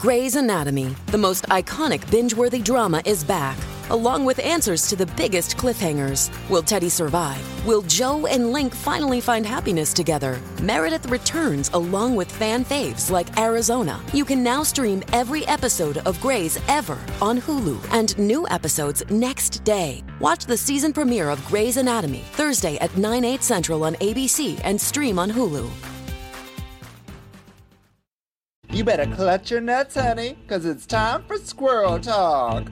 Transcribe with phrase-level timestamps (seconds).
[0.00, 3.58] Grey's Anatomy, the most iconic binge worthy drama, is back,
[3.90, 6.30] along with answers to the biggest cliffhangers.
[6.48, 7.66] Will Teddy survive?
[7.66, 10.40] Will Jo and Link finally find happiness together?
[10.62, 14.00] Meredith returns along with fan faves like Arizona.
[14.14, 19.64] You can now stream every episode of Grey's ever on Hulu and new episodes next
[19.64, 20.02] day.
[20.18, 24.80] Watch the season premiere of Grey's Anatomy Thursday at 9, 8 central on ABC and
[24.80, 25.68] stream on Hulu.
[28.72, 32.70] You better clutch your nuts, honey, because it's time for squirrel talk.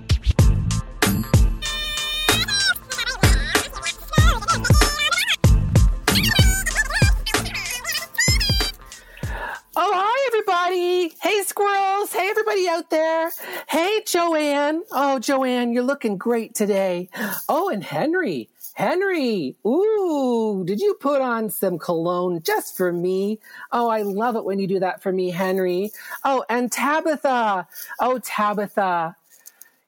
[9.80, 11.16] Oh, hi, everybody.
[11.20, 12.12] Hey, squirrels.
[12.12, 13.32] Hey, everybody out there.
[13.68, 14.84] Hey, Joanne.
[14.92, 17.10] Oh, Joanne, you're looking great today.
[17.48, 18.50] Oh, and Henry.
[18.78, 19.56] Henry.
[19.66, 23.40] Ooh, did you put on some cologne just for me?
[23.72, 25.90] Oh, I love it when you do that for me, Henry.
[26.24, 27.66] Oh, and Tabitha.
[27.98, 29.16] Oh, Tabitha.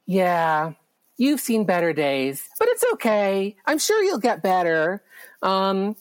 [0.06, 0.72] Yeah,
[1.18, 3.54] you've seen better days, but it's okay.
[3.64, 5.04] I'm sure you'll get better.
[5.40, 5.94] Um,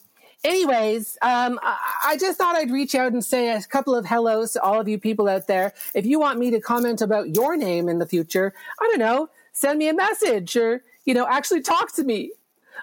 [0.44, 4.54] anyways, um, I, I just thought I'd reach out and say a couple of hellos
[4.54, 5.74] to all of you people out there.
[5.94, 8.52] If you want me to comment about your name in the future,
[8.82, 12.32] I don't know, send me a message or, you know, actually talk to me.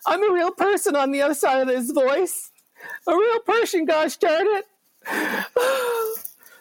[0.05, 2.51] I'm a real person on the other side of this voice.
[3.07, 4.67] A real person, gosh darn it.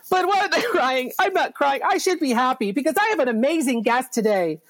[0.09, 1.11] but why are they crying?
[1.19, 1.81] I'm not crying.
[1.83, 4.61] I should be happy because I have an amazing guest today.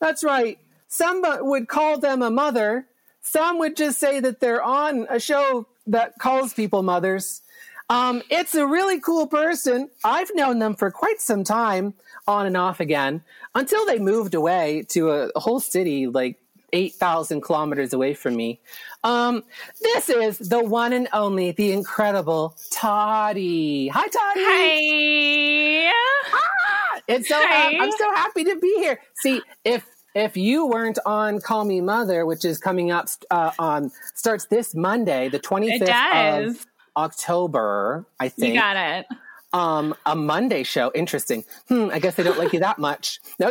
[0.00, 0.58] That's right.
[0.88, 2.86] Some would call them a mother.
[3.22, 7.42] Some would just say that they're on a show that calls people mothers.
[7.88, 9.90] Um, it's a really cool person.
[10.04, 11.94] I've known them for quite some time,
[12.26, 13.22] on and off again,
[13.54, 16.38] until they moved away to a, a whole city like
[16.76, 18.60] 8,000 kilometers away from me.
[19.02, 19.44] Um,
[19.80, 23.88] this is the one and only, the incredible Toddy.
[23.88, 24.40] Hi, Toddy.
[24.44, 25.92] Hi.
[26.34, 27.78] Ah, it's so Hi.
[27.80, 29.00] I'm so happy to be here.
[29.14, 33.90] See, if if you weren't on Call Me Mother, which is coming up uh, on
[34.14, 36.66] starts this Monday, the 25th of
[36.96, 38.54] October, I think.
[38.54, 39.06] You got it.
[39.52, 40.90] Um, a Monday show.
[40.94, 41.44] Interesting.
[41.68, 41.88] Hmm.
[41.92, 43.20] I guess they don't like you that much.
[43.38, 43.50] No,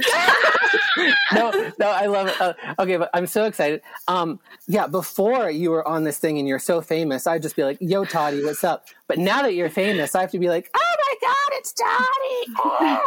[1.33, 1.88] no, no.
[1.88, 2.39] I love it.
[2.39, 3.81] Uh, okay, but I'm so excited.
[4.07, 4.88] Um, yeah.
[4.88, 8.06] Before you were on this thing and you're so famous, I'd just be like, "Yo,
[8.06, 11.28] Toddy, what's up?" But now that you're famous, I have to be like, "Oh my
[11.28, 13.06] God, it's Toddy!"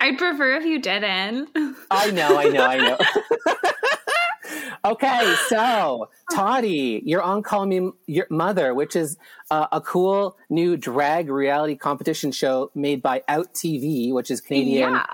[0.00, 1.48] I'd prefer if you didn't.
[1.90, 2.98] I know, I know, I know.
[4.84, 9.16] okay, so Toddy, you're on Call Me Your Mother, which is
[9.50, 14.92] uh, a cool new drag reality competition show made by Out TV, which is Canadian,
[14.94, 15.06] Yeah.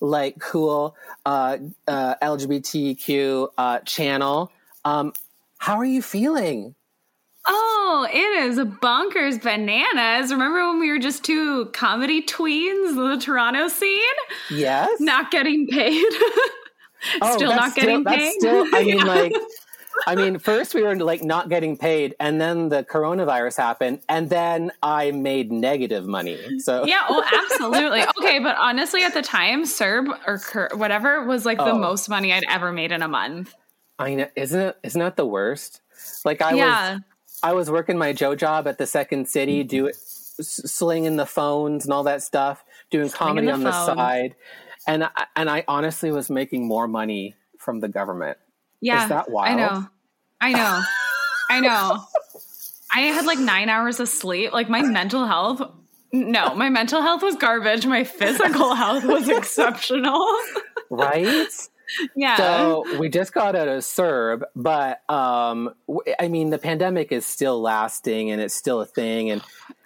[0.00, 0.96] like cool
[1.26, 1.58] uh,
[1.88, 4.50] uh, LGBTQ uh, channel.
[4.84, 5.12] Um,
[5.58, 6.74] how are you feeling?
[7.46, 10.30] Oh, it is bonkers bananas.
[10.32, 14.00] Remember when we were just two comedy tweens the Toronto scene?
[14.50, 14.88] Yes.
[15.00, 16.04] Not getting paid.
[17.22, 18.32] Oh, still not getting that's paid.
[18.38, 19.04] still- I mean, Yeah.
[19.04, 19.32] like,
[20.08, 24.28] I mean, first we were like not getting paid, and then the coronavirus happened, and
[24.28, 26.58] then I made negative money.
[26.58, 28.02] So yeah, oh, absolutely.
[28.18, 31.78] Okay, but honestly, at the time, CERB or Cur- whatever was like the Oh.
[31.78, 33.54] most money I'd ever made in a month.
[33.98, 34.76] I know, isn't it?
[34.82, 35.80] Isn't that the worst?
[36.24, 36.92] Like I yeah.
[36.94, 37.00] was,
[37.44, 39.68] I was working my Joe job at the Second City, mm-hmm.
[39.68, 44.34] do s- slinging the phones and all that stuff, doing comedy the on the side,
[44.86, 48.38] and I, and I honestly was making more money from the government.
[48.80, 49.04] Yeah.
[49.04, 49.60] Is that wild?
[49.60, 49.88] I know.
[50.40, 50.82] I know.
[51.50, 52.04] I know.
[52.92, 54.52] I had like nine hours of sleep.
[54.52, 55.62] Like my mental health.
[56.12, 57.86] No, my mental health was garbage.
[57.86, 60.24] My physical health was exceptional.
[60.90, 61.48] Right?
[62.16, 62.36] yeah.
[62.36, 65.74] So we just got out of CERB, but um,
[66.20, 69.30] I mean, the pandemic is still lasting and it's still a thing.
[69.30, 69.42] And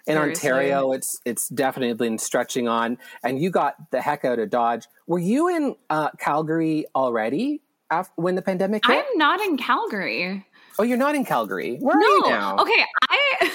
[0.09, 0.49] in Seriously.
[0.49, 2.97] Ontario, it's it's definitely been stretching on.
[3.23, 4.85] And you got the heck out of Dodge.
[5.07, 7.61] Were you in uh, Calgary already
[7.91, 8.97] af- when the pandemic hit?
[8.97, 10.45] I'm not in Calgary.
[10.79, 11.77] oh, you're not in Calgary.
[11.77, 12.57] Where are you now?
[12.57, 12.85] Okay.
[13.09, 13.51] I.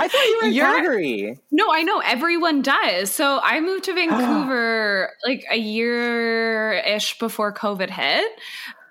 [0.00, 1.38] I thought you were in You're- Calgary.
[1.50, 3.10] No, I know everyone does.
[3.10, 8.24] So I moved to Vancouver like a year ish before COVID hit.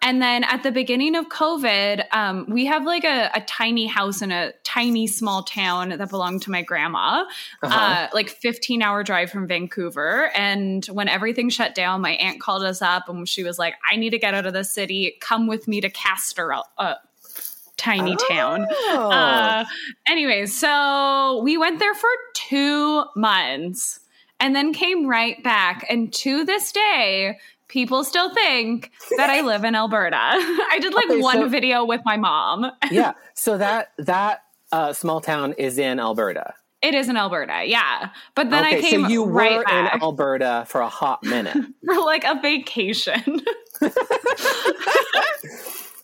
[0.01, 4.21] And then at the beginning of COVID, um, we have like a, a tiny house
[4.21, 7.25] in a tiny small town that belonged to my grandma,
[7.63, 7.75] Uh-huh.
[7.75, 10.31] uh, like 15 hour drive from Vancouver.
[10.35, 13.95] And when everything shut down, my aunt called us up and she was like, I
[13.95, 15.17] need to get out of the city.
[15.19, 16.95] Come with me to Castor, a
[17.77, 18.65] tiny town.
[18.69, 19.09] Oh.
[19.11, 19.65] Uh,
[20.07, 23.99] anyways, so we went there for two months
[24.39, 25.85] and then came right back.
[25.89, 30.17] And to this day, people still think that I live in Alberta.
[30.19, 32.71] I did like Okay, one so- video with my mom.
[32.91, 33.13] yeah.
[33.33, 34.41] So that that
[34.71, 36.53] uh, small town is in Alberta.
[36.81, 38.09] It is in Alberta, yeah.
[38.35, 41.23] But then okay, I came so you right were back in Alberta for a hot
[41.23, 41.57] minute.
[41.85, 43.41] for like a vacation.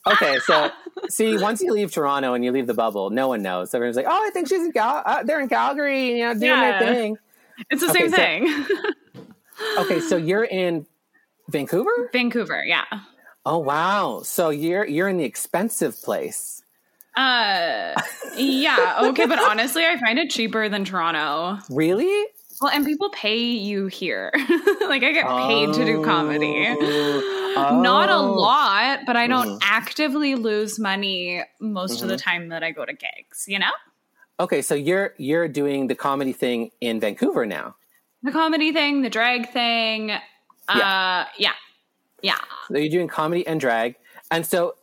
[0.07, 0.71] okay, so
[1.09, 3.73] see, once you leave Toronto and you leave the bubble, no one knows.
[3.73, 6.43] Everyone's like, "Oh, I think she's in Cal- uh, they're in Calgary, you know, doing
[6.43, 6.79] Yeah.
[6.79, 7.17] their thing."
[7.69, 8.77] it's the Okay, same so- thing.
[9.77, 10.85] Okay, so you're in
[11.49, 12.09] Vancouver.
[12.11, 12.85] Vancouver, yeah.
[13.45, 14.21] Oh wow!
[14.23, 16.63] So you're you're in the expensive place.
[17.15, 17.93] Uh,
[18.37, 21.59] yeah, okay, but honestly, I find it cheaper than Toronto.
[21.69, 22.25] Really?
[22.61, 24.31] Well, and people pay you here.
[24.81, 26.65] like I get paid to do comedy.
[26.69, 27.79] Oh.
[27.83, 28.31] Not a Oh.
[28.33, 32.93] lot, but I don't actively lose money most of the time that I go to
[32.93, 33.71] gigs, you know?
[34.39, 37.75] Okay, so you're you're doing the comedy thing in Vancouver now.
[38.23, 40.13] The comedy thing, the drag thing.
[40.67, 41.53] Uh yeah.
[42.21, 42.37] Yeah.
[42.67, 43.95] So you're doing comedy and drag,
[44.31, 44.75] and so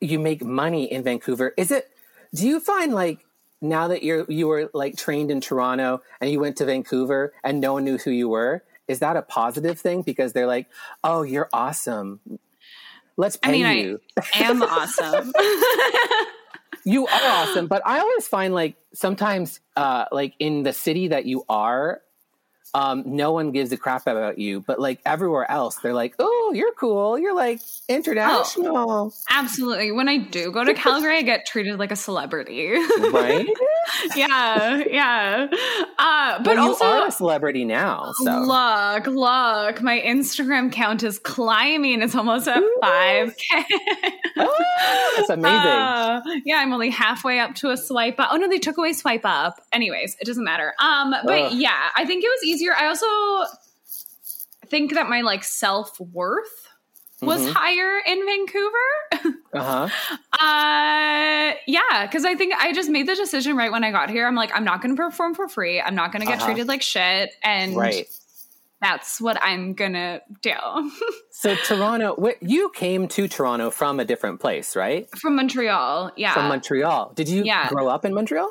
[0.00, 1.54] you make money in Vancouver.
[1.56, 1.90] Is it?
[2.34, 3.24] Do you find like
[3.60, 7.60] now that you're you were like trained in Toronto and you went to Vancouver and
[7.60, 8.62] no one knew who you were?
[8.88, 10.66] Is that a positive thing because they're like,
[11.04, 12.20] oh, you're awesome.
[13.16, 14.00] Let's pay I mean, you.
[14.34, 15.32] I am awesome.
[16.84, 21.26] you are awesome, but I always find like sometimes, uh, like in the city that
[21.26, 22.00] you are,
[22.74, 24.60] um, no one gives a crap about you.
[24.60, 27.18] But like everywhere else, they're like, "Oh, you're cool.
[27.18, 29.92] You're like international, Absolutely.
[29.92, 32.72] When I do go to Calgary, I get treated like a celebrity.
[32.72, 33.46] right?"
[34.16, 35.48] yeah, yeah.
[35.98, 41.02] Uh, but but you also, are a celebrity now, so look, look, my Instagram count
[41.02, 42.02] is climbing.
[42.02, 43.64] It's almost at five k.
[44.38, 45.56] Ah, that's amazing.
[45.56, 48.28] Uh, yeah, I'm only halfway up to a swipe up.
[48.32, 49.60] Oh no, they took away swipe up.
[49.72, 50.74] Anyways, it doesn't matter.
[50.78, 51.52] Um, but Ugh.
[51.54, 52.74] yeah, I think it was easier.
[52.74, 53.06] I also
[54.66, 56.68] think that my like self worth
[57.22, 57.52] was Mhm.
[57.54, 59.38] higher in Vancouver.
[59.54, 59.88] uh huh.
[60.32, 64.26] Uh, yeah, because I think I just made the decision right when I got here.
[64.26, 65.80] I'm like, I'm not going to perform for free.
[65.80, 66.46] I'm not going to get Uh-huh.
[66.46, 68.06] treated like shit, and Right.
[68.80, 70.52] that's what I'm gonna do.
[71.30, 75.08] So Toronto, wh- you came to Toronto from a different place, right?
[75.18, 76.34] From Montreal, yeah.
[76.34, 77.12] From Montreal.
[77.16, 77.68] Did you Yeah.
[77.68, 78.48] grow up in Montreal?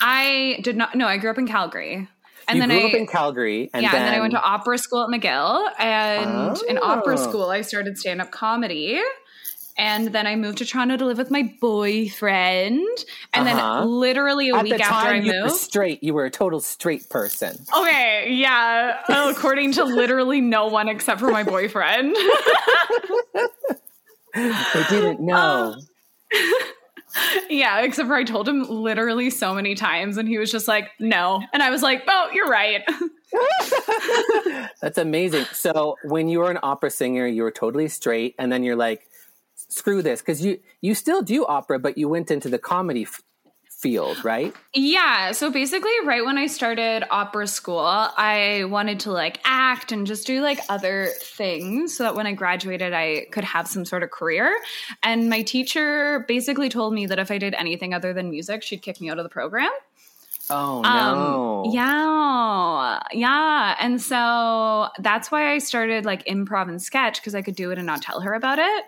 [0.00, 0.94] I did not.
[0.96, 2.08] No, I grew up in Calgary,
[2.48, 4.32] and you then grew I up in Calgary, and yeah, then, and then I went
[4.32, 7.28] to opera school at McGill, and in opera Oh.
[7.28, 9.00] school I started stand up comedy.
[9.80, 12.80] And then I moved to Toronto to live with my boyfriend.
[13.32, 13.78] And Uh-huh.
[13.82, 15.60] then literally a At week the after I time, you were moved.
[15.60, 16.02] straight.
[16.02, 17.64] You were a total straight person.
[17.78, 19.00] Okay, yeah.
[19.08, 22.16] Oh, according to literally no one except for my boyfriend.
[24.34, 25.76] They didn't know.
[27.50, 30.90] Yeah, except for I told him literally so many times and he was just like,
[30.98, 31.42] no.
[31.52, 32.82] And I was like, oh, you're right.
[34.80, 35.44] That's amazing.
[35.52, 39.06] So when you were an opera singer, you were totally straight, and then you're like,
[39.54, 43.22] "Screw this," because you you still do opera, but you went into the comedy f-
[43.78, 44.54] field, right?
[44.74, 45.30] Yeah.
[45.32, 50.26] So basically, right when I started opera school, I wanted to like act and just
[50.26, 54.10] do like other things so that when I graduated, I could have some sort of
[54.10, 54.52] career.
[55.02, 58.82] And my teacher basically told me that if I did anything other than music, she'd
[58.82, 59.70] kick me out of the program.
[60.50, 61.70] Oh Um, no!
[61.72, 63.76] yeah, yeah.
[63.80, 67.78] And so that's why I started like improv and sketch because I could do it
[67.78, 68.84] and not tell her about it.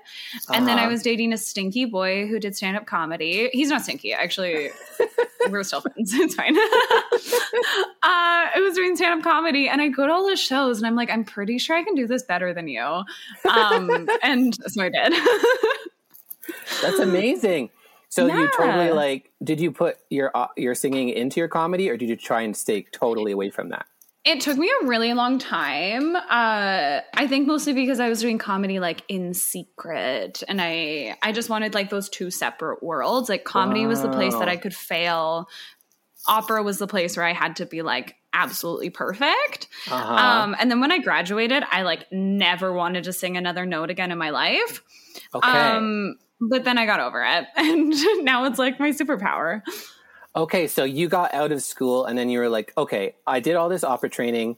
[0.52, 0.90] And then I Uh-huh.
[0.92, 3.50] was dating a stinky boy who did stand up comedy.
[3.52, 4.70] He's not stinky, actually.
[5.50, 6.12] we're still friends.
[6.18, 6.56] It's fine.
[6.58, 10.86] uh, I was doing stand up comedy and I go to all the shows and
[10.86, 12.82] I'm like, I'm pretty sure I can do this better than you.
[13.48, 15.12] Um, and so I did.
[16.82, 17.70] That's amazing.
[18.10, 19.32] So you totally like?
[19.42, 22.56] Did you put your uh, your singing into your comedy, or did you try and
[22.56, 23.86] stay totally away from that?
[24.24, 26.14] It took me a really long time.
[26.14, 31.30] Uh, I think mostly because I was doing comedy like in secret, and I I
[31.30, 33.28] just wanted like those two separate worlds.
[33.28, 35.48] Like comedy was the place that I could fail.
[36.26, 39.68] Opera was the place where I had to be like absolutely perfect.
[39.88, 40.14] Uh-huh.
[40.14, 44.10] Um, and then when I graduated, I like never wanted to sing another note again
[44.10, 44.82] in my life.
[45.32, 45.48] okay.
[45.48, 49.62] Um, but then I got over it, and now it's like my superpower.
[50.36, 53.56] Okay, so you got out of school and then you were like, okay, I did
[53.56, 54.56] all this opera training.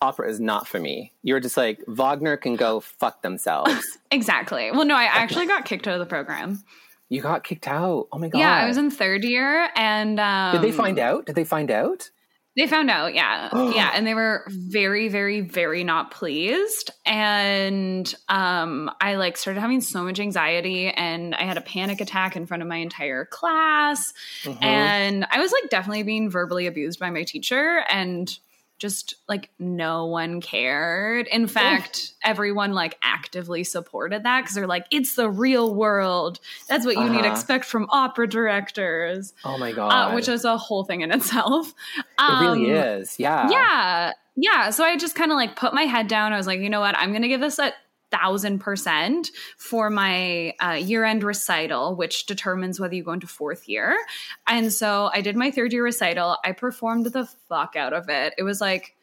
[0.00, 1.12] Opera is not for me.
[1.24, 3.98] You were just like, Wagner can go fuck themselves.
[4.12, 4.70] Exactly.
[4.70, 6.62] Well, no, I actually got kicked out of the program.
[7.10, 8.06] you got kicked out.
[8.12, 8.38] Oh my God.
[8.38, 11.26] Yeah, I was in third year, and um, Did they find out?
[11.26, 12.10] Did they find out?
[12.58, 16.90] They found out, yeah, yeah, and they were very, very, very not pleased.
[17.06, 22.34] And um, I like started having so much anxiety, and I had a panic attack
[22.34, 24.12] in front of my entire class,
[24.44, 24.58] Mhm.
[24.62, 28.28] and I was like definitely being verbally abused by my teacher, and
[28.78, 31.26] just like no one cared.
[31.28, 36.38] In fact, everyone like actively supported that because they're like, it's the real world.
[36.68, 37.32] That's what you need to Uh-huh.
[37.32, 39.90] expect from opera directors, Oh my god.
[39.90, 41.74] uh, which is a whole thing in itself.
[41.98, 43.18] it really Um, is.
[43.18, 43.48] Yeah.
[43.50, 46.60] yeah yeah so i just kind of like put my head down i was like
[46.60, 47.72] you know what i'm gonna give this a
[48.10, 53.98] thousand percent for my uh, year-end recital which determines whether you go into fourth year.
[54.46, 56.36] And so i did my third year recital.
[56.44, 58.34] I performed the fuck out of it.
[58.38, 58.94] It was like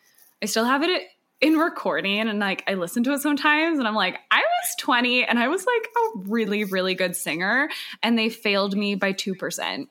[0.42, 1.04] i still have it
[1.42, 5.26] in recording and like i listen to it sometimes and i'm like i was 20
[5.26, 7.70] and i was like a really really good singer
[8.02, 9.88] and they failed me by 2%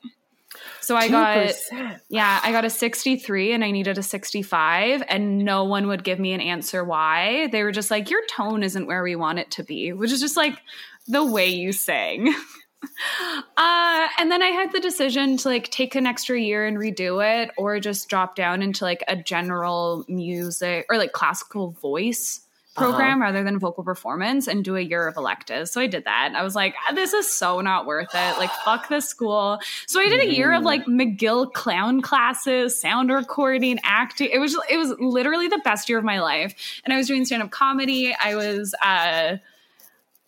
[0.85, 1.99] so i got 2%.
[2.09, 6.19] yeah, I got a 63 and I needed a 65, and no one would give
[6.19, 7.47] me an answer why.
[7.51, 10.21] They were just like, Your tone isn't where we want it to be, which is
[10.21, 10.59] just like
[11.07, 12.27] the way you sing.
[13.57, 17.23] uh, and then I had the decision to like take an extra year and redo
[17.23, 22.44] it, or just drop down into like a general music or like classical voice
[22.75, 25.71] program rather than vocal performance and do a year of electives.
[25.71, 26.33] So I did that.
[26.35, 28.37] I was like, "Ah, this is so not worth it.
[28.37, 29.59] Like, fuck this school.
[29.87, 34.29] So I did a year of like McGill clown classes, sound recording, acting.
[34.31, 36.81] It was it was literally the best year of my life.
[36.83, 38.15] And I was doing stand up comedy.
[38.19, 39.37] I was uh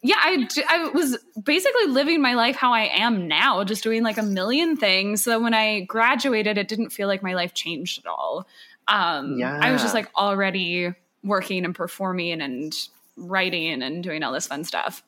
[0.03, 4.23] yeah, I was basically living my life how I am now, just doing like a
[4.23, 5.23] million things.
[5.23, 8.47] So when I graduated, it didn't feel like my life changed at all.
[8.87, 10.93] Um, I was just like already
[11.27, 12.73] working and performing and
[13.17, 15.03] writing and doing all this fun stuff.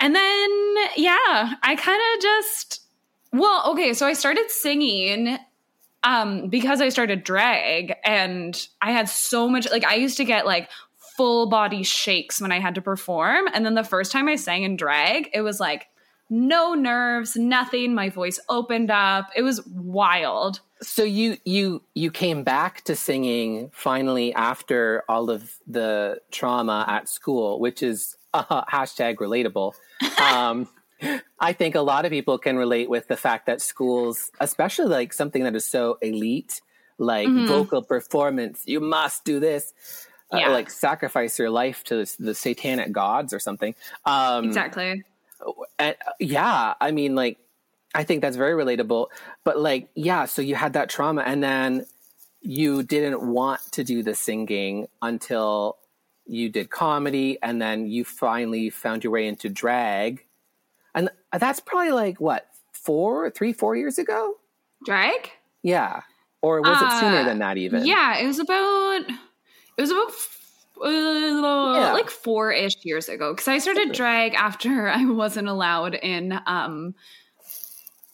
[0.00, 2.80] And then, yeah, I kind of just,
[3.32, 5.38] well, okay, so I started singing
[6.04, 10.44] um because I started drag and I had so much like I used to get
[10.44, 10.68] like
[11.16, 13.46] full body shakes when I had to perform.
[13.54, 15.86] And then the first time I sang in drag it was like
[16.28, 17.94] no nerves nothing.
[17.94, 19.28] My voice opened up.
[19.36, 25.54] It was wild So you you you came back to singing finally after all of
[25.66, 29.74] the trauma at school, which is uh, hashtag relatable.
[30.20, 30.68] Um,
[31.40, 35.12] I think a lot of people can relate with the fact that schools, especially like
[35.12, 36.60] something that is so elite,
[36.98, 39.72] like vocal performance, you must do this,
[40.32, 40.48] uh, Yeah.
[40.50, 43.74] like sacrifice your life to the satanic gods or something.
[44.04, 45.02] Um, exactly
[45.78, 47.38] and, uh, yeah, I mean, like,
[47.94, 49.08] I think that's very relatable.
[49.44, 51.86] But like, yeah, so you had that trauma, and then
[52.40, 55.76] you didn't want to do the singing until
[56.26, 60.24] you did comedy, and then you finally found your way into drag,
[60.94, 64.36] and that's probably like what four, three, four years ago.
[64.84, 65.30] drag
[65.62, 66.02] Yeah,
[66.40, 67.86] or was it sooner Uh, than that even?
[67.86, 69.02] yeah it was about
[69.76, 70.12] it was about
[70.84, 70.90] uh,
[71.80, 71.92] Yeah.
[71.92, 76.94] like four-ish years ago because i started drag after i wasn't allowed in um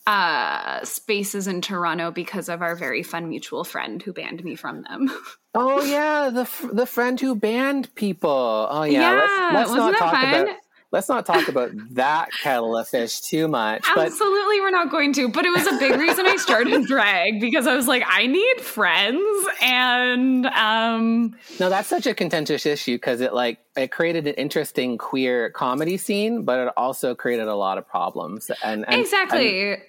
[0.09, 4.83] uh spaces in toronto because of our very fun mutual friend who banned me from
[4.83, 5.11] them
[5.55, 8.69] Oh yeah, the f- the friend who banned people.
[8.71, 10.43] Oh yeah, Yeah, let's, let's not talk fun?
[10.43, 10.57] about
[10.93, 13.83] let's not talk about that kettle of fish too much.
[13.95, 15.29] But Absolutely, we're not going to.
[15.31, 18.61] But it was a big reason I started drag because I was like, I need
[18.61, 24.35] friends, and um, no, that's such a contentious issue because it like it created an
[24.35, 28.51] interesting queer comedy scene, but it also created a lot of problems.
[28.63, 29.83] And, and exactly, and-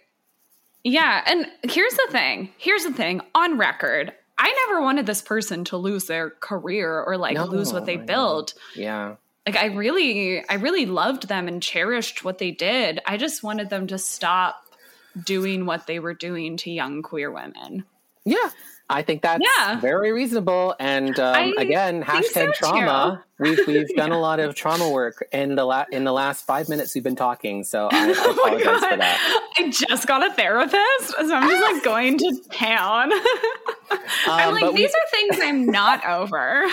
[0.84, 1.24] yeah.
[1.26, 2.50] And here's the thing.
[2.58, 3.22] Here's the thing.
[3.36, 7.74] On record, I never wanted this person to lose their career or like No, lose
[7.74, 8.54] what they built.
[8.76, 13.00] yeah, Like I really, I really loved them and cherished what they did.
[13.06, 14.64] I just wanted them to stop
[15.26, 17.84] doing what they were doing to young queer women.
[18.26, 18.50] yeah.
[18.92, 19.80] I think that's Yeah.
[19.80, 20.76] very reasonable.
[20.80, 23.24] And um, again, think so, hashtag trauma.
[23.38, 24.18] We've we've done Yeah.
[24.18, 27.16] a lot of trauma work in the la- in the last five minutes we've been
[27.16, 27.64] talking.
[27.64, 29.52] So I, I Oh apologize for that.
[29.58, 33.12] I just got a therapist, so I'm just like going to town.
[34.28, 36.66] I'm Um, like, but we- these are things I'm not over.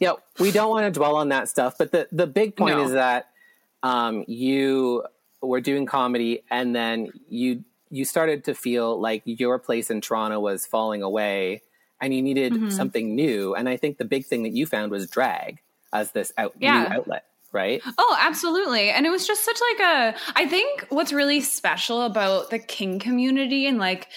[0.00, 1.76] yeah, we don't want to dwell on that stuff.
[1.78, 2.84] But the the big point No.
[2.84, 3.30] is that
[3.82, 5.02] um, you
[5.40, 10.40] were doing comedy, and then you you started to feel like your place in Toronto
[10.40, 11.62] was falling away,
[12.00, 12.70] and you needed Mm-hmm.
[12.70, 13.54] something new.
[13.54, 15.60] And I think the big thing that you found was drag
[15.92, 16.82] as this out, Yeah.
[16.88, 17.80] new outlet, right?
[17.98, 18.90] oh, absolutely.
[18.90, 22.98] And it was just such like a I think what's really special about the King
[22.98, 24.08] community and like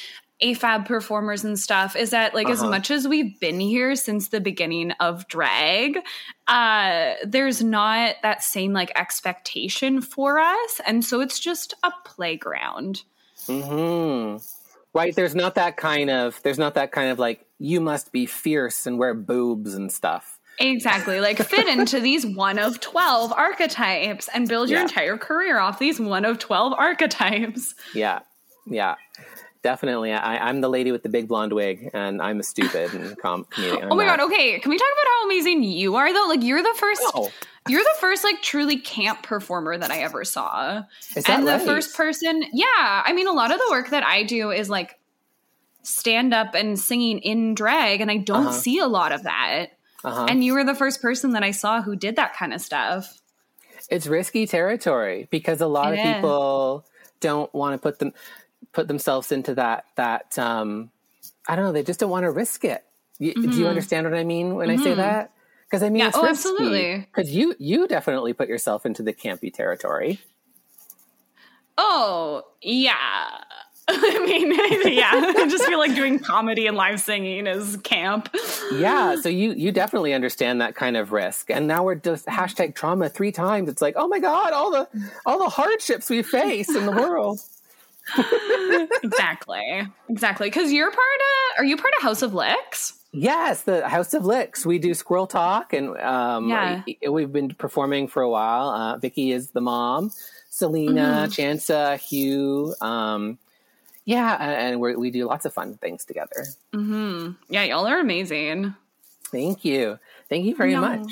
[0.41, 2.69] AFAB performers and stuff is that like as Uh-huh.
[2.69, 6.00] much as we've been here since the beginning of drag,
[6.48, 10.81] uh there's not that same like expectation for us.
[10.86, 13.03] And so it's just a playground.
[13.48, 14.38] Hmm
[14.94, 15.13] Right.
[15.16, 16.42] There's not that kind of.
[16.44, 20.39] There's not that kind of like you must be fierce and wear boobs and stuff.
[20.60, 21.20] Exactly.
[21.20, 24.86] Like fit into these one of 12 archetypes and build your Yeah.
[24.86, 27.75] entire career off these one of 12 archetypes.
[27.94, 28.20] Yeah.
[28.66, 28.96] Yeah.
[29.62, 30.13] definitely.
[30.13, 33.46] I, I'm the lady with the big blonde wig, and I'm a stupid and com-
[33.46, 33.84] comedic.
[33.84, 34.58] I'm Oh my god, okay.
[34.60, 36.25] Can we talk about how amazing you are though?
[36.27, 37.30] Like you're the first No.
[37.70, 40.84] You're the first like truly camp performer that I ever saw.
[41.16, 41.62] Is that and the right?
[41.66, 42.66] first person, yeah.
[43.06, 44.98] I mean a lot of the work that I do is like
[45.84, 48.52] stand up and singing in drag and I don't Uh-huh.
[48.52, 49.68] see a lot of that.
[50.04, 50.26] Uh-huh.
[50.30, 53.22] And you were the first person that I saw who did that kind of stuff.
[53.90, 56.16] it's risky territory because a lot It of is.
[56.16, 56.86] people
[57.20, 58.14] don't want to put them
[58.74, 60.92] put themselves into that that um
[61.48, 61.72] I don't know.
[61.72, 62.84] They just don't want to risk it.
[63.20, 65.32] You, Do you understand what I mean when I say that?
[65.70, 66.00] Because I mean.
[66.00, 67.08] Yeah, it's oh, absolutely.
[67.14, 70.20] Because you you definitely put yourself into the campy territory.
[71.78, 72.96] Oh, yeah.
[73.90, 74.52] I mean,
[74.98, 75.12] yeah.
[75.14, 78.28] I just feel like doing comedy and live singing is camp.
[78.74, 81.50] Yeah, so you you definitely understand that kind of risk.
[81.50, 83.70] And now we're just hashtag trauma three times.
[83.70, 84.90] It's like, oh my god, all the
[85.26, 87.40] all the hardships we face in the world.
[89.04, 89.88] exactly.
[90.10, 90.48] Exactly.
[90.48, 92.94] Because you're part of, are you part of House of Licks?
[93.12, 94.66] Yes, the House of Licks.
[94.66, 96.82] We do Squirrel Talk, and um, Yeah.
[97.10, 98.70] we've been performing for a while.
[98.70, 100.12] Uh, Vicky is the mom,
[100.50, 102.76] Selena, Chansa, Hugh.
[102.82, 103.38] Um,
[104.06, 106.46] yeah, and we're, we do lots of fun things together.
[107.50, 108.74] Yeah, y'all are amazing.
[109.32, 110.00] Thank you,
[110.30, 110.80] thank you very Yeah.
[110.80, 111.12] much.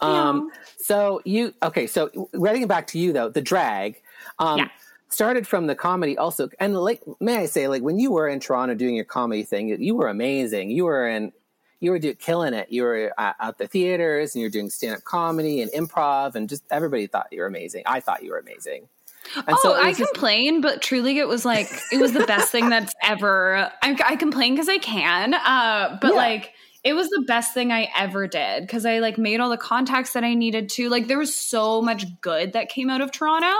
[0.00, 1.86] Um, so you okay?
[1.86, 4.00] So getting back to you though, the drag.
[4.38, 4.68] Um, Yeah.
[5.08, 8.40] Started from the comedy also, and like, may I say, like when you were in
[8.40, 10.70] Toronto doing your comedy thing, you were amazing.
[10.70, 11.32] You were in,
[11.78, 12.72] you were do, killing it.
[12.72, 16.48] You were at, at the theaters, and you're doing stand up comedy and improv, and
[16.48, 17.84] just everybody thought you were amazing.
[17.86, 18.88] I thought you were amazing.
[19.36, 22.50] And oh, it I just- complain, but truly it was like, it was the best
[22.50, 23.70] thing that's ever.
[23.82, 26.16] I, I complain because I can, uh, but Yeah.
[26.16, 26.52] like,
[26.86, 30.12] it was the best thing I ever did because I like made all the contacts
[30.12, 30.88] that I needed to.
[30.88, 33.52] Like, there was so much good that came out of Toronto,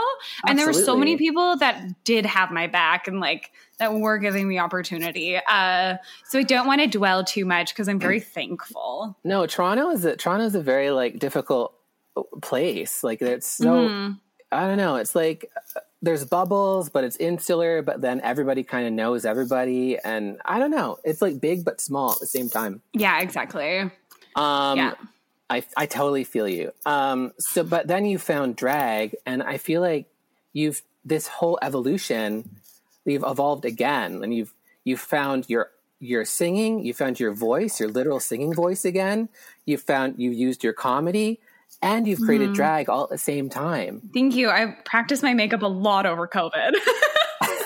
[0.46, 4.18] and there were so many people that did have my back and like that were
[4.18, 5.36] giving me opportunity.
[5.36, 9.18] Uh, so I don't want to dwell too much because I'm very thankful.
[9.24, 11.74] No, Toronto is a Toronto is a very like difficult
[12.42, 13.02] place.
[13.02, 14.12] Like it's so Mm-hmm.
[14.52, 14.94] I don't know.
[14.94, 17.82] It's like uh, there's bubbles, but it's insular.
[17.82, 20.98] But then everybody kind of knows everybody, and I don't know.
[21.04, 22.80] It's like big but small at the same time.
[22.94, 23.90] Yeah, exactly.
[24.34, 24.94] Um, Yeah.
[25.50, 26.72] I I totally feel you.
[26.86, 30.06] Um, so but then you found drag, and I feel like
[30.52, 32.50] you've this whole evolution.
[33.04, 34.52] You've evolved again, and you've
[34.84, 36.84] you've found your your singing.
[36.84, 39.28] You found your voice, your literal singing voice again.
[39.66, 41.38] You found you used your comedy,
[41.82, 42.54] and you've created mm-hmm.
[42.54, 44.00] drag all at the same time.
[44.14, 44.48] Thank you.
[44.48, 46.72] I practiced my makeup a lot over COVID.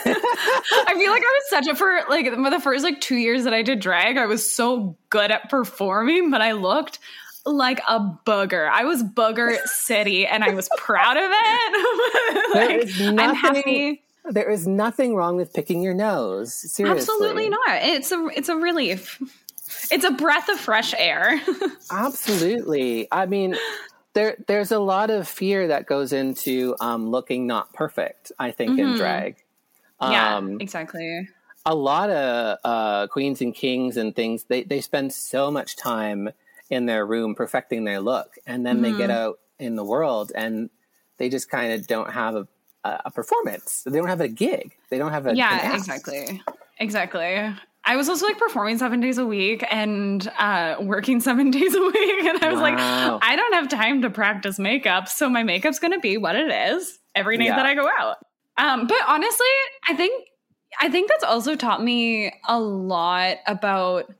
[0.02, 3.44] I feel like I was such a for like for the first like two years
[3.44, 6.98] that I did drag, I was so good at performing, but I looked
[7.46, 8.68] like a booger.
[8.70, 12.50] I was booger city, and I was proud of it.
[12.54, 14.02] There Like, is I'm nothing- happy.
[14.24, 16.54] There is nothing wrong with picking your nose.
[16.54, 17.82] Seriously, Absolutely not.
[17.82, 19.20] It's a it's a relief.
[19.90, 21.40] It's a breath of fresh air.
[21.90, 23.08] Absolutely.
[23.12, 23.56] I mean,
[24.14, 28.32] there there's a lot of fear that goes into um, looking not perfect.
[28.38, 29.36] I think in drag.
[30.00, 31.28] yeah, Um, exactly.
[31.66, 36.30] a lot of uh, queens and kings and things they they spend so much time
[36.70, 40.70] in their room perfecting their look, and then they get out in the world and
[41.18, 42.46] they just kind of don't have a,
[42.84, 43.82] a performance.
[43.84, 44.74] They don't have a gig.
[44.88, 45.74] They don't have a yeah act.
[45.76, 46.42] exactly
[46.78, 47.54] exactly
[47.84, 51.80] i was also like performing seven days a week and uh working seven days a
[51.80, 55.78] week and i was like i don't have time to practice makeup so my makeup's
[55.78, 57.56] gonna be what it is every night Yeah.
[57.56, 58.16] that i go out
[58.58, 59.46] um but honestly
[59.88, 60.28] i think
[60.80, 64.12] i think that's also taught me a lot about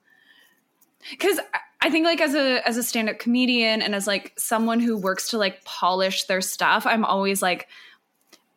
[1.11, 1.39] because
[1.83, 5.31] I think like as a as a stand-up comedian and as like someone who works
[5.31, 7.69] to like polish their stuff, I'm always like,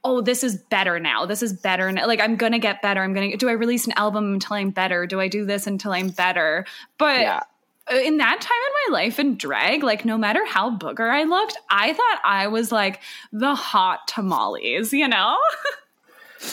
[0.04, 1.26] oh, this is better now.
[1.26, 2.08] This is better now.
[2.08, 3.02] Like I'm gonna get better.
[3.02, 5.06] I'm gonna do I release an album until I'm better?
[5.06, 6.66] Do I do this until I'm better?
[6.98, 7.44] But Yeah.
[7.92, 8.52] Uh, in that time
[8.88, 12.48] in my life in drag, like no matter how booger I looked, I thought I
[12.48, 13.02] was like
[13.34, 15.38] the hot tamales, you know?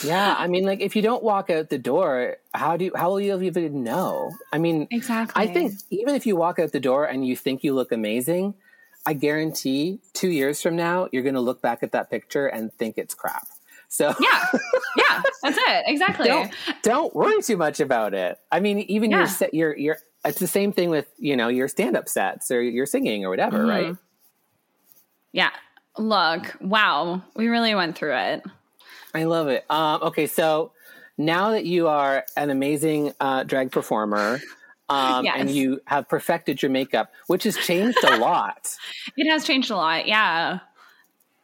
[0.05, 3.11] Yeah, I mean, like if you don't walk out the door, how do you, how
[3.11, 4.33] will you even know?
[4.53, 5.43] I mean, Exactly.
[5.43, 8.55] I think even if you walk out the door and you think you look amazing,
[9.07, 12.73] I guarantee two years from now you're going to look back at that picture and
[12.75, 13.47] think it's crap.
[13.89, 14.47] So Yeah.
[14.97, 15.23] Yeah.
[15.43, 15.85] That's it.
[15.89, 16.29] Exactly.
[16.29, 18.39] don't don't worry too much about it.
[18.53, 19.19] I mean, even Yeah.
[19.19, 22.51] your set, your your it's the same thing with you know your stand up sets
[22.51, 23.69] or your singing or whatever, Mm-hmm.
[23.89, 23.97] right?
[25.33, 25.51] Yeah.
[25.99, 27.23] Look, wow.
[27.35, 28.43] We really went through it.
[29.15, 29.65] I love it.
[29.71, 30.73] Um, okay, so
[31.19, 34.41] now that you are an amazing uh, drag performer.
[34.90, 38.76] Um, And you have perfected your makeup, which has changed a lot.
[39.16, 40.07] It has changed a lot.
[40.07, 40.59] Yeah.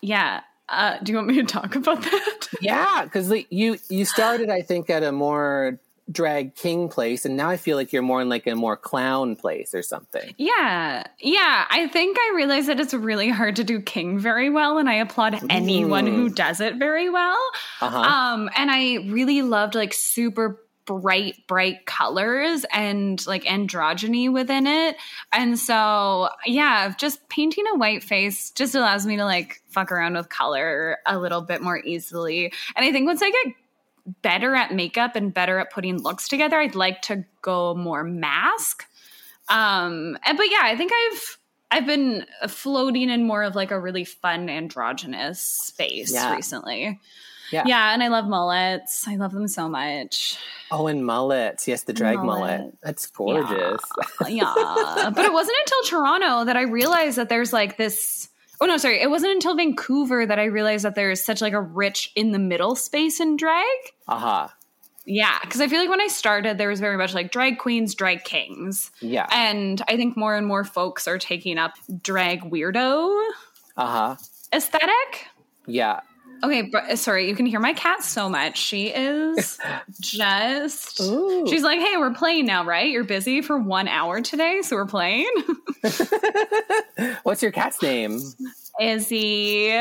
[0.03, 0.41] Yeah.
[0.69, 2.49] Uh, do you want me to talk about that?
[2.61, 5.79] Yeah, because like, you you started, I think, at a more
[6.11, 9.37] drag king place, and now I feel like you're more in like a more clown
[9.37, 10.35] place or something.
[10.39, 11.05] Yeah.
[11.21, 11.67] Yeah.
[11.69, 14.95] I think I realize that it's really hard to do king very well, and I
[14.95, 17.39] applaud anyone who does it very well.
[17.81, 17.99] Uh-huh.
[17.99, 24.97] Um, and I really loved like super bright, bright colors and like androgyny within it.
[25.33, 30.15] And so, yeah, just painting a white face just allows me to like fuck around
[30.15, 32.53] with color a little bit more easily.
[32.75, 33.55] And I think once I get
[34.23, 38.85] better at makeup and better at putting looks together, I'd like to go more mask.
[39.49, 43.81] Um, and, but yeah, I think I've I've been floating in more of like a
[43.81, 46.35] really fun androgynous space Yeah.
[46.35, 47.01] recently.
[47.53, 47.65] Yeah.
[47.67, 49.07] Yeah, and I love mullets.
[49.07, 50.39] I love them so much.
[50.71, 51.69] Oh, and mullets.
[51.69, 52.59] Yes, the drag mullet.
[52.61, 52.79] Mullet.
[52.83, 53.83] That's gorgeous.
[54.29, 55.11] yeah.
[55.15, 58.29] But it wasn't until Toronto that I realized that there's like this
[58.61, 59.03] Oh no, sorry.
[59.03, 62.39] It wasn't until Vancouver that I realized that there's such like a rich in the
[62.39, 63.65] middle space in drag.
[64.09, 64.53] Aha.
[65.05, 67.95] Yeah, because I feel like when I started, there was very much like drag queens,
[67.95, 68.91] drag kings.
[69.01, 69.27] Yeah.
[69.31, 73.15] And I think more and more folks are taking up drag weirdo
[73.77, 74.17] Uh huh.
[74.53, 75.29] aesthetic.
[75.67, 76.01] Yeah.
[76.45, 78.59] Okay, but uh, sorry, you can hear my cat so much.
[78.59, 79.59] She is
[80.01, 81.01] just.
[81.01, 81.47] Ooh.
[81.49, 82.91] She's like, hey, we're playing now, right?
[82.91, 85.31] You're busy for one hour today, so we're playing.
[87.23, 88.21] What's your cat's name?
[88.81, 89.73] Izzy.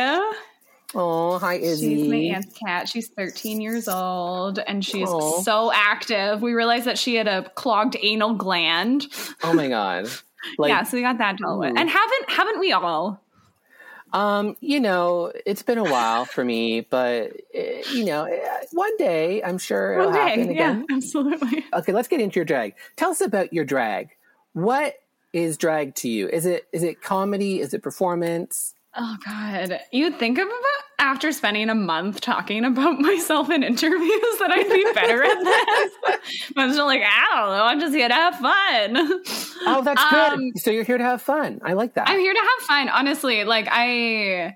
[0.97, 1.95] Oh, hi, Izzy.
[1.95, 2.87] She's my aunt's cat.
[2.87, 5.41] She's 13 years old and she's Aw.
[5.41, 6.41] so active.
[6.41, 9.07] We realized that she had a clogged anal gland.
[9.43, 10.07] Oh my god.
[10.59, 11.73] Like, yeah, so we got that dealt with.
[11.75, 13.19] And haven't haven't we all?
[14.15, 17.61] Um, you know, it's been a while for me, but uh,
[17.93, 20.85] you know, uh, one day I'm sure it'll happen Okay, yeah, again.
[20.89, 21.65] absolutely.
[21.73, 22.75] Okay, let's get into your drag.
[22.95, 24.11] Tell us about your drag.
[24.53, 24.95] What
[25.33, 26.29] is drag to you?
[26.29, 27.59] Is it is it comedy?
[27.59, 28.74] Is it performance?
[28.97, 29.79] Oh God.
[29.91, 30.53] You'd think of it
[30.99, 35.91] after spending a month talking about myself in interviews that I'd be better at this.
[36.03, 36.19] but
[36.57, 39.21] I'm still like, I don't know, I'm just here to have fun.
[39.67, 40.59] Oh, that's Um, good.
[40.61, 41.59] So you're here to have fun.
[41.63, 42.07] I like that.
[42.07, 43.43] I'm here to have fun, honestly.
[43.43, 44.55] Like I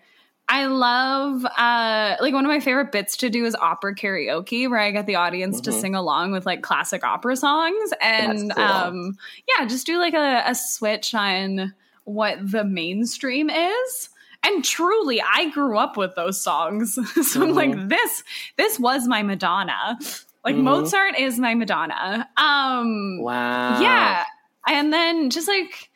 [0.51, 4.79] I love uh like one of my favorite bits to do is opera karaoke where
[4.79, 8.51] I get the audience to sing along with like classic opera songs and Mm-hmm.
[8.51, 8.63] Cool.
[8.63, 11.73] um yeah, just do like a, a switch on
[12.05, 14.09] what the mainstream is.
[14.43, 16.93] And truly, I grew up with those songs.
[16.95, 17.51] so I'm Mm-hmm.
[17.53, 18.23] like, this,
[18.57, 19.97] this was my Madonna.
[20.45, 20.63] Like Mhm.
[20.63, 22.27] Mozart is my Madonna.
[22.37, 23.81] Um wow.
[23.81, 24.23] yeah
[24.67, 25.89] and then just like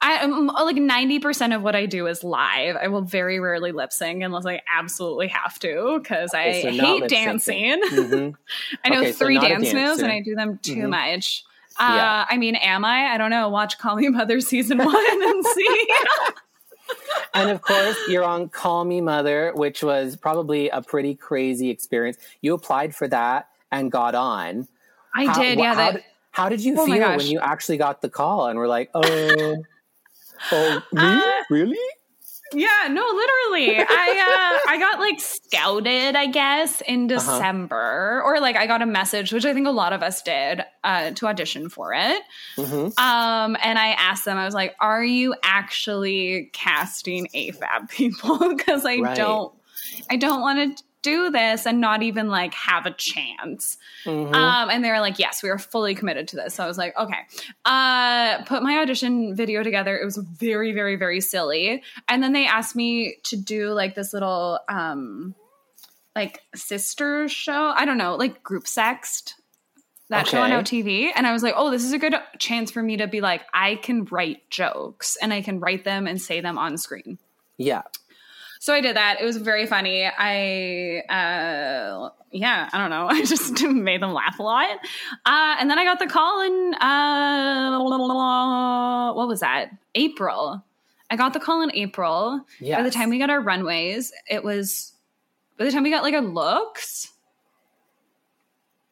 [0.00, 2.76] I am like 90% of what I do is live.
[2.76, 6.70] I will very rarely lip sync unless I absolutely have to because I Okay, so
[6.70, 7.80] hate dancing.
[7.90, 8.34] Mhm.
[8.84, 10.90] I know Okay, three a dance moves and I do them too Mhm.
[10.90, 11.44] much.
[11.78, 12.26] Uh, Yeah.
[12.28, 13.12] I mean, am I?
[13.14, 13.48] I don't know.
[13.48, 15.86] Watch Call Me Mother season one and see.
[17.34, 22.18] And of course, you're on Call Me Mother, which was probably a pretty crazy experience.
[22.42, 24.68] You applied for that and got on.
[25.14, 25.74] I How- did, yeah.
[25.74, 28.58] How, That, did, how did you Oh feel when you actually got the call and
[28.58, 29.56] were like, oh,
[30.52, 31.02] oh, me?
[31.02, 31.78] Uh, really?
[32.52, 33.80] Yeah, no, literally.
[33.80, 37.38] I uh I got like scouted, I guess, in Uh-huh.
[37.38, 38.22] December.
[38.24, 41.10] Or like I got a message, which I think a lot of us did, uh,
[41.12, 42.22] to audition for it.
[42.56, 48.38] hmm Um, and I asked them, I was like, are you actually casting AFAB people?
[48.56, 49.16] Because I Right.
[49.16, 49.52] don't
[50.10, 53.76] I don't want to do this and not even like have a chance.
[54.04, 56.54] hmm Um, and they were like, yes, we are fully committed to this.
[56.54, 57.18] So I was like, okay.
[57.64, 59.98] Uh, put my audition video together.
[59.98, 61.82] It was very, very, very silly.
[62.08, 65.34] And then they asked me to do like this little, um,
[66.14, 67.72] like sister show.
[67.76, 69.34] I don't know, like group sext.
[70.08, 70.82] That show on Okay.
[70.82, 71.12] OTV.
[71.16, 73.42] And I was like, oh, this is a good chance for me to be like,
[73.54, 77.18] I can write jokes and I can write them and say them on screen.
[77.56, 77.82] Yeah.
[78.62, 79.20] So I did that.
[79.20, 80.04] It was very funny.
[80.06, 83.08] I, uh, yeah, I don't know.
[83.10, 84.78] I just made them laugh a lot.
[85.26, 87.80] Uh, and then I got the call in, uh,
[89.14, 89.70] what was that?
[89.96, 90.64] April.
[91.10, 92.46] I got the call in April.
[92.60, 92.78] Yes.
[92.78, 94.92] By the time we got our runways, it was,
[95.58, 97.10] by the time we got like our looks,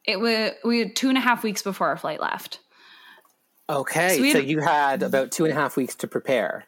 [0.03, 2.59] it was, we had two and a half weeks before our flight left.
[3.69, 4.17] Okay.
[4.17, 6.65] So we So, you had about two and a half weeks to prepare.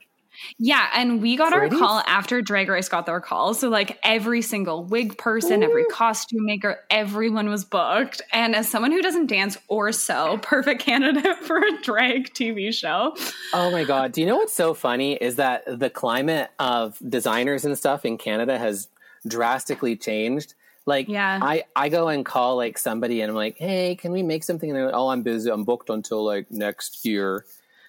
[0.58, 3.54] Yeah, and we got Pretty our call after Drag Race got their call.
[3.54, 8.22] So like every single wig person, every costume maker, everyone was booked.
[8.32, 13.15] And as someone who doesn't dance or sew, perfect candidate for a drag TV show.
[13.54, 14.12] Oh my God.
[14.12, 18.17] Do you know what's so funny is that the climate of designers and stuff in
[18.17, 18.88] Canada has
[19.28, 20.54] drastically changed.
[20.86, 21.39] Like, Yeah.
[21.41, 24.69] I, I go and call like somebody and I'm like, hey, can we make something?
[24.69, 25.50] And they're like, oh, I'm busy.
[25.50, 27.46] I'm booked until like next year.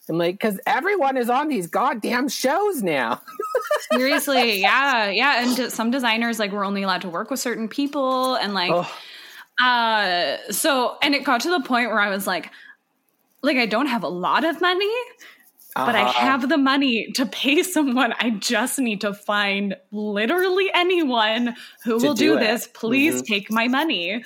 [0.09, 3.23] I'm like, because everyone is on these goddamn shows now.
[3.93, 5.43] Seriously, yeah, yeah.
[5.43, 9.65] And some designers like were only allowed to work with certain people, and like, Oh.
[9.65, 12.51] uh, so and it got to the point where I was like,
[13.43, 14.93] like I don't have a lot of money,
[15.75, 16.21] but I Uh-huh.
[16.21, 18.13] have the money to pay someone.
[18.21, 22.69] I just need to find literally anyone who will do do, this.
[22.75, 23.27] Please Mhm.
[23.27, 24.23] take my money.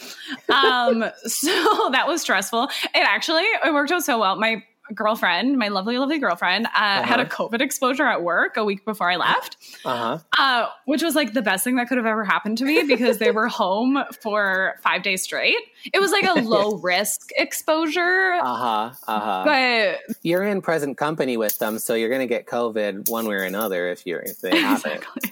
[0.48, 2.64] Um, so that was stressful.
[2.94, 4.36] It actually it worked out so well.
[4.36, 4.62] My
[4.94, 9.10] girlfriend, my lovely, lovely girlfriend, uh, had a COVID exposure at work a week before
[9.10, 10.18] I left, Uh huh.
[10.38, 13.18] uh, which was like the best thing that could have ever happened to me because
[13.18, 15.56] they were home for five days straight.
[15.92, 18.38] It was like a low risk exposure.
[18.42, 18.90] Uh huh.
[19.06, 19.42] Uh huh.
[19.44, 23.36] But You're in present company with them, so you're going to get COVID one way
[23.36, 25.22] or another if you if they have Exactly.
[25.24, 25.30] it.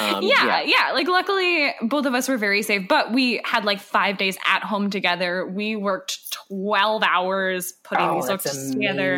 [0.00, 3.80] Um, yeah, yeah, Like, luckily, both of us were very safe, but we had like
[3.80, 5.46] five days at home together.
[5.46, 9.16] We worked 12 hours putting Oh, these looks together.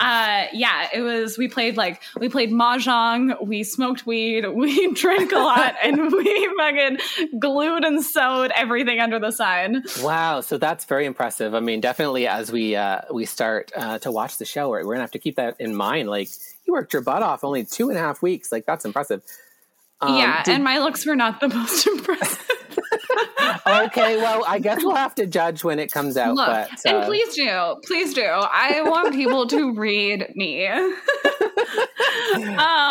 [0.00, 1.38] Uh, yeah, it was.
[1.38, 6.50] We played like we played mahjong, we smoked weed, we drank a lot, and we
[6.56, 6.98] fucking
[7.38, 9.84] glued and sewed everything under the sun.
[10.02, 11.54] Wow, so that's very impressive.
[11.54, 14.94] I mean, definitely as we uh, we start uh, to watch the show, we're, we're
[14.94, 16.08] gonna have to keep that in mind.
[16.08, 16.28] Like,
[16.66, 18.52] you worked your butt off only two and a half weeks.
[18.52, 19.22] Like, that's impressive.
[20.00, 22.44] Um, yeah, did- and my looks were not the most impressive.
[23.66, 26.34] okay, well, I guess we'll have to judge when it comes out.
[26.34, 28.22] Look, but and uh, please do, please do.
[28.24, 30.66] I want people to read me.
[30.70, 30.94] oh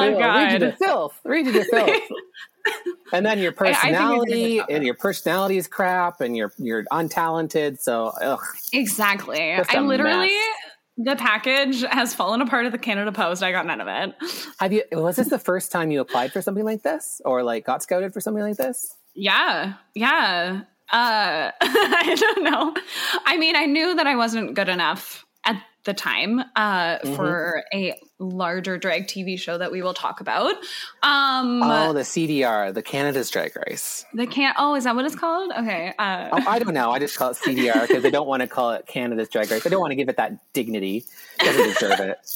[0.01, 1.19] we'll read you to filth.
[1.23, 2.01] Read you to filth.
[3.13, 5.67] And then your I- I think you're doing a good personality and your personality is
[5.67, 7.79] crap, and you're you're untalented.
[7.79, 8.39] So, ugh.
[8.73, 9.53] Exactly.
[9.53, 10.55] I literally mess.
[10.97, 13.43] The package has fallen apart at the Canada Post.
[13.43, 14.15] I got none of it.
[14.59, 14.83] have you?
[14.91, 18.13] Was this the first time you applied for something like this, or like got scouted
[18.13, 18.95] for something like this?
[19.13, 19.73] Yeah.
[19.93, 20.61] Yeah.
[20.91, 22.73] Uh I don't know.
[23.25, 25.25] I mean, I knew that I wasn't good enough
[25.87, 27.15] the time uh Mm-hmm.
[27.15, 30.53] for a larger drag TV show that we will talk about.
[31.01, 34.05] Um Oh, the CDR, the Canada's Drag Race.
[34.13, 35.51] the can't oh, is that what it's called?
[35.57, 35.93] Okay.
[35.97, 36.91] Uh Oh, I don't know.
[36.91, 39.65] I just call it CDR because I don't want to call it Canada's Drag Race.
[39.65, 41.05] I don't want to give it that dignity.
[41.39, 42.17] It doesn't deserve it.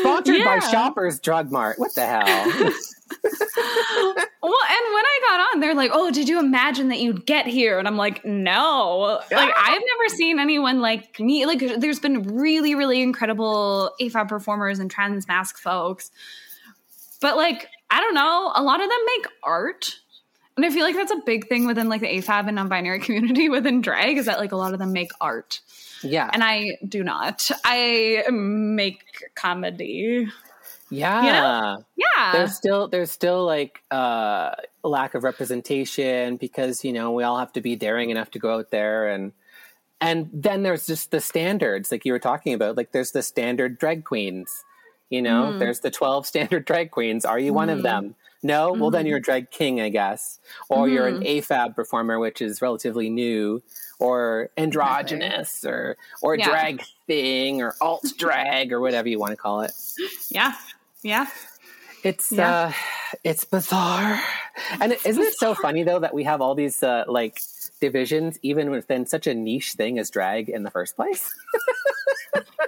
[0.00, 1.78] Sponsored by Shoppers Drug Mart.
[1.78, 2.72] What the hell?
[4.42, 7.46] Well, and when I got on, they're like, "Oh, did you imagine that you'd get
[7.46, 11.44] here?" And I'm like, "No, like I've never seen anyone like me.
[11.44, 16.10] Like, there's been really, really incredible AFAB performers and trans mask folks,
[17.20, 19.98] but like, I don't know, a lot of them make art."
[20.56, 23.50] And I feel like that's a big thing within like the AFAB and non-binary community
[23.50, 25.60] within drag is that like a lot of them make art,
[26.02, 26.30] yeah.
[26.32, 27.50] and I do not.
[27.62, 30.28] I make comedy.
[30.90, 31.76] Yeah.
[31.96, 37.38] Yeah, There's still there's still like uh lack of representation because, you know, we all
[37.38, 39.32] have to be daring enough to go out there and
[40.00, 42.76] and then there's just the standards like you were talking about.
[42.76, 44.64] Like there's the standard drag queens.
[45.10, 45.58] You know, mm-hmm.
[45.58, 47.24] there's the 12 standard drag queens.
[47.24, 47.84] Are you one of mm-hmm.
[47.84, 48.14] them?
[48.42, 48.72] No?
[48.72, 49.08] Well, then mm-hmm.
[49.08, 50.40] you're a drag king, I guess.
[50.70, 53.62] Or you're an AFAB performer, which is relatively new,
[53.98, 56.48] or androgynous, or, or Yeah.
[56.48, 59.72] drag thing, or alt drag, or whatever you want to call it.
[60.30, 60.54] yeah,
[61.02, 61.26] yeah.
[62.02, 62.50] It's Yeah.
[62.50, 62.72] uh
[63.24, 64.20] it's bizarre.
[64.80, 67.40] And is isn't it so funny though that we have all these uh like
[67.80, 71.32] divisions even within such a niche thing as drag in the first place?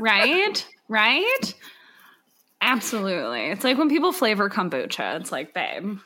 [0.00, 0.66] right?
[0.88, 1.54] Right?
[2.60, 3.46] Absolutely.
[3.50, 5.20] It's like when people flavor kombucha.
[5.20, 5.98] It's like, babe,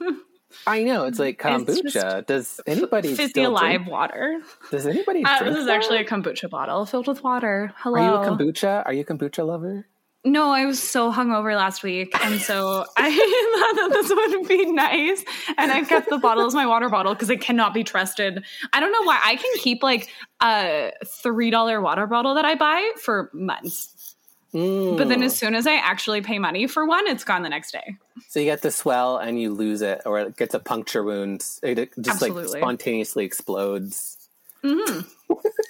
[0.66, 2.26] I know, it's like It's just kombucha.
[2.26, 3.90] Does anybody fizzy still alive drink?
[3.90, 4.40] water.
[4.70, 5.76] Does anybody Uh, drink this is that?
[5.76, 7.72] actually a kombucha bottle filled with water.
[7.76, 8.00] Hello.
[8.00, 8.82] Are you a kombucha?
[8.86, 9.86] Are you a kombucha lover?
[10.26, 14.72] No, I was so hungover last week, and so I thought that this would be
[14.72, 15.24] nice,
[15.56, 18.42] and I kept the bottle as my water bottle because it cannot be trusted.
[18.72, 20.08] I don't know why I can keep like
[20.42, 24.16] a three dollar water bottle that I buy for months,
[24.52, 24.98] mm.
[24.98, 27.70] but then as soon as I actually pay money for one, it's gone the next
[27.70, 27.96] day.
[28.28, 31.44] So you get the swell and you lose it, or it gets a puncture wound.
[31.62, 34.28] It just like spontaneously explodes.
[34.64, 35.02] Mm-hmm.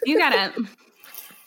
[0.07, 0.67] You get it.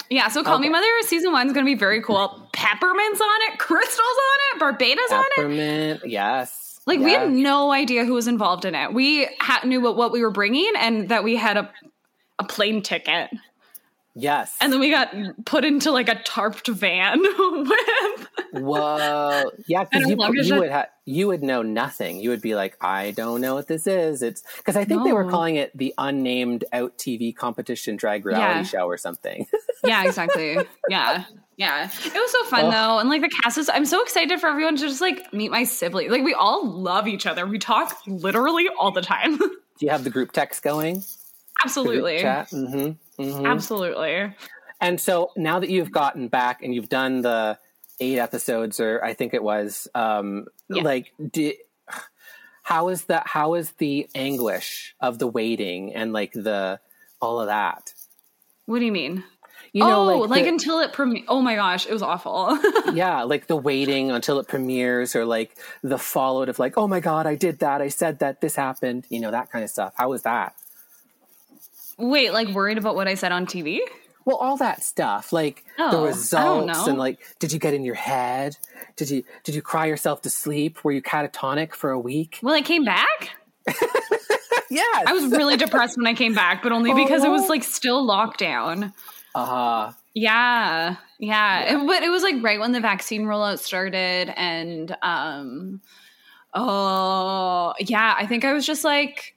[0.10, 2.50] Yeah, so Call Me Mother season one is going to be very cool.
[2.54, 5.36] Peppermints on it, crystals on it, Barbada's on it.
[5.36, 6.80] Peppermint, yes.
[6.88, 8.91] Like we had no idea who was involved in it.
[8.93, 11.72] We ha- knew what, what we were bringing and that we had a
[12.39, 13.30] a plane ticket,
[14.15, 14.56] Yes.
[14.60, 15.13] and then we got
[15.45, 17.19] put into like a tarped van
[17.69, 18.28] with.
[18.54, 19.52] Whoa!
[19.67, 22.19] Yeah, because you, you would ha- you would know nothing.
[22.19, 24.22] You would be like, I don't know what this is.
[24.22, 28.60] It's because I think they were calling it the unnamed out TV competition drag reality
[28.60, 28.63] Yeah.
[28.63, 29.45] show or something.
[29.84, 30.58] yeah, exactly.
[30.89, 31.26] Yeah.
[31.58, 31.89] Yeah.
[32.06, 32.72] It was so fun Oh.
[32.72, 33.00] though.
[33.00, 35.63] And like the cast is I'm so excited for everyone to just like meet my
[35.63, 36.10] sibling.
[36.10, 37.45] Like we all love each other.
[37.45, 39.38] We talk literally all the time.
[39.38, 41.04] Do you have the group text going?
[41.63, 42.19] Absolutely.
[42.19, 42.50] Chat.
[42.50, 42.91] Mm-hmm.
[43.19, 43.45] Mm-hmm.
[43.45, 44.34] Absolutely.
[44.82, 47.58] And so now that you've gotten back and you've done the
[47.99, 50.84] eight episodes, or I think it was, um, Yeah.
[50.84, 51.55] like, did,
[52.63, 56.79] how is the How is the anguish of the waiting and like the
[57.21, 57.93] all of that?
[58.67, 59.23] What do you mean?
[59.73, 62.58] You know, oh, like, the- until it prem- Oh my gosh, it was awful.
[62.93, 66.99] yeah, like the waiting until it premieres, or like the followed of like, oh my
[66.99, 69.93] god, I did that, I said that, this happened, you know, that kind of stuff.
[69.97, 70.55] How was that?
[71.99, 73.79] Wait, like worried about what I said on TV?
[74.25, 77.83] Well, all that stuff, like the Oh, don't results, and like, did you get in
[77.83, 78.57] your head?
[78.95, 80.83] Did you did you cry yourself to sleep?
[80.83, 82.39] Were you catatonic for a week?
[82.43, 83.29] Well, I came back.
[84.69, 87.63] yeah, I was really depressed when I came back, but only because it was like
[87.63, 88.93] still lockdown.
[89.35, 89.91] uh huh.
[90.13, 91.75] Yeah, yeah.
[91.81, 95.81] It- but it was like right when the vaccine rollout started, and um,
[96.53, 99.35] oh yeah, I think I was just like,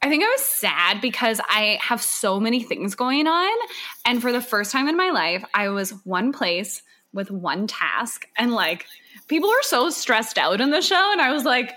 [0.00, 3.58] I think I was sad because I have so many things going on,
[4.04, 6.82] and for the first time in my life, I was one place
[7.12, 8.86] with one task, and like
[9.26, 11.72] people are so stressed out in the show, and I was like.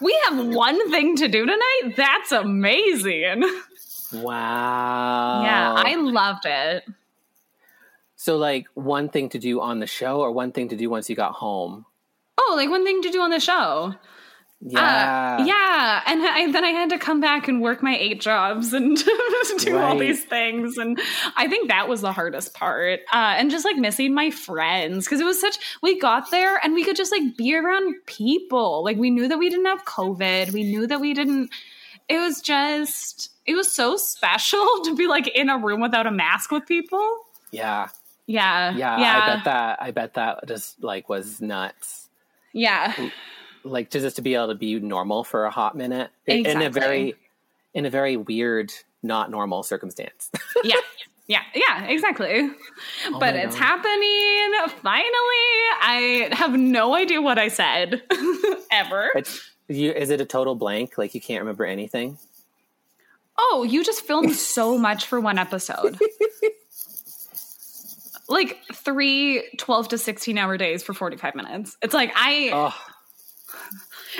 [0.00, 1.94] We have one thing to do tonight.
[1.96, 3.42] That's amazing.
[4.12, 5.42] wow.
[5.42, 6.84] Yeah, I loved it.
[8.14, 11.10] so like one thing to do on the show, or one thing to do once
[11.10, 11.84] you got home.
[12.38, 13.94] Oh, like one thing to do on the show.
[14.60, 15.38] Yeah.
[15.38, 16.02] Uh, yeah.
[16.06, 18.96] And I, then I had to come back and work my eight jobs and
[19.58, 20.76] do all these things.
[20.76, 20.98] And
[21.36, 23.00] I think that was the hardest part.
[23.12, 26.74] Uh, and just like missing my friends because it was such, we got there and
[26.74, 28.82] we could just like be around people.
[28.82, 30.52] Like we knew that we didn't have COVID.
[30.52, 31.50] We knew that we didn't,
[32.08, 36.10] it was just, it was so special to be like in a room without a
[36.10, 37.18] mask with people.
[37.52, 37.90] Yeah.
[38.26, 38.74] Yeah.
[38.76, 38.98] Yeah.
[38.98, 39.20] Yeah.
[39.22, 39.82] I bet that.
[39.82, 42.08] I bet that just like was nuts.
[42.52, 42.92] yeah.
[43.64, 46.10] Like to just to be able to be normal for a hot minute.
[46.26, 47.14] In- in a very
[47.74, 50.30] in a very weird not normal circumstance.
[50.64, 50.74] Yeah.
[51.28, 51.42] Yeah.
[51.54, 52.50] Yeah exactly.
[53.06, 53.64] Oh but it's God.
[53.64, 54.78] happening.
[54.82, 55.44] Finally
[55.80, 58.02] i have no idea what i said.
[58.72, 59.10] Ever.
[59.68, 60.98] You is it a total blank?
[60.98, 62.18] Like you can't remember anything?
[63.38, 65.98] Oh you just filmed so much for one episode.
[68.28, 71.76] Like three 12 to 16 hour days for 45 minutes.
[71.82, 72.74] It's like i oh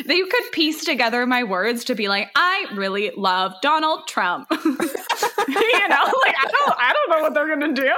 [0.06, 4.58] they could piece together my words to be like i really love donald trump you
[4.68, 7.92] know like i don't i don't know what they're gonna do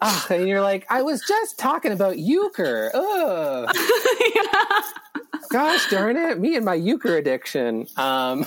[0.00, 3.74] ah, and you're like i was just talking about euchre Ugh.
[5.50, 8.46] gosh darn it me and my euchre addiction um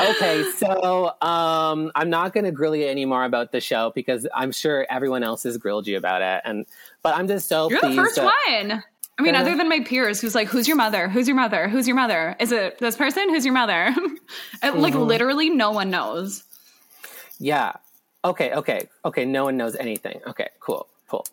[0.00, 4.52] okay so um i'm not going to grill you anymore about the show because i'm
[4.52, 6.66] sure everyone else has grilled you about it and
[7.02, 8.84] but i'm just so You're the pleased first that- one.
[9.22, 11.08] I mean, other than my peers, who's like, "Who's your mother?
[11.08, 11.68] Who's your mother?
[11.68, 12.36] Who's your mother?
[12.40, 13.28] Is it this person?
[13.30, 13.94] Who's your mother?"
[14.62, 15.02] And, Like Mm-hmm.
[15.04, 16.44] literally, no one knows.
[17.38, 17.72] Yeah.
[18.24, 18.52] Okay.
[18.52, 18.88] Okay.
[19.04, 19.24] Okay.
[19.24, 20.20] No one knows anything.
[20.26, 20.48] Okay.
[20.60, 20.86] Cool.
[21.08, 21.24] Cool.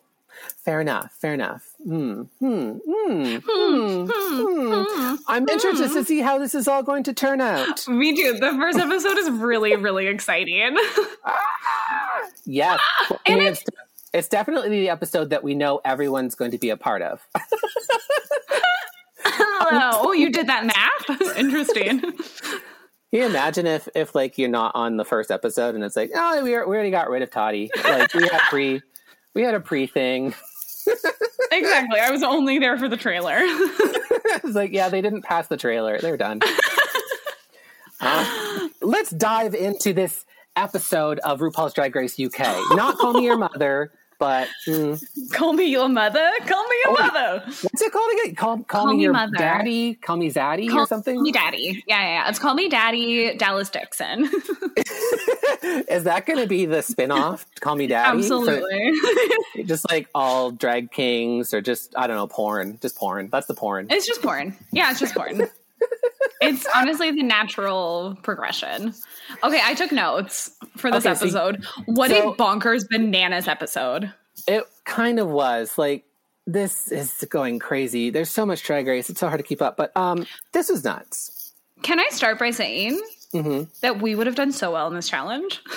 [0.64, 1.12] Fair enough.
[1.20, 1.62] Fair enough.
[1.84, 2.22] Hmm.
[2.40, 2.78] Hmm.
[2.86, 3.36] Hmm.
[3.46, 4.06] Hmm.
[4.10, 5.14] Hmm.
[5.28, 7.86] I'm interested to see how this is all going to turn out.
[7.88, 8.34] Me too.
[8.40, 10.76] The first episode is really, really exciting.
[12.46, 12.80] Yes.
[13.10, 13.62] I And it's,
[14.12, 17.26] it's definitely the episode that we know everyone's going to be a part of.
[19.24, 21.36] oh, you did that math?
[21.36, 22.00] Interesting.
[22.00, 22.12] Can
[23.12, 26.42] you imagine if, if like you're not on the first episode and it's like, oh,
[26.42, 27.70] we, are, we already got rid of Toddy.
[27.82, 28.80] Like we had pre,
[29.34, 30.34] we had a pre thing.
[31.52, 32.00] exactly.
[32.00, 33.38] I was only there for the trailer.
[33.40, 35.98] it's like, yeah, they didn't pass the trailer.
[35.98, 36.40] They're done.
[38.00, 40.24] Uh, let's dive into this
[40.56, 42.38] episode of RuPaul's Drag Race UK.
[42.76, 45.02] Not Call Me Your Mother, but mm,
[45.32, 46.30] Call me your mother.
[46.46, 47.06] Call me your Oh.
[47.06, 47.42] mother.
[47.46, 48.34] what's it called again?
[48.36, 49.32] Call, call, Call me, Me your Mother.
[49.36, 49.94] daddy?
[49.94, 51.16] Call me Zaddy Call or something?
[51.16, 51.82] Call me daddy.
[51.88, 52.28] Yeah, yeah, yeah.
[52.28, 53.34] It's call me daddy.
[53.36, 54.24] Dallas Dixon.
[55.88, 57.46] Is that going to be the spin off?
[57.60, 58.18] Call Me Daddy?
[58.18, 58.94] Absolutely.
[59.56, 62.78] So, just like all drag kings or just, I don't know, porn.
[62.80, 63.28] Just porn.
[63.30, 63.86] That's the porn.
[63.90, 64.56] It's just porn.
[64.72, 65.48] Yeah, it's just porn.
[66.40, 68.94] It's honestly the natural progression.
[69.44, 71.64] Okay, I took notes for this Okay, so- episode.
[71.86, 74.12] what so- a bonkers bananas episode.
[74.46, 76.04] It kind of was like
[76.46, 78.10] this is going crazy.
[78.10, 79.76] There's so much drag race; it's so hard to keep up.
[79.76, 81.52] But um, this was nuts.
[81.82, 83.00] Can I start by saying
[83.34, 83.64] Mm-hmm.
[83.82, 85.60] that we would have done so well in this challenge?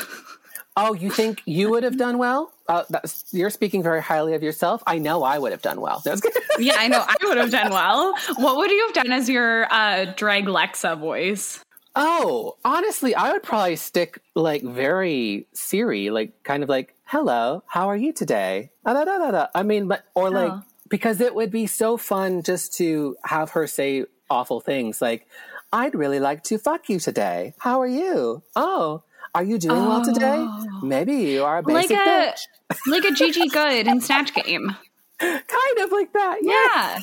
[0.76, 2.52] Oh, you think you would have done well?
[2.68, 4.82] Uh, that's, you're speaking very highly of yourself.
[4.88, 6.02] I know I would have done well.
[6.04, 6.34] That's good.
[6.60, 8.16] yeah, I know I would have done well.
[8.38, 11.64] What would you have done as your uh, Draglexa voice?
[11.96, 17.88] oh, honestly, I would probably stick like very Siri, like kind of like, "Hello, how
[17.88, 19.48] are you today?" Da, da, da, da.
[19.54, 20.64] I mean, but or like Oh.
[20.90, 25.28] because it would be so fun just to have her say awful things like,
[25.72, 27.54] "I'd really like to fuck you today.
[27.60, 29.04] How are you?" Oh.
[29.36, 30.36] Are you doing well today?
[30.38, 30.80] Oh.
[30.84, 32.40] Maybe you are a like basic a bitch.
[32.88, 34.76] like a Gigi Goode in Snatch Game.
[35.20, 36.38] Kind of like that.
[36.42, 37.00] Yeah.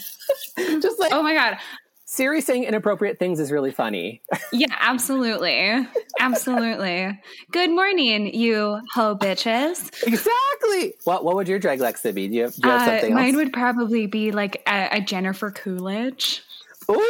[0.58, 0.78] Yeah.
[0.80, 1.58] Just like Oh my god.
[2.04, 4.20] Siri saying inappropriate things is really funny.
[4.52, 5.86] Yeah, absolutely.
[6.18, 7.20] Absolutely.
[7.52, 9.90] Good morning, you ho bitches.
[10.06, 10.94] exactly.
[11.04, 12.26] What What would your Draglexa be?
[12.28, 13.36] Do you have, do you have Uh, something mine else?
[13.36, 16.42] would probably be like a, a Jennifer Coolidge.
[16.90, 17.00] Ooh!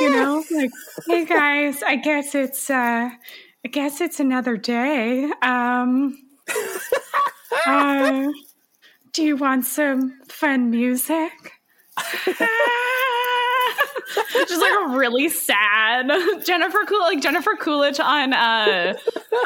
[0.00, 0.70] You know, like,
[1.08, 3.10] hey guys, I guess it's uh
[3.64, 5.30] I guess it's another day.
[5.42, 6.18] Um
[7.66, 8.30] uh,
[9.12, 11.32] do you want some fun music?
[12.26, 12.40] Just
[14.60, 16.10] like a really sad
[16.44, 18.94] Jennifer Cool, like Jennifer Coolidge on uh,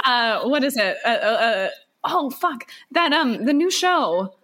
[0.05, 0.97] uh, what is it?
[1.05, 1.69] Uh, uh, uh,
[2.05, 4.35] oh fuck, that um, the new show.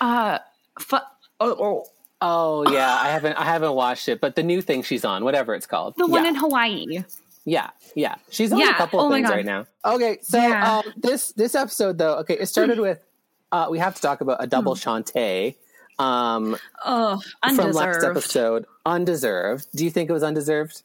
[0.00, 0.38] Uh,
[0.78, 0.96] fu-
[1.38, 1.84] oh, oh,
[2.22, 5.54] Oh yeah, I haven't I haven't watched it, but the new thing she's on, whatever
[5.54, 5.94] it's called.
[5.96, 6.30] the one yeah.
[6.30, 7.04] in Hawaii.
[7.44, 8.16] Yeah, yeah.
[8.30, 8.70] She's on Yeah.
[8.70, 9.66] a couple Oh of my things right now.
[9.84, 10.78] Okay, so Yeah.
[10.78, 13.04] um, this this episode though, okay, it started with
[13.52, 15.56] uh, we have to talk about a double sashay
[15.98, 17.20] um, Oh,
[17.54, 18.64] from last episode.
[18.86, 19.66] Undeserved.
[19.74, 20.82] Do you think it was undeserved?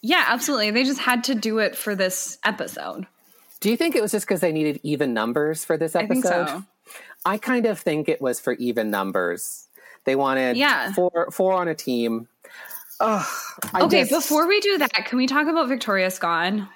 [0.00, 0.70] Yeah, absolutely.
[0.72, 3.06] They just had to do it for this episode.
[3.60, 6.22] Do you think it was just because they needed even numbers for this I episode?
[6.46, 6.64] think so.
[7.24, 9.68] I kind of think it was for even numbers.
[10.04, 10.92] They wanted Yeah.
[10.92, 12.26] four four on a team.
[13.00, 13.26] Ugh,
[13.72, 16.68] I Okay, just- before we do that, can we talk about Victoria Scone?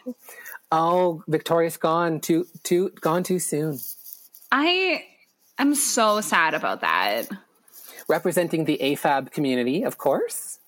[0.73, 3.79] oh, Victoria's gone too too gone too soon.
[4.51, 5.05] I
[5.59, 7.29] am so sad about that.
[8.09, 10.59] Representing the AFAB community, of course.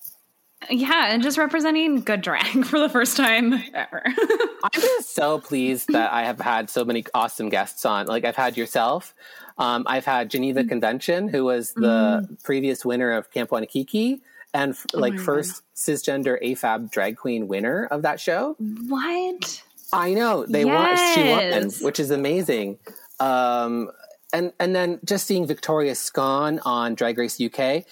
[0.69, 4.03] Yeah, and just representing good drag for the first time ever.
[4.63, 8.07] I'm just so pleased that I have had so many awesome guests on.
[8.07, 9.15] Like I've had yourself.
[9.57, 10.69] Um, I've had Geneva Mm.
[10.69, 14.19] Convention, who was the previous winner of Camp Wannakiki
[14.53, 18.55] and f- like Oh my first cisgender AFAB drag queen winner of that show.
[18.87, 19.63] what?
[19.91, 20.95] I know they won.
[21.13, 21.81] She won, Yes.
[21.81, 22.77] which is amazing.
[23.19, 23.89] Um,
[24.31, 27.83] and and then just seeing Victoria Scone on Drag Race UK,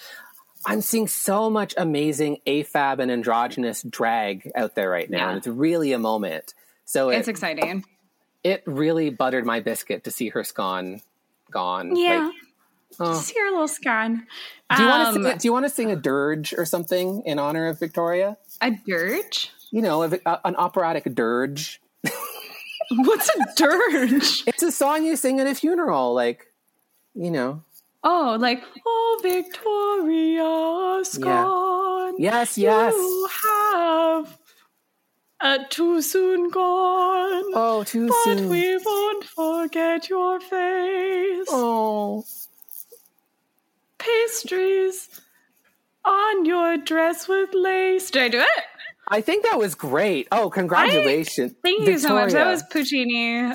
[0.66, 5.28] I'm seeing so much amazing AFAB and androgynous drag out there right now, Yeah.
[5.30, 6.54] and it's really a moment.
[6.84, 7.84] So It's exciting.
[8.44, 11.02] it really buttered my biscuit to see her Scone
[11.50, 11.96] gone.
[11.96, 12.26] Yeah.
[12.26, 12.34] Like,
[13.00, 13.12] oh.
[13.14, 14.26] Just hear a little scone.
[14.76, 17.22] do you want to Um, sing, do you want to sing a dirge or something
[17.26, 18.36] in honor of Victoria?
[18.60, 19.50] a dirge?
[19.70, 21.80] You know, a, a- uh, an operatic dirge.
[22.90, 24.44] What's a dirge?
[24.46, 26.46] It's a song you sing at a funeral, like
[27.14, 27.62] you know.
[28.04, 32.14] Oh, like, oh, Victoria Scone.
[32.18, 32.94] Yes, yes.
[32.94, 34.38] You have
[35.40, 37.44] a too soon gone.
[37.54, 38.48] Oh, too but soon.
[38.48, 41.46] we won't forget your face.
[41.50, 42.24] Oh,
[43.98, 45.08] Pastries
[46.04, 48.10] on your dress with lace.
[48.10, 48.64] Did I do it?
[49.10, 50.28] I think that was great.
[50.32, 51.54] Oh, congratulations!
[51.62, 52.32] Thank you so much.
[52.32, 53.40] That was Puccini.
[53.40, 53.54] Uh,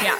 [0.00, 0.18] yeah.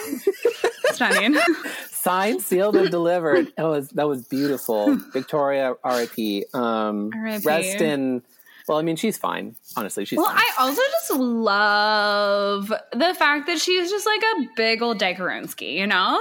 [0.92, 1.36] Stunning.
[1.90, 3.52] signed, sealed, and delivered.
[3.56, 4.96] That was that was beautiful.
[5.12, 6.46] Victoria, R.I.P.
[6.52, 7.46] Um, R.I.P..
[7.46, 8.22] Rest in.
[8.66, 9.54] Well, I mean, she's fine.
[9.76, 10.38] Honestly, she's Well, fine.
[10.38, 15.86] I also just love the fact that she's just like a big old Dekarunski, you
[15.86, 16.20] know?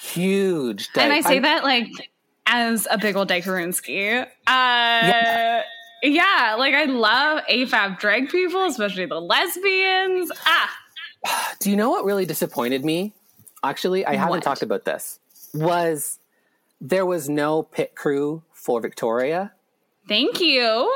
[0.00, 0.88] huge.
[0.96, 1.88] and I say I'm- that like
[2.46, 4.22] as a big old Dekarunski.
[4.46, 5.62] Uh,
[6.02, 6.54] yeah.
[6.58, 10.30] like I love AFAB drag people, especially the lesbians.
[10.46, 10.76] Ah,
[11.60, 13.12] Do you know what really disappointed me?
[13.64, 15.18] Actually, I haven't talked about this.
[15.52, 16.18] Was
[16.80, 19.52] there was no pit crew for Victoria?
[20.08, 20.92] thank you.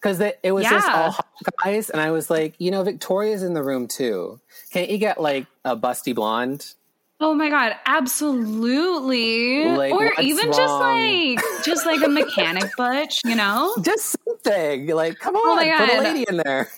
[0.00, 1.26] because it, it was just all hot
[1.62, 4.40] guys, and I was like, you know, Victoria's in the room too.
[4.72, 6.74] Can't you get like a busty blonde?
[7.20, 9.64] Oh my god, absolutely.
[9.64, 13.74] Like, or even just like just like a mechanic butch, you know?
[13.82, 14.86] Just something.
[14.86, 16.68] Like, come on, Oh put a lady in there.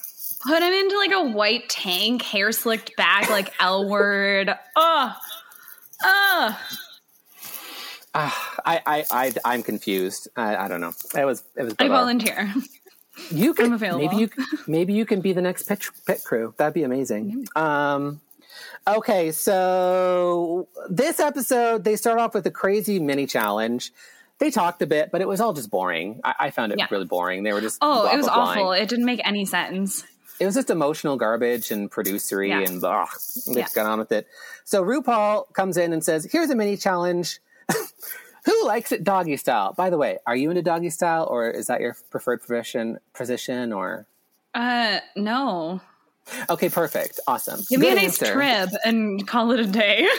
[0.46, 4.48] Put him into like a white tank, hair slicked back like L word.
[4.76, 5.16] Ugh.
[6.02, 6.56] Ugh.
[8.14, 10.28] Ah, I, I, I, I'm confused.
[10.36, 10.92] I, I don't know.
[11.14, 11.74] It was, it was.
[11.78, 12.52] I volunteer.
[13.30, 14.06] You can I'm available.
[14.06, 14.30] maybe you
[14.66, 16.54] maybe you can be the next pit, pit crew.
[16.56, 17.46] That'd be amazing.
[17.54, 18.20] Um,
[18.86, 23.92] okay, so this episode they start off with a crazy mini challenge.
[24.38, 26.20] They talked a bit, but it was all just boring.
[26.24, 26.86] I, I found it Yeah.
[26.90, 27.42] really boring.
[27.42, 28.72] They were just Oh, blah, it was blah, awful.
[28.72, 30.04] It didn't make any sense.
[30.38, 32.60] It was just emotional garbage and producery Yeah.
[32.60, 33.06] and blah.
[33.46, 33.62] They Yeah.
[33.64, 34.26] just got on with it.
[34.64, 37.40] So RuPaul comes in and says, "Here's a mini challenge."
[38.46, 39.74] Who likes it doggy style?
[39.74, 42.98] By the way, are you into doggy style, or is that your preferred position?
[43.12, 44.06] Position, or
[44.54, 45.82] Uh, no.
[46.48, 47.18] Okay, perfect.
[47.26, 47.60] Awesome.
[47.68, 48.32] Give me a nice answer.
[48.34, 50.08] trib and call it a day.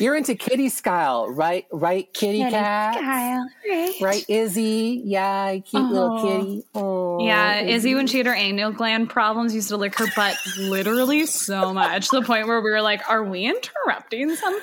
[0.00, 1.66] You're into kitty style, right?
[1.72, 2.94] Right, kitty, Kitty cat.
[2.94, 3.94] Kyle, right?
[4.00, 5.02] Right, Izzy.
[5.04, 6.22] Yeah, cute little oh.
[6.22, 6.64] kitty.
[6.74, 10.36] Oh, Yeah, Izzy, when she had her anal gland problems, used to lick her butt
[10.56, 14.60] literally so much to the point where we were like, "Are we interrupting something?"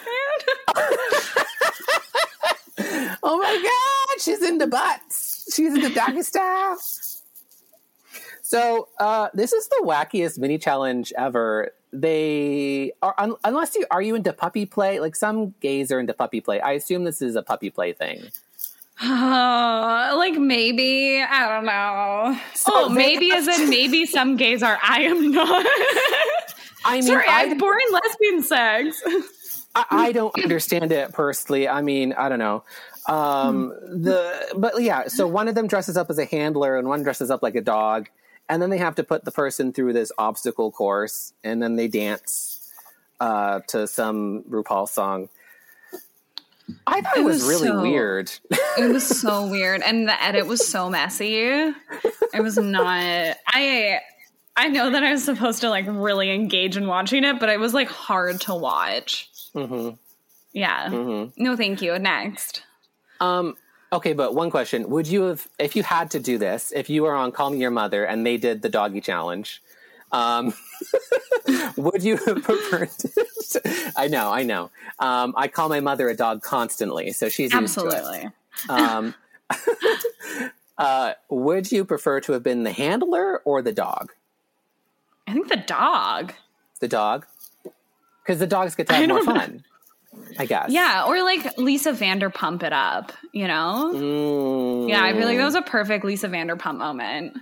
[3.23, 5.45] Oh my god, she's into butts.
[5.53, 6.77] She's into doggy style.
[8.45, 11.71] So uh, this is the wackiest mini challenge ever.
[11.91, 14.99] They are un- unless you are you into puppy play?
[14.99, 16.61] Like some gays are into puppy play.
[16.61, 18.27] I assume this is a puppy play thing.
[19.01, 22.39] Uh, like maybe I don't know.
[22.53, 24.77] So oh, maybe as in maybe some gays are.
[24.83, 25.65] I am not.
[26.85, 29.01] I mean, Sorry, I have boring lesbian sex.
[29.73, 31.67] I, I don't understand it personally.
[31.67, 32.63] I mean, I don't know.
[33.07, 37.01] Um, the but yeah, so one of them dresses up as a handler and one
[37.01, 38.07] dresses up like a dog,
[38.49, 41.87] and then they have to put the person through this obstacle course, and then they
[41.87, 42.71] dance
[43.19, 45.29] uh, to some RuPaul song.
[46.87, 48.31] I thought it, It was, was really so- weird.
[48.77, 51.35] it was so weird, and the edit was so messy.
[51.35, 53.37] It was not.
[53.47, 53.99] I
[54.57, 57.59] I know that I was supposed to like really engage in watching it, but it
[57.59, 59.29] was like hard to watch.
[59.53, 59.89] hmm
[60.53, 60.89] Yeah.
[60.89, 61.97] hmm No, thank you.
[61.99, 62.63] Next.
[63.19, 63.55] Um,
[63.91, 67.03] okay, but one question: Would you have, if you had to do this, if you
[67.03, 69.61] were on Call Me Your Mother and they did the doggy challenge?
[70.11, 70.53] Um,
[71.77, 72.89] would you have preferred?
[73.63, 73.93] It?
[73.95, 74.69] I know, I know.
[74.99, 77.93] Um, I call my mother a dog constantly, so she's used to it.
[77.93, 78.29] Absolutely.
[78.67, 79.13] Um,
[80.77, 84.11] uh, would you prefer to have been the handler or the dog?
[85.27, 86.33] I think the dog.
[86.81, 87.25] The dog,
[88.23, 89.33] because the dogs get to have more know.
[89.33, 89.63] fun.
[90.37, 90.71] I guess.
[90.71, 93.91] Yeah, or like Lisa Vanderpump it up, you know?
[93.93, 94.89] Mm.
[94.89, 97.37] Yeah, I feel like that was a perfect Lisa Vanderpump moment.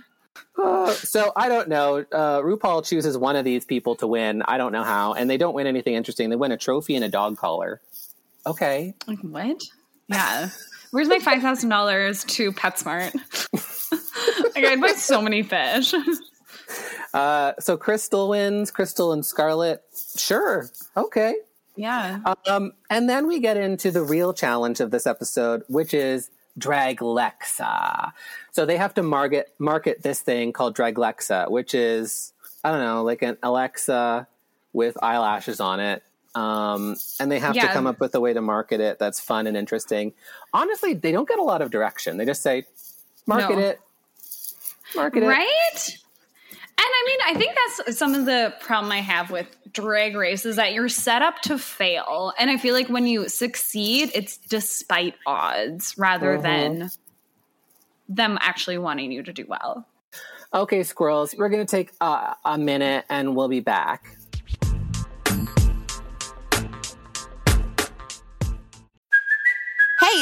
[0.56, 1.98] Uh, so I don't know.
[1.98, 4.42] Uh, RuPaul chooses one of these people to win.
[4.42, 6.30] I don't know how, and they don't win anything interesting.
[6.30, 7.80] They win a trophy and a dog collar.
[8.46, 8.94] Okay.
[9.06, 9.60] Like, what?
[10.08, 10.50] Yeah.
[10.92, 13.14] Where's my $5,000 to PetSmart?
[14.54, 15.92] like, I'd buy so many fish.
[17.12, 18.70] Uh, so Krystal wins.
[18.70, 19.82] Krystal and Scarlett.
[20.16, 20.68] Sure.
[20.96, 21.34] Okay.
[21.76, 22.20] Yeah.
[22.46, 28.12] Um, and then we get into the real challenge of this episode, which is Draglexa.
[28.52, 33.02] So they have to market market this thing called Draglexa, which is I don't know,
[33.02, 34.26] like an Alexa
[34.72, 36.02] with eyelashes on it.
[36.34, 39.46] Um, and they have to come up with a way to market it that's fun
[39.46, 40.14] and interesting.
[40.52, 42.16] Honestly, they don't get a lot of direction.
[42.16, 42.66] They just say,
[43.26, 43.58] "Market No.
[43.60, 43.80] it,
[44.96, 45.98] market it." Right?
[46.86, 47.56] And I mean, I think
[47.86, 51.40] that's some of the problem I have with drag race is that you're set up
[51.42, 52.34] to fail.
[52.38, 56.42] And I feel like when you succeed, it's despite odds rather Mhm.
[56.42, 56.90] than
[58.08, 59.86] them actually wanting you to do well.
[60.52, 64.04] Okay, squirrels, we're going to take uh, a minute and we'll be back.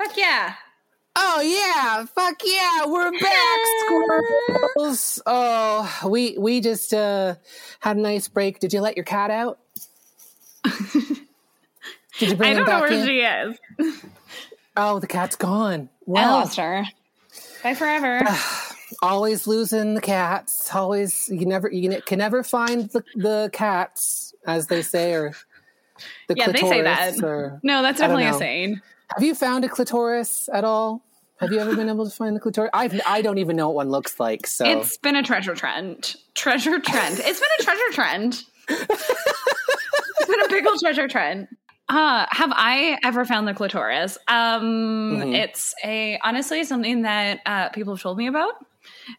[0.00, 0.54] Fuck yeah.
[1.16, 5.20] Oh yeah, fuck yeah, we're back, squirrels.
[5.26, 7.34] Oh, we we just uh,
[7.80, 8.60] had a nice break.
[8.60, 9.58] Did you let your cat out?
[10.64, 13.06] Did you bring I don't know where in?
[13.06, 14.04] she is.
[14.76, 15.90] Oh, the cat's gone.
[16.08, 16.84] I lost her.
[17.62, 18.22] Bye forever.
[19.02, 20.74] always losing the cats.
[20.74, 25.34] Always, you never, you can never find the the cats, as they say, or
[26.28, 27.22] the yeah, they say that.
[27.22, 28.80] or- No, that's definitely a saying.
[29.14, 31.04] Have you found a clitoris at all?
[31.40, 32.70] Have you ever been able to find the clitoris?
[32.74, 34.46] I've, I don't even know what one looks like.
[34.46, 36.16] So It's been a treasure trend.
[36.34, 37.18] Treasure trend.
[37.20, 38.42] It's been a treasure trend.
[38.68, 41.48] it's been a big old treasure trend.
[41.88, 44.16] Uh, have I ever found the clitoris?
[44.28, 45.34] Um, Mhm.
[45.34, 48.52] It's a honestly something that uh, people have told me about,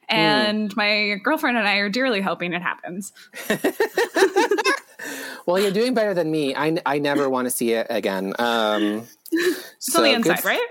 [0.07, 3.11] and my girlfriend and I are dearly hoping it happens.
[5.45, 6.55] well, you're doing better than me.
[6.55, 8.33] I, I never want to see it again.
[8.39, 10.67] Um, It's on the inside, right?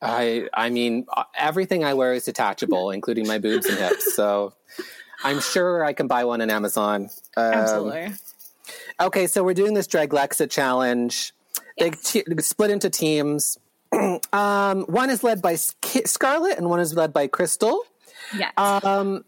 [0.00, 4.14] I I mean uh, everything I wear is detachable, including my boobs and hips.
[4.14, 4.54] So
[5.24, 7.10] I'm sure I can buy one on Amazon.
[7.36, 8.12] Um, Absolutely.
[9.00, 11.32] Okay, so we're doing this Draglexa challenge.
[11.78, 13.58] They te- split into teams.
[14.32, 17.80] um, one is led by Sk- Scarlett, and one is led by Krystal.
[18.36, 18.52] Yes.
[18.56, 19.24] Um,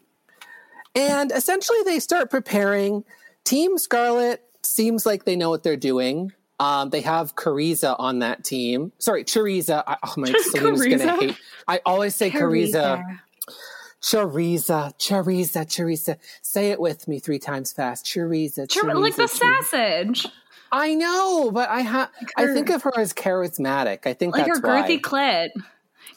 [0.95, 3.05] and essentially, they start preparing
[3.45, 6.33] Team Scarlett seems like they know what they're doing.
[6.61, 8.91] Um, they have Cariza on that team.
[8.99, 9.85] Sorry, Choriza.
[9.87, 11.39] I, oh my, Selena's gonna hate.
[11.69, 12.97] I always say Cariza.
[12.99, 13.21] Teresa.
[14.01, 16.17] Choriza, Choriza, Choriza.
[16.43, 18.07] Say it with me three times fast.
[18.07, 19.01] Choriza, Chor- Choriza.
[19.01, 20.27] like the sausage,
[20.71, 22.11] I know, but I have.
[22.37, 24.07] I her- think of her as charismatic.
[24.07, 25.49] I think like that's her girthy why.
[25.51, 25.63] clit.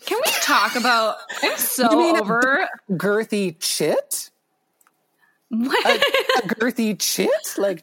[0.05, 1.17] Can we talk about?
[1.43, 2.67] I'm so a over.
[2.91, 4.29] girthy chit.
[5.49, 5.85] What?
[5.85, 7.81] A girthy chit, like A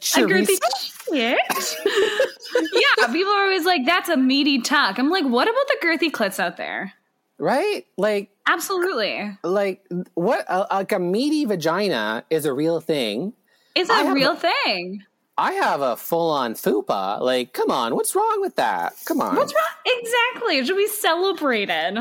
[1.11, 1.37] chorizo.
[2.73, 6.11] yeah, people are always like, "That's a meaty tuck." I'm like, what about the girthy
[6.11, 6.93] clits out there?
[7.41, 7.85] right?
[7.97, 9.85] Like, Absolutely, like
[10.15, 10.45] what?
[10.49, 13.33] Uh, like a meaty vagina is a real thing.
[13.75, 14.35] it's a real a-
[14.65, 15.03] thing.
[15.37, 17.21] I have a full-on fupa.
[17.21, 18.93] Like, come on, what's wrong with that?
[19.05, 19.97] Come on, What's wrong?
[20.01, 21.97] Exactly, it should be celebrated.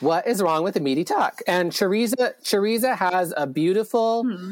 [0.00, 1.40] What is wrong with a meaty tuck?
[1.46, 4.50] And chorizo, chorizo has a beautiful Hmm.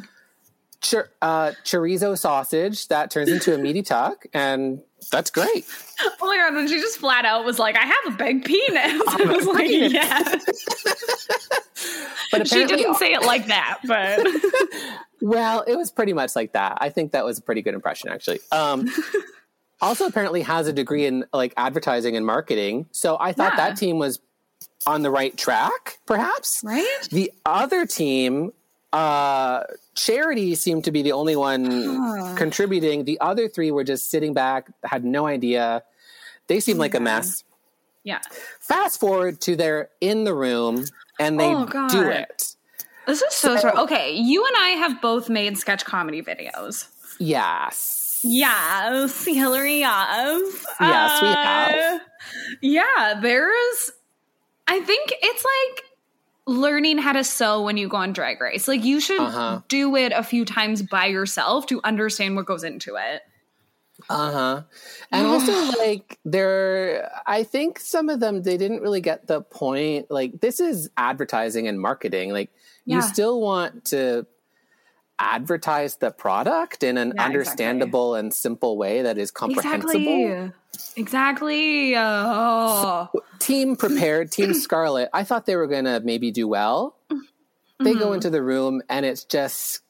[0.82, 5.66] Chor- uh, chorizo sausage that turns into a meaty tuck, and that's great.
[6.00, 6.54] Oh my god!
[6.54, 9.68] And she just flat out was like, "I have a big penis." I was like,
[9.68, 10.44] "Yes."
[12.30, 14.26] But She didn't say it like that, but
[15.22, 16.76] well, it was pretty much like that.
[16.80, 18.40] I think that was a pretty good impression, actually.
[18.52, 18.88] Um,
[19.80, 22.86] also, apparently, has a degree in like advertising and marketing.
[22.92, 23.68] So I thought Yeah.
[23.68, 24.20] that team was
[24.86, 26.60] on the right track, perhaps.
[26.62, 27.08] right?
[27.10, 28.52] The other team,
[28.92, 29.64] uh,
[29.94, 33.04] Charity seemed to be the only one contributing.
[33.04, 35.82] The other three were just sitting back, had no idea.
[36.46, 37.44] They seemed like a mess.
[38.04, 38.20] Yeah.
[38.60, 40.84] Fast forward to they're in the room
[41.20, 41.90] and they Oh, God.
[41.90, 42.54] do it.
[43.06, 44.12] This is so, so okay.
[44.14, 46.86] You and I have both made sketch comedy videos.
[47.18, 48.20] Yes.
[48.22, 50.66] Yes, Hillary, yes.
[50.80, 52.00] Yes, we Uh, have.
[52.62, 53.90] Yeah, there's,
[54.66, 55.84] I think it's like
[56.48, 58.66] learning how to sew when you go on Drag Race.
[58.66, 59.60] Like, you should Uh-huh.
[59.68, 63.22] do it a few times by yourself to understand what goes into it.
[64.08, 64.62] Uh huh.
[65.12, 70.10] And also, like, they're, I think some of them, they didn't really get the point.
[70.10, 72.32] Like, this is advertising and marketing.
[72.32, 72.50] Like,
[72.84, 72.96] Yeah.
[72.96, 74.26] you still want to
[75.18, 79.96] advertise the product in an Yeah, understandable and simple way that is comprehensible.
[79.98, 80.52] Exactly.
[80.96, 81.94] Exactly.
[81.96, 83.08] Oh.
[83.38, 86.96] Team prepared, Team Scarlett, I thought they were going to maybe do well.
[87.80, 87.98] They Mm-hmm.
[88.00, 89.80] go into the room and it's just.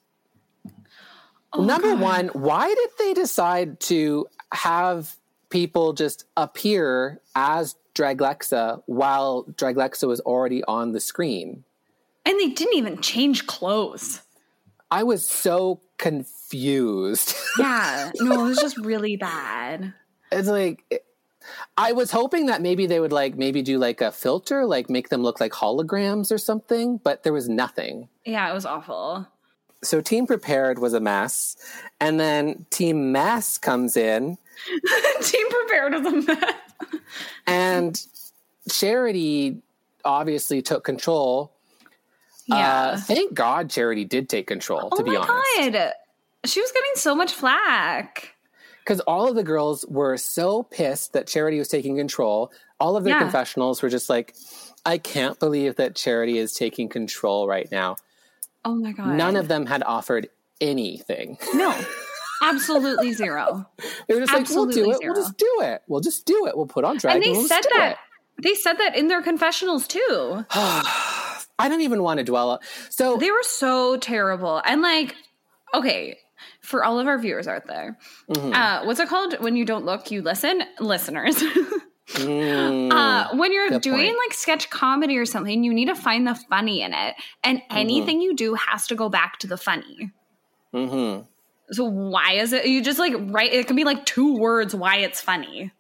[1.54, 5.16] Oh, Number one, why did they decide to have
[5.48, 11.64] people just appear as Draglexa while Draglexa was already on the screen?
[12.26, 14.20] And they didn't even change clothes.
[14.90, 17.34] I was so confused.
[17.58, 18.12] Yeah.
[18.20, 19.92] No, it was just really bad.
[20.30, 21.04] it's like it-
[21.76, 25.08] I was hoping that maybe they would like maybe do like a filter, like make
[25.08, 28.08] them look like holograms or something, but there was nothing.
[28.24, 29.26] Yeah, it was awful.
[29.82, 31.56] So Team Prepared was a mess,
[32.00, 34.36] and then Team Mess comes in,
[35.22, 36.54] Team prepared was a mess.
[37.46, 38.00] and
[38.70, 39.62] Charity
[40.04, 41.52] obviously took control.
[42.48, 42.82] Yeah.
[42.92, 44.88] Uh, thank God Charity did take control.
[44.92, 45.30] oh to be honest.
[45.30, 45.92] Oh my god.
[46.46, 48.34] She was getting so much flack.
[48.84, 52.50] because all of the girls were so pissed that Charity was taking control.
[52.80, 53.20] All of their Yeah.
[53.20, 54.34] confessionals were just like,
[54.86, 57.96] "I can't believe that Charity is taking control right now."
[58.64, 59.08] Oh my god.
[59.08, 60.28] None of them had offered
[60.60, 61.36] anything.
[61.54, 61.74] No.
[62.42, 63.66] Absolutely zero.
[64.06, 64.98] They were just like, "We'll do it.
[64.98, 65.12] zero.
[65.12, 65.82] We'll just do it.
[65.88, 66.56] We'll just do it.
[66.56, 67.96] We'll put on drag and they we'll said that.
[68.38, 70.44] it." They said that in their confessionals too.
[71.58, 72.50] I don't even want to dwell.
[72.50, 72.58] on
[72.90, 74.62] So They were so terrible.
[74.64, 75.14] And like,
[75.74, 76.18] okay,
[76.60, 77.98] for all of our viewers out there,
[78.30, 78.52] Mm-hmm.
[78.52, 79.34] uh, what's it called?
[79.40, 80.62] When you don't look, you listen.
[80.80, 81.42] Listeners.
[82.14, 84.16] Mm, uh, when you're doing point.
[84.16, 87.14] like sketch comedy or something, you need to find the funny in it.
[87.44, 87.76] And Mm-hmm.
[87.76, 90.10] anything you do has to go back to the funny.
[90.74, 91.26] mhm.
[91.70, 94.96] So why is it you just like write it can be like two words why
[94.96, 95.70] it's funny.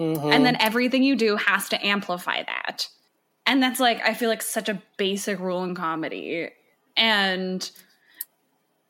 [0.00, 0.32] Mhm.
[0.34, 2.88] And then everything you do has to amplify that.
[3.46, 6.50] And that's like I feel like such a basic rule in comedy.
[6.96, 7.68] And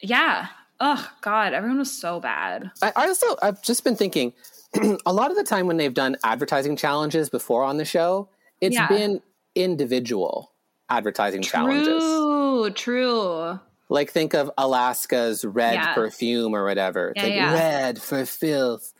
[0.00, 0.48] yeah.
[0.80, 2.70] Oh God, everyone was so bad.
[2.82, 4.32] I, I also I've just been thinking
[5.06, 8.28] a lot of the time when they've done advertising challenges before on the show,
[8.60, 8.88] it's Yeah.
[8.88, 9.22] been
[9.54, 10.52] individual
[10.90, 12.02] advertising challenges.
[12.02, 13.60] True, true.
[13.88, 15.94] Like think of Alaska's red Yeah.
[15.94, 17.10] perfume or whatever.
[17.10, 17.52] It's Yeah, like yeah.
[17.54, 18.92] red for filth.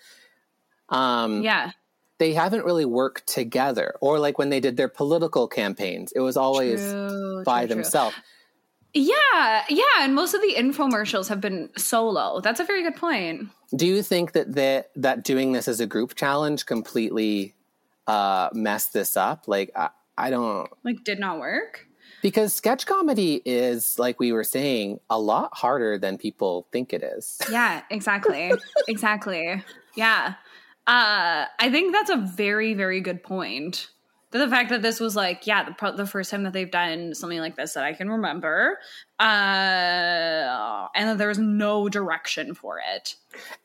[0.89, 1.73] Um, Yeah.
[2.19, 3.95] They haven't really worked together.
[4.01, 7.75] Or like when they did their political campaigns, it was always True, by true, true.
[7.77, 8.17] themselves.
[8.95, 12.41] Yeah, yeah, and most of the infomercials have been solo.
[12.41, 13.49] That's a very good point.
[13.75, 17.55] Do you think that that that doing this as a group challenge completely
[18.07, 19.49] uh, messed this up?
[19.49, 20.71] Like I, I don't.
[20.83, 21.87] Like, did not work.
[22.23, 27.03] Because sketch comedy is, like we were saying, a lot harder than people think it
[27.03, 27.39] is.
[27.51, 28.51] Yeah, exactly.
[28.89, 29.63] exactly.
[29.95, 30.35] Yeah.
[30.87, 33.89] Uh, I think that's a very, very good point.
[34.31, 37.39] The fact that this was like, yeah, the, the first time that they've done something
[37.39, 38.79] like this that I can remember,
[39.19, 39.23] uh,
[40.95, 43.15] and that there was no direction for it.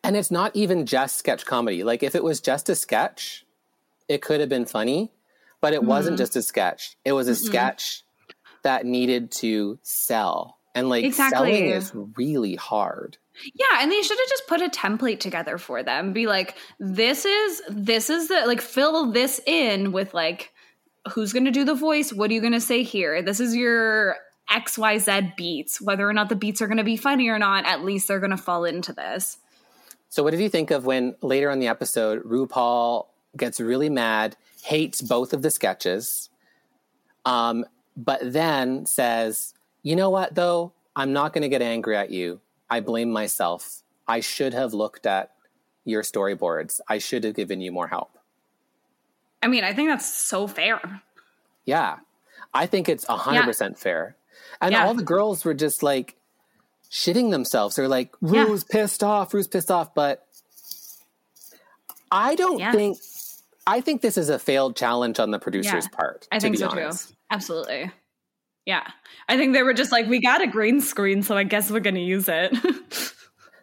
[0.04, 1.84] And it's not even just sketch comedy.
[1.84, 3.46] Like, if it was just a sketch,
[4.08, 5.12] it could have been funny,
[5.60, 6.96] but it wasn't just a sketch.
[7.04, 8.04] It was a sketch
[8.64, 10.58] that needed to sell.
[10.74, 11.54] And like, Exactly.
[11.54, 13.18] selling is really hard.
[13.54, 16.14] Yeah, and they should have just put a template together for them.
[16.14, 20.52] Be like, this is this is the like fill this in with like
[21.10, 23.22] who's going to do the voice, what are you going to say here?
[23.22, 24.18] This is your
[24.52, 25.82] XYZ beats.
[25.82, 28.20] Whether or not the beats are going to be funny or not, at least they're
[28.20, 29.38] going to fall into this.
[30.10, 34.36] So, what did you think of when later on the episode, RuPaul gets really mad,
[34.64, 36.30] hates both of the sketches,
[37.26, 37.66] um,
[37.96, 40.74] but then says, You know what, though?
[40.96, 42.42] I'm not going to get angry at you.
[42.72, 43.84] I blame myself.
[44.08, 45.32] I should have looked at
[45.86, 46.80] your storyboards.
[46.88, 48.18] I should have given you more help.
[49.44, 50.80] I mean, I think that's so fair.
[51.66, 51.98] Yeah.
[52.54, 54.16] I think it's 100% fair.
[54.62, 54.86] And Yeah.
[54.86, 56.16] all the girls were just like
[56.90, 57.76] shitting themselves.
[57.76, 58.44] They're like, Yeah.
[58.44, 59.94] Rue's pissed off, Rue's pissed off.
[59.94, 60.26] But
[62.12, 62.72] I don't Yeah.
[62.72, 62.98] think,
[63.68, 65.98] I think this is a failed challenge on the producer's Yeah.
[65.98, 66.28] part.
[66.32, 67.10] I to think be so honest.
[67.10, 67.16] too.
[67.32, 67.92] Absolutely.
[68.66, 68.88] Yeah.
[69.28, 71.80] I think they were just like, we got a green screen, so I guess we're
[71.80, 72.56] going to use it.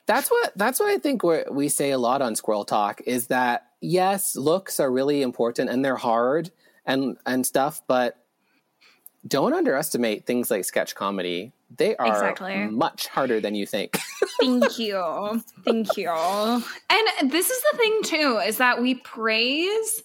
[0.07, 3.27] That's what that's what I think we we say a lot on Squirrel Talk is
[3.27, 6.51] that yes, looks are really important and they're hard
[6.87, 8.17] and and stuff, but
[9.27, 11.53] don't underestimate things like sketch comedy.
[11.77, 12.69] They are Exactly.
[12.69, 13.99] much harder than you think.
[14.41, 15.43] Thank you.
[15.67, 16.09] Thank you.
[16.09, 20.03] And this is the thing too is that we praise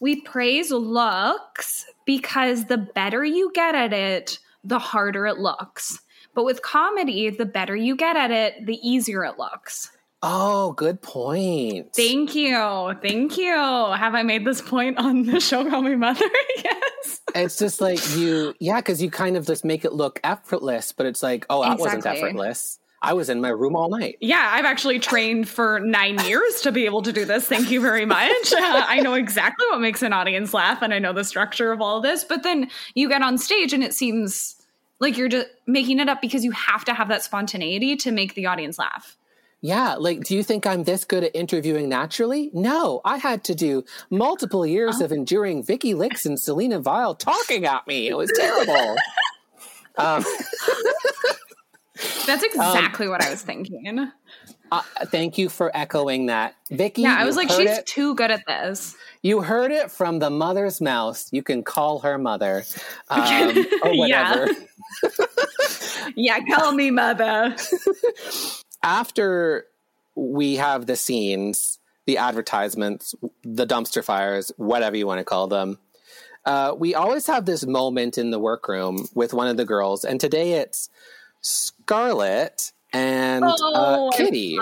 [0.00, 6.00] we praise looks because the better you get at it, the harder it looks.
[6.34, 9.90] But with comedy, the better you get at it, the easier it looks.
[10.26, 11.94] oh, good point.
[11.94, 12.94] Thank you.
[13.02, 13.54] Thank you.
[13.54, 16.24] Have I made this point on the show Call Me Mother?
[16.56, 17.20] yes.
[17.34, 21.04] it's just like you, yeah, because you kind of just make it look effortless, but
[21.04, 22.78] it's like, oh, that wasn't effortless.
[23.04, 24.16] I was in my room all night.
[24.20, 27.46] Yeah, I've actually trained for nine years to be able to do this.
[27.46, 28.30] Thank you very much.
[28.56, 31.80] Uh, I know exactly what makes an audience laugh and I know the structure of
[31.80, 32.24] all of this.
[32.24, 34.56] But then you get on stage and it seems
[35.00, 38.34] like you're just making it up because you have to have that spontaneity to make
[38.34, 39.16] the audience laugh.
[39.60, 42.50] Yeah, like, do you think I'm this good at interviewing naturally?
[42.52, 45.04] No, I had to do multiple years Oh.
[45.06, 48.08] of enduring Vicky Licks and Selena Vile talking at me.
[48.08, 48.96] It was terrible.
[49.96, 50.24] um,
[52.26, 54.10] That's exactly what I was thinking.
[54.72, 57.02] uh, thank you for echoing that, Vicky.
[57.02, 57.86] Yeah, I was like, she's it.
[57.86, 58.96] too good at this.
[59.22, 61.26] You heard it from the mother's mouth.
[61.30, 62.64] You can call her mother,
[63.08, 64.30] um, or Yeah.
[64.30, 64.52] whatever.
[66.16, 67.56] Yeah, call me mother.
[68.82, 69.66] after
[70.14, 75.78] we have the scenes, the advertisements, the dumpster fires, whatever you want to call them,
[76.44, 80.04] uh, we always have this moment in the workroom with one of the girls.
[80.04, 80.90] And today it's
[81.88, 84.58] Scarlett and Oh, uh, Kitty.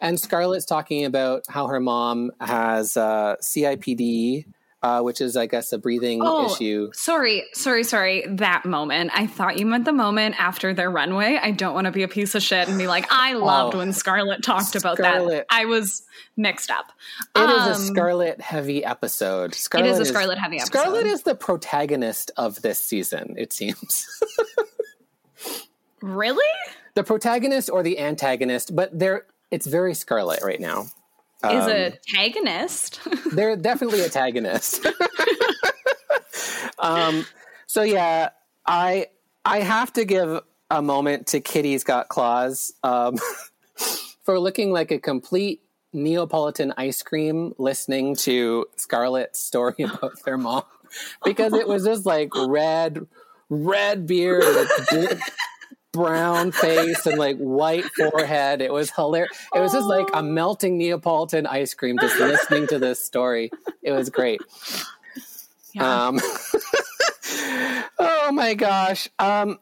[0.00, 4.46] And Scarlett's talking about how her mom has uh, CIPD,
[4.82, 6.90] uh, which is, I guess, a breathing Oh, issue.
[6.94, 8.24] Sorry, sorry, sorry.
[8.26, 9.10] That moment.
[9.14, 11.38] I thought you meant the moment after their runway.
[11.40, 13.78] I don't want to be a piece of shit and be like, I loved Oh.
[13.78, 15.46] when Scarlett talked about that.
[15.50, 16.02] I was
[16.36, 16.86] mixed up.
[17.36, 19.54] It is a Um, Scarlett heavy episode.
[19.54, 20.72] Scarlett a Scarlett-heavy episode.
[20.78, 24.08] Scarlett is the protagonist of this season, it seems.
[26.02, 26.44] Really?
[26.94, 30.82] the protagonist or the antagonist, but they're it's very Scarlett right now.
[31.44, 33.00] Is Um, a antagonist.
[33.32, 34.86] They're definitely a antagonist.
[36.78, 37.26] um,
[37.66, 38.30] so yeah,
[38.66, 39.06] I
[39.44, 40.40] I have to give
[40.70, 43.16] a moment to Kitty Scott-Claus um,
[44.22, 50.62] for looking like a complete Neapolitan ice cream listening to Scarlett's story about their mom
[51.24, 53.06] because it was just like red,
[53.50, 54.68] red beard,
[55.92, 58.60] brown face, and like white forehead.
[58.60, 59.36] It was hilarious.
[59.54, 63.50] It was just like a melting Neapolitan ice cream just listening to this story.
[63.82, 64.40] It was great.
[65.72, 66.06] Yeah.
[66.06, 66.20] Um,
[67.98, 69.08] oh my gosh.
[69.18, 69.58] Um,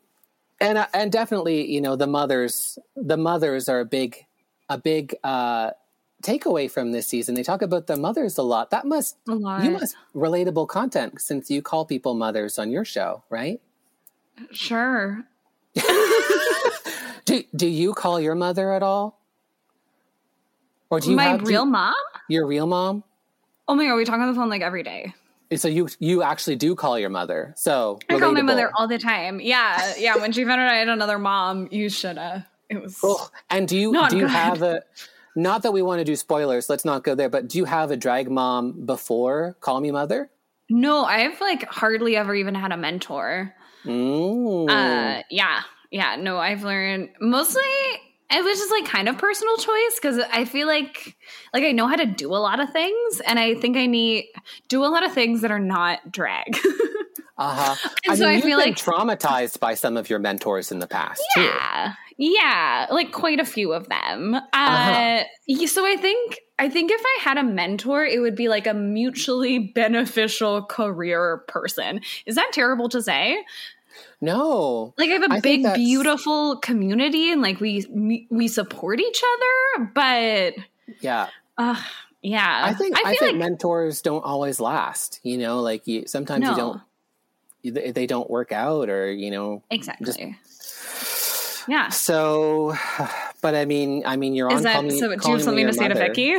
[0.60, 4.26] and uh, and definitely, you know, the mothers, the mothers are a big,
[4.68, 5.70] a big uh,
[6.22, 7.34] takeaway from this season.
[7.34, 8.70] They talk about the mothers a lot.
[8.70, 9.64] That must a lot.
[9.64, 13.60] you must relatable content since you call people mothers on your show, right?
[14.52, 15.24] Sure.
[17.24, 19.18] Do do you call your mother at all?
[20.88, 21.94] Or do you My have do you- real mom?
[22.28, 23.04] your real mom?
[23.68, 25.14] Oh my god, we talk on the phone like every day.
[25.56, 27.54] So you you actually do call your mother.
[27.56, 29.40] So I call my mother all the time.
[29.40, 30.16] Yeah, yeah.
[30.16, 32.46] When she found out I had another mom, you shoulda.
[32.68, 32.98] It was.
[33.02, 34.30] Oh, and do you Not do you good.
[34.30, 34.82] have a?
[35.36, 36.68] Not that we want to do spoilers.
[36.68, 37.28] Let's not go there.
[37.28, 40.30] But do you have a drag mom before Call Me Mother?
[40.68, 43.54] No, I've like hardly ever even had a mentor.
[43.84, 44.70] Mm.
[44.70, 46.16] Uh, yeah, yeah.
[46.16, 47.62] No, I've learned mostly.
[48.32, 51.16] It was just like kind of personal choice because I feel like
[51.52, 54.26] like I know how to do a lot of things, and I think I need
[54.68, 56.56] do a lot of things that are not drag.
[57.40, 57.74] Uh-huh.
[58.04, 60.70] And I so mean, I you've feel been like- traumatized by some of your mentors
[60.70, 61.40] in the past too.
[61.42, 64.34] yeah, yeah, like quite a few of them.
[64.34, 65.66] Uh, Uh-huh.
[65.66, 68.74] So I think I think if I had a mentor, it would be like a
[68.74, 72.00] mutually beneficial career person.
[72.26, 73.42] Is that terrible to say?
[74.20, 74.92] No.
[74.98, 77.86] like I have a I big, beautiful community, and like we
[78.30, 79.90] we support each other.
[79.94, 80.54] But
[81.00, 81.28] Yeah.
[81.56, 81.80] uh,
[82.22, 85.20] yeah, I think I, I think like mentors don't always last.
[85.22, 86.80] You know, like you sometimes no, you don't
[87.64, 90.36] they they don't work out or you know exactly.
[91.68, 92.74] yeah, so
[93.42, 95.06] but i mean i mean you're is on that Call Me- so?
[95.08, 96.36] Do you Calling have Me something to say to Vicky?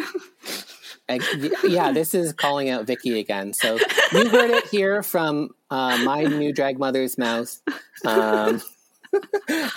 [1.67, 3.78] Yeah this is calling out vicky again so
[4.13, 7.59] you heard it here from uh, my new drag mother's mouth
[8.05, 8.61] um,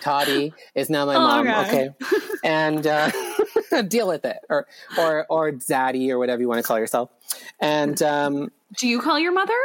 [0.01, 1.67] toddy is now my Oh, mom God.
[1.67, 1.89] okay
[2.45, 3.11] and uh,
[3.89, 4.67] deal with it or
[4.99, 7.11] or or zaddy or whatever you want to call yourself
[7.61, 9.59] and um, Do you call your mother?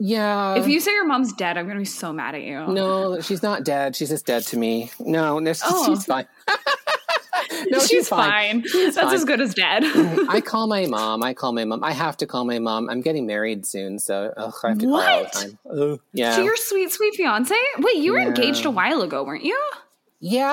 [0.00, 2.66] Yeah If you say your mom's dead, I'm gonna be so mad at you.
[2.66, 5.84] no she's not dead she's just dead to me no, no she's, Oh.
[5.94, 6.26] she's fine
[7.70, 8.62] no she's, fine.
[8.72, 9.14] That's fine.
[9.14, 9.82] as good as dead.
[10.28, 11.22] I call my mom.
[11.22, 11.82] I call my mom.
[11.84, 12.88] I have to call my mom.
[12.88, 15.58] I'm getting married soon, so ugh, I have to call her all the time.
[15.70, 16.36] Ugh, yeah.
[16.36, 17.54] to your sweet, sweet fiance.
[17.78, 18.28] Wait, you were Yeah.
[18.28, 19.58] engaged a while ago, weren't you?
[20.20, 20.48] yeah.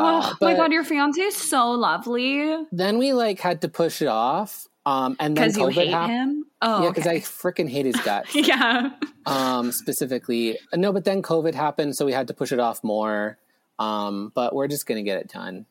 [0.00, 2.56] oh my god, your fiance is so lovely.
[2.72, 4.67] then we like had to push it off.
[4.88, 6.12] Um, and then Because you COVID hate happened.
[6.16, 6.44] him.
[6.62, 7.16] Oh, Yeah, because okay.
[7.16, 8.34] I freaking hate his guts.
[8.34, 8.90] yeah.
[9.26, 10.58] um, specifically.
[10.74, 13.38] No, but then COVID happened, so we had to push it off more.
[13.78, 15.66] Um, but we're just gonna get it done.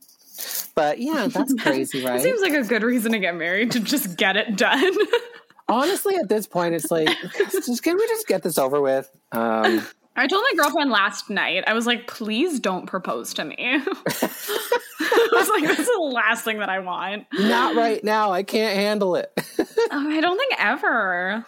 [0.75, 2.19] But yeah, that's crazy, right?
[2.19, 4.93] It seems like a good reason to get married to just get it done.
[5.69, 7.09] Honestly, at this point, it's like,
[7.51, 9.11] just, can we just get this over with?
[9.33, 9.85] Um,
[10.17, 13.55] I told my girlfriend last night, I was like, please don't propose to me.
[13.59, 17.27] I was like, that's the last thing that I want.
[17.33, 18.31] not right now.
[18.31, 19.31] I can't handle it.
[19.59, 21.45] Oh, I don't think ever.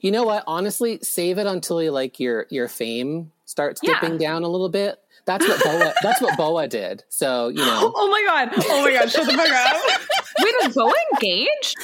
[0.00, 0.44] You know what?
[0.46, 4.00] Honestly, save it until you like your your fame starts Yeah.
[4.00, 4.98] dipping down a little bit.
[5.24, 5.92] That's what Boa.
[6.02, 7.04] that's what Boa did.
[7.08, 8.64] So you know, Oh my god.
[8.68, 10.00] Oh my god, shut the fuck up.
[10.40, 11.76] Wait, is Boa engaged?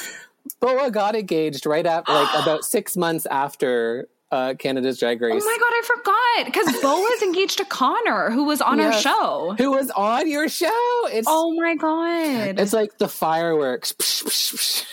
[0.59, 5.41] Boa got engaged right after, like about six months after uh, Canada's Drag Race.
[5.43, 6.45] Oh my god, I forgot.
[6.45, 9.55] Because Boa's engaged to Connor, who was on our show.
[9.57, 10.67] Who was on your show?
[11.11, 12.59] It's Oh my god.
[12.59, 13.93] it's like the fireworks.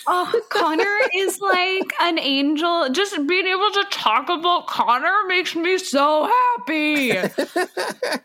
[0.07, 2.89] Oh, Connor is like an angel.
[2.91, 7.13] Just being able to talk about Connor makes me so happy.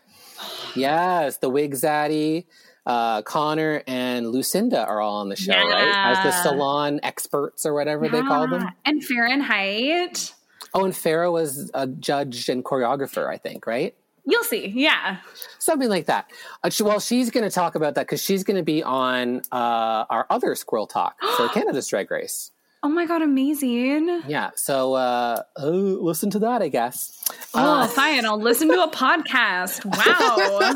[0.74, 2.44] yes, the Wig Zaddy,
[2.86, 5.92] uh, Connor, and Lucinda are all on the show, right?
[5.94, 8.62] As the salon experts or whatever they call them.
[8.62, 8.70] Yeah.
[8.86, 10.32] And Fahrenheit.
[10.74, 13.94] Oh, and Farah was a judge and choreographer, I think, right?
[14.24, 14.68] You'll see.
[14.68, 15.18] Yeah.
[15.58, 16.30] Something like that.
[16.62, 19.42] Uh, she- well, she's going to talk about that because she's going to be on
[19.50, 22.52] uh, our other Squirrel Talk for Canada's Drag Race.
[22.84, 24.22] Oh my god, amazing.
[24.26, 25.70] Yeah, so uh, oh,
[26.00, 27.16] listen to that, I guess.
[27.54, 28.24] Oh, Uh, fine.
[28.26, 29.84] I'll listen to a podcast.
[29.84, 30.74] Wow.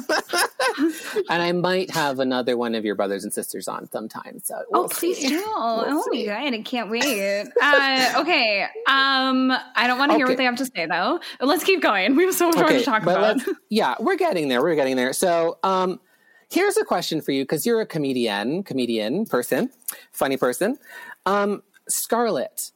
[1.30, 4.38] and I might have another one of your brothers and sisters on sometime.
[4.44, 5.28] So Oh, we'll please see.
[5.30, 5.42] do.
[5.46, 6.26] oh We'll my see.
[6.26, 7.48] god, I can't wait.
[7.60, 8.62] Uh, okay.
[8.86, 10.32] Um, I don't want to hear Okay.
[10.34, 11.18] what they have to say though.
[11.40, 12.14] Let's keep going.
[12.14, 13.56] We have so much more to talk but about.
[13.68, 14.62] yeah, we're getting there.
[14.62, 15.12] We're getting there.
[15.12, 15.98] So, um,
[16.50, 19.70] here's a question for you because you're a comedian, comedian person,
[20.12, 20.78] funny person.
[21.24, 22.70] Um, Scarlett,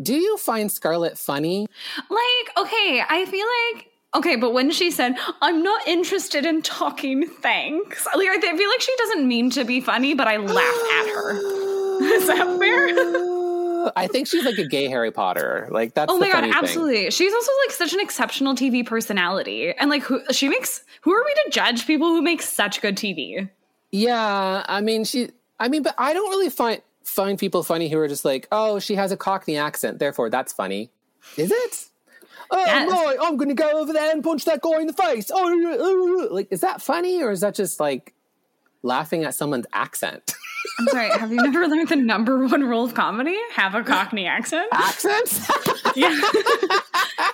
[0.00, 1.66] do you find Scarlett funny?
[2.08, 7.26] Like, okay, I feel like okay, but when she said, "I'm not interested in talking,"
[7.28, 8.06] thanks.
[8.14, 11.32] Like, I feel like she doesn't mean to be funny, but I laugh at her.
[12.14, 13.92] Is that fair?
[13.96, 15.66] I think she's like a gay Harry Potter.
[15.70, 16.62] Like that's Oh the my god, funny thing.
[16.62, 17.10] absolutely.
[17.10, 19.72] She's also like such an exceptional TV personality.
[19.72, 22.96] And like who she makes who are we to judge people who make such good
[22.96, 23.48] TV?
[23.90, 25.30] Yeah, I mean she.
[25.58, 28.78] I mean, but I don't really find find people funny who are just like, oh,
[28.78, 30.90] she has a Cockney accent, therefore that's funny.
[31.36, 31.84] Is it?
[32.50, 32.90] Oh Yes.
[32.90, 35.30] right, I'm going to go over there and punch that guy in the face.
[35.32, 38.14] Oh, like is that funny or is that just like
[38.82, 40.34] laughing at someone's accent?
[40.78, 43.36] I'm sorry, have you never learned the number one rule of comedy?
[43.54, 44.68] Have a Cockney accent?
[44.72, 45.48] Accents?
[45.96, 46.16] Yeah.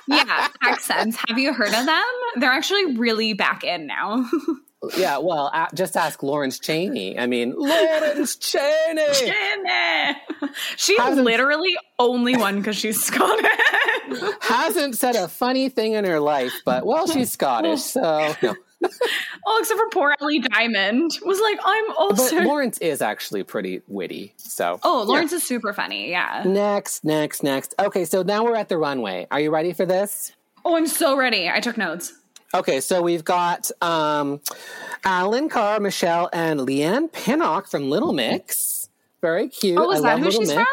[0.08, 1.18] yeah, accents.
[1.28, 2.04] Have you heard of them?
[2.36, 4.26] They're actually really back in now.
[4.96, 5.18] yeah.
[5.18, 7.18] Well, just ask Lawrence Chaney.
[7.18, 9.02] I mean, Lawrence Chaney.
[9.14, 10.16] Jenna.
[10.76, 13.50] She's Hasn't- literally only one because she's Scottish.
[14.40, 18.54] hasn't said a funny thing in her life, but well, she's Scottish, so no.
[19.46, 22.36] oh, except for poor Ellie Diamond was like, I'm also.
[22.36, 22.46] But.
[22.46, 24.34] Lawrence is actually pretty witty.
[24.36, 26.10] So oh, Lawrence is super funny.
[26.10, 26.42] Yeah.
[26.46, 27.74] next, next, next.
[27.78, 29.26] Okay, so now we're at the runway.
[29.30, 30.32] Are you ready for this?
[30.64, 31.48] Oh, I'm so ready.
[31.48, 32.12] I took notes.
[32.54, 34.40] Okay, so we've got um,
[35.04, 38.88] Alan Carr, Michelle, and Leigh-Anne Pinnock from Little Mix.
[39.20, 39.76] Very cute.
[39.76, 40.56] Oh, is I that love who Little she's Mix.
[40.58, 40.66] from?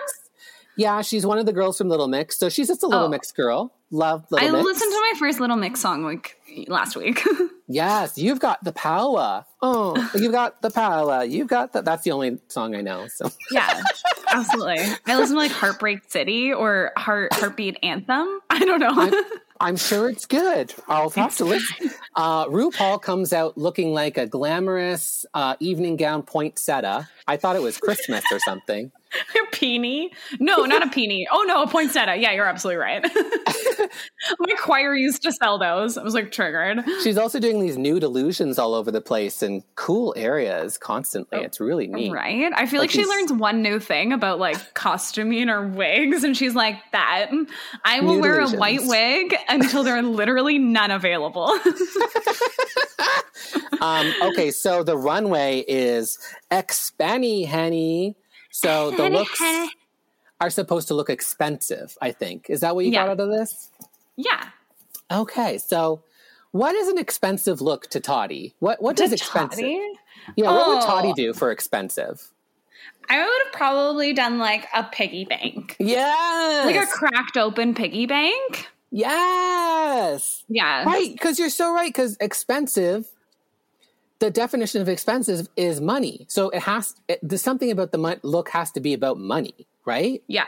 [0.77, 2.37] Yeah, she's one of the girls from Little Mix.
[2.37, 3.09] So she's just a Little Oh.
[3.09, 3.73] Mix girl.
[3.89, 4.63] Love Little I Mix.
[4.63, 7.23] listened to my first Little Mix song like last week.
[7.73, 9.45] Yes, you've got the power.
[9.61, 11.23] Oh, you've got the power.
[11.23, 11.81] You've got the.
[11.81, 13.07] That's the only song I know.
[13.07, 13.81] So yeah,
[14.29, 14.79] absolutely.
[15.07, 18.27] I listen to like Heartbreak City or Heart Heartbeat Anthem.
[18.49, 19.23] I don't know.
[19.61, 20.73] I'm sure it's good.
[20.87, 21.91] I'll have to listen.
[22.13, 27.07] Uh, RuPaul comes out looking like a glamorous uh, evening gown poinsettia.
[27.25, 28.91] I thought it was Christmas or something.
[29.35, 30.11] a peony?
[30.39, 31.27] No, not a peony.
[31.31, 32.15] Oh no, a poinsettia.
[32.17, 33.03] Yeah, you're absolutely right.
[34.39, 35.97] my choir used to sell those.
[35.97, 36.83] I was like triggered.
[37.03, 41.39] She's also doing these nude illusions all over the place in cool areas constantly.
[41.39, 42.11] It's really neat.
[42.11, 42.51] Right?
[42.55, 46.35] I feel like, Like she learns one new thing about like costuming or wigs, and
[46.35, 47.31] she's like, "That
[47.83, 48.53] I will wear illusions.
[48.53, 51.53] a white wig until there are literally none available."
[53.81, 56.19] Um, okay, so the runway is
[56.51, 58.15] expenny henny.
[58.51, 59.41] So the looks
[60.39, 62.45] are supposed to look expensive, I think.
[62.47, 63.07] Is that what you Yeah.
[63.07, 63.71] got out of this?
[64.17, 64.49] yeah.
[65.09, 66.03] Okay, so
[66.51, 68.53] what is an expensive look to Toddy?
[68.59, 69.57] What what To does expensive?
[69.57, 69.81] Toddy?
[70.35, 70.85] Yeah, what would Oh.
[70.85, 72.29] Toddy do for expensive?
[73.09, 78.05] I would have probably done like a piggy bank, Yes, like a cracked open piggy
[78.05, 78.67] bank.
[78.91, 80.83] Yes, Yeah.
[80.83, 81.11] right.
[81.11, 81.89] Because you're so right.
[81.89, 83.05] Because expensive,
[84.19, 86.25] the definition of expensive is money.
[86.29, 86.93] So it has.
[87.07, 90.21] It, there's something about the mon- look has to be about money, right?
[90.27, 90.45] Yeah.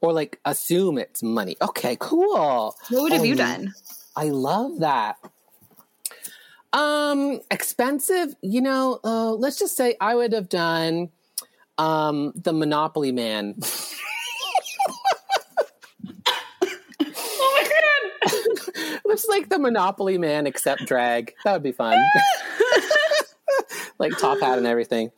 [0.00, 1.56] Or like assume it's money.
[1.62, 2.74] Okay, cool.
[2.90, 3.72] What would have Oh, you done?
[4.16, 5.16] I love that.
[6.72, 11.10] Um, expensive, you know, uh, let's just say I would have done
[11.78, 13.54] um the Monopoly Man.
[17.40, 17.64] Oh
[18.20, 18.67] my god.
[19.04, 21.34] Looks like the Monopoly Man except drag.
[21.44, 21.98] That would be fun.
[23.98, 25.10] like top hat and everything.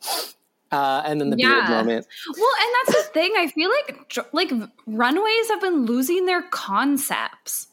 [0.71, 1.69] Uh, and then the beard Yeah.
[1.69, 2.07] moment.
[2.37, 3.33] Well, and that's the thing.
[3.37, 4.51] I feel like like
[4.87, 7.67] runways have been losing their concepts.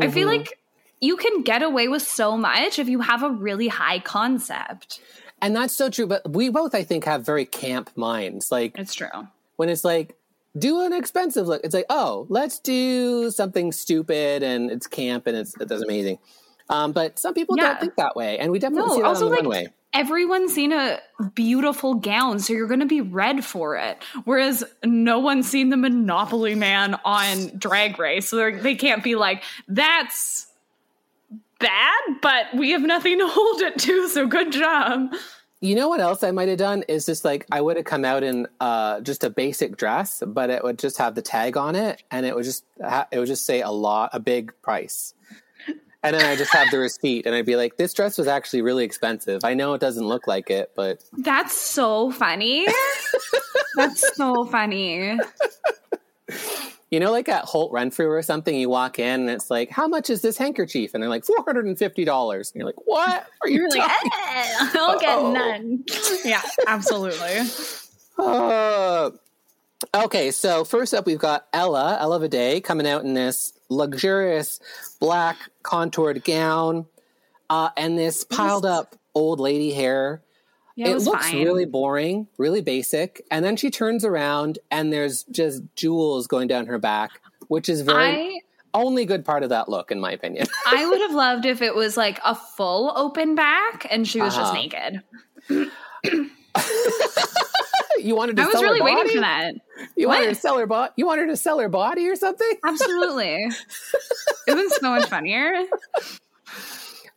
[0.00, 0.38] I feel Mm-hmm.
[0.38, 0.58] like
[1.00, 5.00] you can get away with so much if you have a really high concept.
[5.42, 6.06] And that's so true.
[6.06, 8.50] But we both, I think, have very camp minds.
[8.50, 9.08] Like It's true.
[9.56, 10.14] when it's like,
[10.58, 11.60] do an expensive look.
[11.64, 16.18] It's like, oh, let's do something stupid and it's camp and it's it's amazing.
[16.68, 17.64] Um, but some people Yeah.
[17.68, 19.72] don't think that way, and we definitely No, see that also on the like runway.
[19.94, 20.98] everyone's seen a
[21.34, 24.02] beautiful gown, so you're going to be red for it.
[24.24, 29.44] Whereas no one's seen the Monopoly Man on Drag Race, so they can't be like,
[29.68, 30.46] "That's
[31.60, 34.08] bad," but we have nothing to hold it to.
[34.08, 35.14] So good job.
[35.66, 38.04] You know what else I might have done is just like I would have come
[38.04, 41.74] out in uh, just a basic dress, but it would just have the tag on
[41.74, 45.12] it, and it would just ha- it would just say a lot, a big price.
[46.04, 48.62] And then I just have the receipt, and I'd be like, "This dress was actually
[48.62, 49.40] really expensive.
[49.42, 52.68] I know it doesn't look like it, but That's so funny.
[53.74, 55.18] That's so funny.
[56.90, 59.88] You know, like at Holt Renfrew or something, you walk in and it's like, how
[59.88, 60.94] much is this handkerchief?
[60.94, 62.36] And they're like, $450.
[62.36, 65.32] And you're like, what are you You're like, talking eh, I'll get Uh-oh.
[65.32, 65.84] none.
[66.24, 67.40] Yeah, absolutely.
[68.18, 69.10] Uh,
[69.94, 74.60] okay, so first up, we've got Ella, Ella Vaday, coming out in this luxurious
[75.00, 76.86] black contoured gown
[77.50, 80.22] uh, and this piled up old lady hair.
[80.76, 81.42] Yeah, it, it looks fine.
[81.42, 83.24] really boring, really basic.
[83.30, 87.12] And then she turns around and there's just jewels going down her back,
[87.48, 88.04] which is very
[88.36, 88.40] I
[88.74, 90.46] only good part of that look, in my opinion.
[90.66, 94.36] I would have loved if it was like a full open back and she was
[94.36, 94.60] just Uh-huh.
[94.60, 95.02] naked.
[97.98, 98.58] you wanted to sell her.
[98.68, 99.54] I was really waiting for that.
[99.96, 100.92] You wanted to sell her body?
[100.96, 102.52] You wanted to sell her body or something?
[102.64, 103.46] Absolutely.
[104.46, 105.64] it was so much funnier.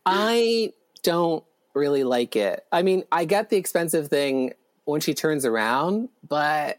[0.06, 1.44] I don't
[1.74, 2.64] really like it.
[2.72, 4.54] I mean, I get the expensive thing
[4.84, 6.78] when she turns around, but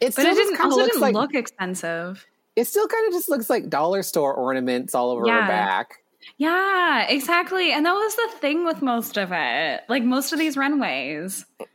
[0.00, 2.24] it But still it just didn't also looks didn't like look expensive.
[2.54, 5.42] it still kind of just looks like dollar store ornaments all over Yeah.
[5.42, 6.02] her back.
[6.38, 7.72] Yeah, exactly.
[7.72, 9.82] And that was the thing with most of it.
[9.88, 11.44] Like most of these runways.
[11.60, 11.68] It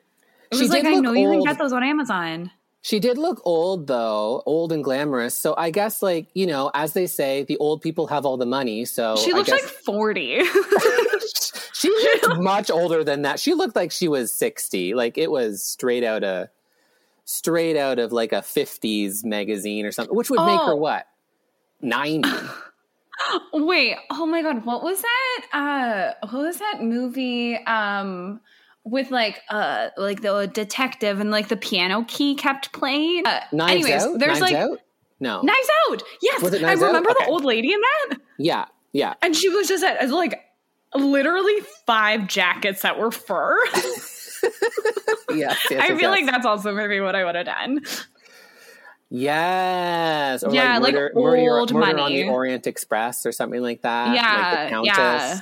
[0.54, 2.52] She was like, I know you can get those on Amazon.
[2.82, 5.36] She did look old though, old and glamorous.
[5.36, 8.46] So I guess like, you know, as they say, the old people have all the
[8.46, 8.84] money.
[8.86, 10.42] So She I looked guess like 40.
[11.74, 11.90] She
[12.24, 13.40] looked much older than that.
[13.40, 14.94] She looked like she was 60.
[14.94, 16.48] Like it was straight out of
[17.26, 20.76] straight out of like a 50s magazine or something, which would make her Oh.
[20.76, 21.08] what?
[21.82, 22.30] 90.
[23.54, 25.46] Wait, oh my god, what was that?
[25.54, 28.42] Uh what was that movie um
[28.84, 33.26] with like uh like the detective and like the piano key kept playing?
[33.26, 34.20] Uh, Knives anyways, out?
[34.20, 34.80] there's Knives like out?
[35.20, 35.42] No.
[35.44, 36.02] Knives Out.
[36.22, 36.44] Yes.
[36.44, 37.26] I remember Okay.
[37.26, 38.18] the old lady in that.
[38.40, 38.66] Yeah.
[38.92, 39.14] Yeah.
[39.22, 40.40] And she was just at like
[40.96, 43.58] literally five jackets that were fur.
[45.34, 47.82] Yes, yes, I yes, feel like that's also maybe what I would have done.
[49.10, 50.44] Yes.
[50.44, 52.24] Or Yeah, like murder, murder, old murder on money.
[52.24, 54.16] the Orient Express or something like that.
[54.16, 54.98] yeah, Like the Countess.
[54.98, 55.40] yeah.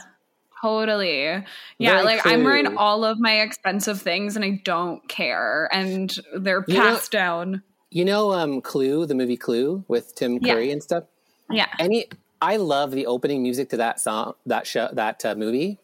[0.62, 1.24] Totally.
[1.24, 1.46] Yeah,
[1.94, 5.70] Very like I'm wearing all of my expensive things and I don't care.
[5.72, 7.64] And they're You know- passed down.
[7.92, 10.54] You know um Clue, the movie Clue with Tim Yeah.
[10.54, 11.06] Curry and stuff?
[11.50, 11.68] Yeah.
[11.80, 12.08] Any
[12.42, 15.78] I love the opening music to that song, that show, that uh, movie.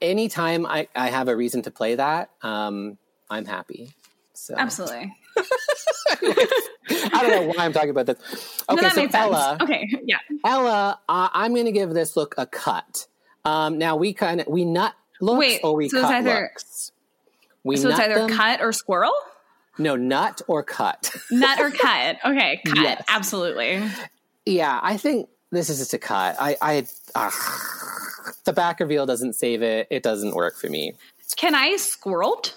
[0.00, 2.98] Anytime I, I have a reason to play that, um,
[3.30, 3.92] I'm happy.
[4.32, 4.54] So.
[4.56, 5.14] Absolutely.
[5.36, 8.64] I don't know why I'm talking about this.
[8.68, 9.56] Okay, no, so Ella.
[9.58, 9.62] Sense.
[9.62, 10.18] Okay, yeah.
[10.44, 13.06] Ella, uh, I'm going to give this look a cut.
[13.44, 16.92] Um, now we kind of we nut looks Wait, or we so cut either, looks.
[17.64, 18.30] We so it's either them.
[18.30, 19.12] cut or squirrel.
[19.78, 21.14] No, nut or cut.
[21.30, 22.18] Nut or cut.
[22.24, 22.76] Okay, cut.
[22.76, 23.04] Yes.
[23.08, 23.82] Absolutely.
[24.44, 26.36] Yeah, I think this is just a cut.
[26.38, 26.86] I, I,
[28.44, 29.86] the back reveal doesn't save it.
[29.90, 30.94] It doesn't work for me.
[31.36, 32.54] Can I squirreled?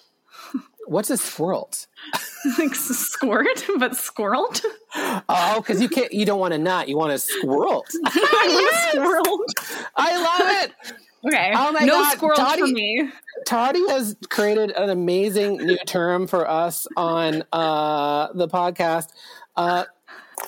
[0.87, 1.71] What's a squirrel?
[2.59, 4.61] like squirt, but squirreled?
[4.95, 6.13] Oh, because you can't.
[6.13, 6.87] You don't want a nut.
[6.87, 7.83] You want a squirrel.
[8.05, 9.87] I squirreled.
[9.95, 10.95] I love it.
[11.27, 11.51] Okay.
[11.55, 13.09] Oh my no God, squirrels for me.
[13.45, 19.09] Toddy has created an amazing new term for us on uh, the podcast.
[19.55, 19.85] Uh,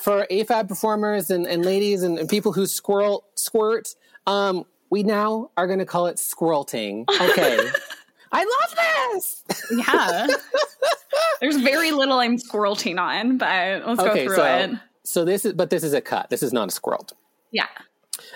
[0.01, 3.95] for AFAB performers and, and ladies and, and people who squirrel squirt,
[4.27, 7.05] um, we now are going to call it squirrelting.
[7.09, 7.57] Okay.
[8.31, 9.43] I love this.
[9.71, 10.27] Yeah.
[11.41, 14.71] There's very little I'm squirrelting on, but let's okay, go through so it.
[15.03, 16.29] so this is but this is a cut.
[16.29, 17.07] This is not a squirrel.
[17.51, 17.67] Yeah.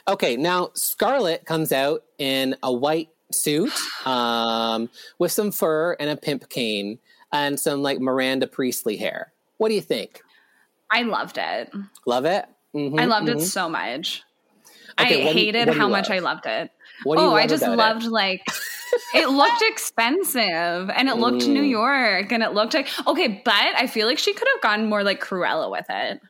[0.07, 3.71] Okay, now Scarlett comes out in a white suit
[4.05, 6.99] um, with some fur and a pimp cane
[7.31, 9.31] and some like Miranda Priestly hair.
[9.57, 10.21] What do you think?
[10.89, 11.71] I loved it.
[12.05, 12.45] Love it?
[12.75, 13.41] Mhm, I loved it mhm.
[13.41, 14.23] so much.
[14.99, 16.17] Okay, I what hated what how much love?
[16.17, 16.71] I loved it.
[17.03, 17.77] What do you oh, I just about it?
[17.77, 18.41] loved like
[19.15, 21.69] it looked expensive and it looked New Mm.
[21.69, 25.03] York and it looked like okay, but I feel like she could have gone more
[25.03, 26.21] like Cruella with it.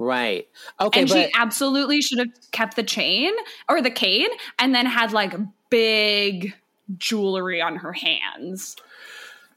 [0.00, 0.48] Right.
[0.80, 3.32] Okay, and but she absolutely should have kept the chain
[3.68, 4.28] or the cane
[4.60, 5.34] and then had like
[5.70, 6.54] big
[6.98, 8.76] jewelry on her hands.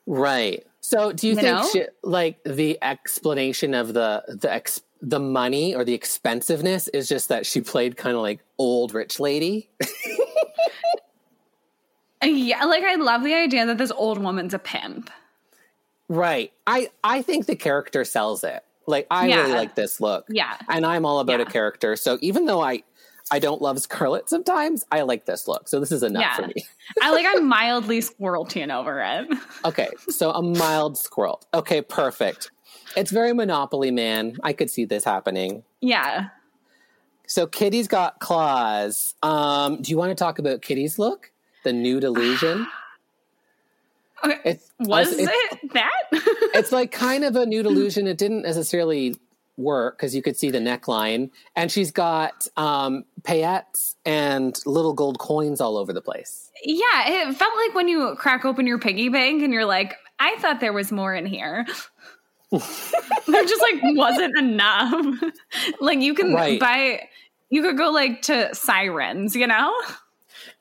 [0.07, 0.65] right.
[0.83, 5.75] So, do you, You think she, like the explanation of the the ex, the money
[5.75, 9.69] or the expensiveness is just that she played kind of like old rich lady?
[12.23, 15.09] Yeah, like I love the idea that this old woman's a pimp.
[16.07, 16.53] Right.
[16.67, 18.63] I I think the character sells it.
[18.91, 20.25] Like I really like this look.
[20.29, 20.55] Yeah.
[20.69, 21.95] And I'm all about a character.
[21.95, 22.83] So even though I
[23.31, 25.67] I don't love Scarlett sometimes, I like this look.
[25.69, 26.35] So this is enough Yeah.
[26.35, 26.65] for me.
[27.01, 29.37] I like I'm mildly squirrelting over it.
[29.65, 29.87] Okay.
[30.09, 31.41] So a mild squirrel.
[31.53, 32.51] Okay, perfect.
[32.97, 34.35] It's very Monopoly Man.
[34.43, 35.63] I could see this happening.
[35.79, 36.27] Yeah.
[37.27, 39.13] So Kitty's got claws.
[39.23, 41.31] Um, do you want to talk about Kitty's look?
[41.63, 42.67] The nude illusion?
[44.23, 44.39] Okay.
[44.45, 45.91] It's Was it's, it that?
[46.53, 48.07] it's like kind of a nude illusion.
[48.07, 49.15] It didn't necessarily
[49.57, 55.19] work because you could see the neckline, and she's got um, paillettes and little gold
[55.19, 56.51] coins all over the place.
[56.63, 60.35] yeah, it felt like when you crack open your piggy bank and you're like, I
[60.39, 61.65] thought there was more in here.
[62.51, 62.59] there
[63.45, 64.93] just like wasn't enough.
[65.81, 66.59] like you can Right.
[66.59, 67.07] buy
[67.49, 69.73] you could go like to sirens, you know?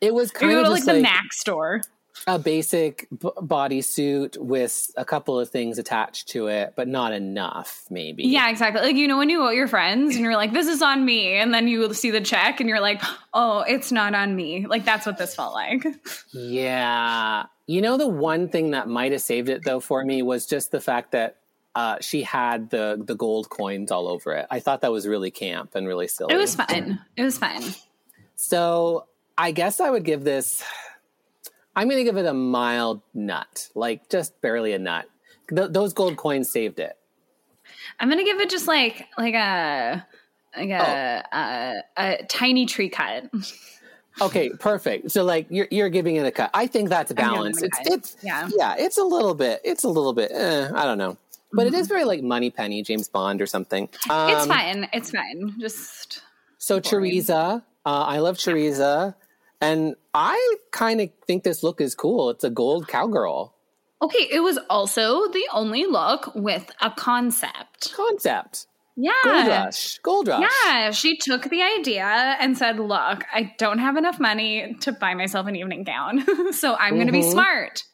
[0.01, 1.83] It was You kind go of to like just the Mac store.
[2.27, 7.85] A basic b- bodysuit with a couple of things attached to it, but not enough,
[7.91, 8.25] maybe.
[8.25, 8.83] Yeah, exactly.
[8.83, 11.35] Like you know when you owe your friends and you're like, "This is on me,"
[11.35, 13.03] and then you see the check and you're like,
[13.33, 15.85] "Oh, it's not on me." Like that's what this felt like.
[16.33, 17.47] Yeah.
[17.67, 20.71] You know, the one thing that might have saved it though for me was just
[20.73, 21.37] the fact that
[21.75, 24.47] uh, she had the the gold coins all over it.
[24.51, 26.35] I thought that was really camp and really silly.
[26.35, 27.01] It was fun.
[27.17, 27.63] It was fun.
[28.37, 29.07] So
[29.39, 30.63] I guess I would give this.
[31.77, 35.07] I'm going to give it a mild nut, like just barely a nut.
[35.55, 36.97] Th- those gold coins saved it.
[37.99, 40.07] I'm gonna give it just like like a
[40.57, 43.31] like a a, a tiny tree cut.
[44.21, 45.13] Okay, perfect.
[45.13, 46.51] So like you're you're giving it a cut.
[46.53, 47.63] I think that's balanced.
[47.63, 47.87] It's cut.
[47.87, 48.51] it's Yeah.
[48.55, 48.75] yeah.
[48.77, 49.61] It's a little bit.
[49.65, 50.31] It's a little bit.
[50.35, 51.17] Eh, I don't know,
[51.53, 53.89] but it is very like Moneypenny, James Bond or something.
[54.11, 54.89] Um, it's fine.
[54.93, 55.55] It's fine.
[55.61, 56.23] Just
[56.59, 59.15] So Choriza, uh, I love Choriza,
[59.61, 62.31] and I kind of think this look is cool.
[62.31, 63.55] It's a gold cowgirl
[64.03, 67.93] Okay, it was also the only look with a concept.
[67.93, 68.67] concept.
[68.97, 69.13] Yeah.
[69.23, 70.51] Gold rush, gold rush.
[70.65, 72.05] Yeah, she took the idea
[72.41, 76.75] and said, Look, I don't have enough money to buy myself an evening gown, so
[76.77, 77.31] I'm going to be mm-hmm.
[77.31, 77.85] smart.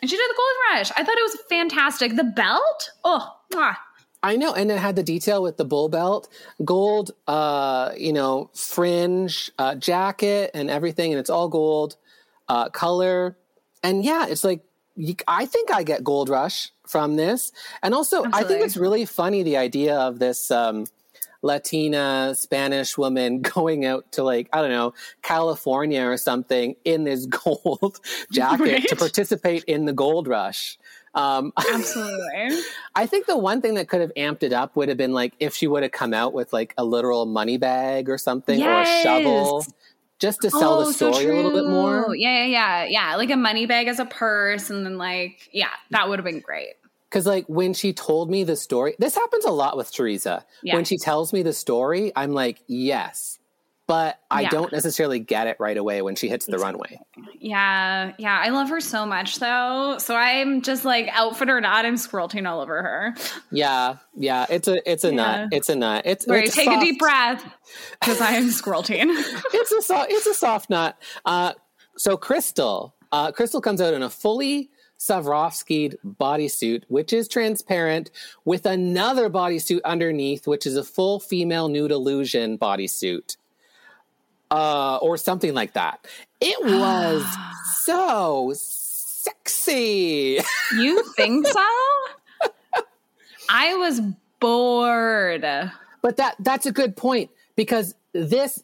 [0.00, 0.90] And she did the gold rush.
[0.96, 2.16] I thought it was fantastic.
[2.16, 3.76] The belt, oh, mwah.
[4.28, 6.28] I know, and it had the detail with the bull belt,
[6.62, 11.96] gold, uh, you know, fringe, uh, jacket, and everything, and it's all gold
[12.46, 13.38] uh, color.
[13.82, 14.60] And yeah, it's like
[14.96, 17.52] you, I think I get gold rush from this,
[17.82, 20.84] and also I think it's really funny the idea of this um,
[21.40, 24.92] Latina Spanish woman going out to like I don't know
[25.22, 27.98] California or something in this gold
[28.32, 30.78] jacket to participate in the gold rush.
[31.18, 32.60] Um, absolutely.
[32.94, 35.34] I think the one thing that could have amped it up would have been like
[35.40, 38.82] if she would have come out with like a literal money bag or something or
[38.82, 39.66] a shovel
[40.18, 42.14] just to sell the Oh, so story a little bit more.
[42.14, 43.16] Yeah, yeah, yeah, yeah.
[43.16, 46.40] Like a money bag as a purse, and then like, yeah, that would have been
[46.40, 46.74] great.
[47.08, 50.44] Because like when she told me the story, this happens a lot with Choriza.
[50.62, 50.74] Yeah.
[50.74, 53.37] When she tells me the story, I'm like, yes.
[53.88, 54.50] But I Yeah.
[54.50, 57.00] don't necessarily get it right away when she hits the runway.
[57.40, 58.38] Yeah, yeah.
[58.38, 59.96] I love her so much though.
[59.98, 63.14] So I'm just like outfit or not, I'm squirting all over her.
[63.50, 64.44] Yeah, yeah.
[64.50, 65.14] It's a it's a Yeah.
[65.16, 65.48] nut.
[65.52, 66.02] It's a nut.
[66.04, 67.42] It's Right, it's take a deep breath
[67.98, 69.08] because I am squirting.
[69.08, 70.94] it's a soft, it's a soft nut.
[71.24, 71.54] Uh,
[71.96, 74.70] so Krystal, uh, Krystal comes out in a fully
[75.00, 78.10] Swarovskied bodysuit, which is transparent,
[78.44, 83.36] with another bodysuit underneath, which is a full female nude illusion bodysuit,
[84.50, 86.06] uh, or something like that.
[86.40, 87.24] It was
[87.84, 90.40] so sexy.
[90.76, 91.66] you think so?
[93.50, 94.00] I was
[94.40, 95.42] bored.
[96.02, 98.62] But that that's a good point because this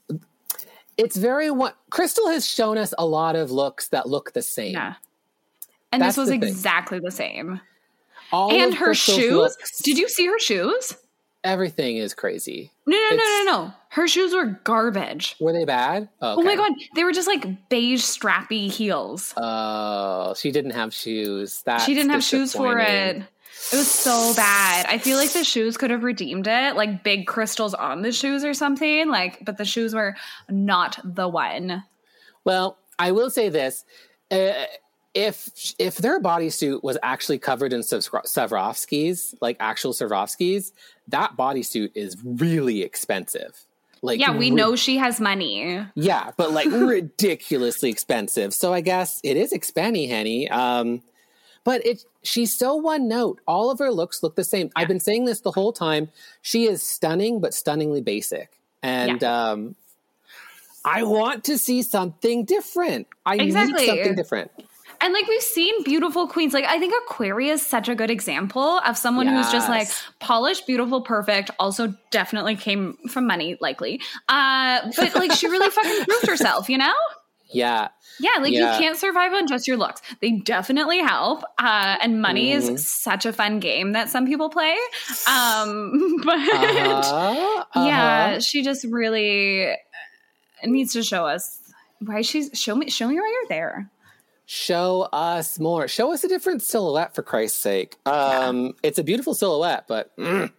[0.97, 4.73] it's very one Krystal has shown us a lot of looks that look the same.
[4.75, 4.95] Yeah.
[5.93, 7.61] And That's this was the exactly the same.
[8.33, 9.33] All and her Krystal's shoes.
[9.33, 10.97] looks- Did you see her shoes?
[11.45, 12.73] Everything is crazy.
[12.87, 13.73] No, no, no, It's- no, no.
[13.91, 15.37] Her shoes were garbage.
[15.39, 16.09] Were they bad?
[16.21, 19.33] Oh my god, they were just like beige strappy heels.
[19.37, 21.63] Oh, she didn't have shoes.
[21.63, 23.23] That she didn't have shoes for it.
[23.73, 24.87] It was so bad.
[24.87, 28.45] I feel like the shoes could have redeemed it, like big crystals on the shoes
[28.45, 29.09] or something.
[29.09, 30.17] Like, but the shoes were
[30.49, 31.85] not the one.
[32.45, 33.85] Well, I will say this:
[34.31, 34.65] uh,
[35.15, 40.73] if if their bodysuit was actually covered in Swarovs- Swarovskis, like actual Swarovskis,
[41.09, 43.65] that bodysuit is really expensive.
[44.03, 45.87] Like, Yeah, we ri- know she has money.
[45.95, 48.53] Yeah, but like ridiculously expensive.
[48.53, 50.51] So I guess it is expenny, Henny.
[50.51, 51.01] Um,
[51.63, 53.41] but it she's so one note.
[53.47, 54.71] All of her looks look the same.
[54.77, 56.11] I've been saying this the whole time.
[56.43, 58.51] She is stunning, but stunningly basic.
[58.83, 59.75] And um,
[60.85, 63.07] I want to see something different.
[63.25, 63.73] I Exactly.
[63.81, 64.51] need something different.
[65.05, 66.55] And like we've seen beautiful queens.
[66.55, 70.67] Like I think Aquaria is such a good example of someone who's just like polished,
[70.67, 71.51] beautiful, perfect.
[71.59, 74.01] Also, definitely came from money, likely.
[74.31, 76.71] Uh, but like she really fucking proved herself.
[76.71, 76.95] You know?
[77.51, 77.89] Yeah.
[78.19, 78.73] Yeah, like Yeah.
[78.73, 80.01] you can't survive on just your looks.
[80.23, 81.43] They definitely help.
[81.59, 82.57] Uh, and money Mhm.
[82.73, 84.75] is such a fun game that some people play.
[85.29, 88.41] Um, but Uh-huh, yeah, uh-huh.
[88.41, 89.75] she just really
[90.65, 91.61] needs to show us
[92.01, 93.91] why she's show me show me why you're there.
[94.47, 95.89] Show us more.
[95.89, 97.97] Show us a different silhouette, for Christ's sake.
[98.05, 100.53] Um, It's a beautiful silhouette, but mm.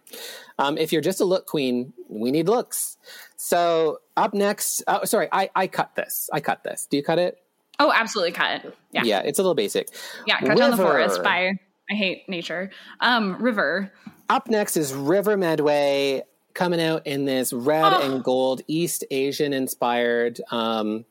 [0.58, 2.96] um, if you're just a look queen, we need looks.
[3.36, 6.28] So up next, oh, sorry, I, I cut this.
[6.32, 6.86] I cut this.
[6.90, 7.38] Do you cut it?
[7.78, 8.76] Oh, absolutely cut it.
[8.90, 9.02] Yeah.
[9.04, 9.88] Yeah, it's a little basic.
[10.26, 11.52] Yeah, cut down the forest by
[11.90, 12.70] I hate nature.
[13.00, 13.92] Um, river.
[14.28, 16.22] Up next is River Medway
[16.54, 18.00] coming out in this red Oh.
[18.02, 20.40] and gold East Asian inspired.
[20.50, 21.04] Um,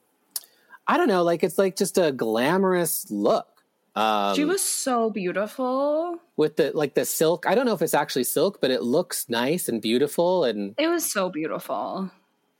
[0.87, 3.47] I don't know, like it's like just a glamorous look.
[3.95, 6.19] Um, She was so beautiful.
[6.37, 7.45] with the like the silk.
[7.47, 10.87] I don't know if it's actually silk, but it looks nice and beautiful and It
[10.89, 12.11] was so beautiful.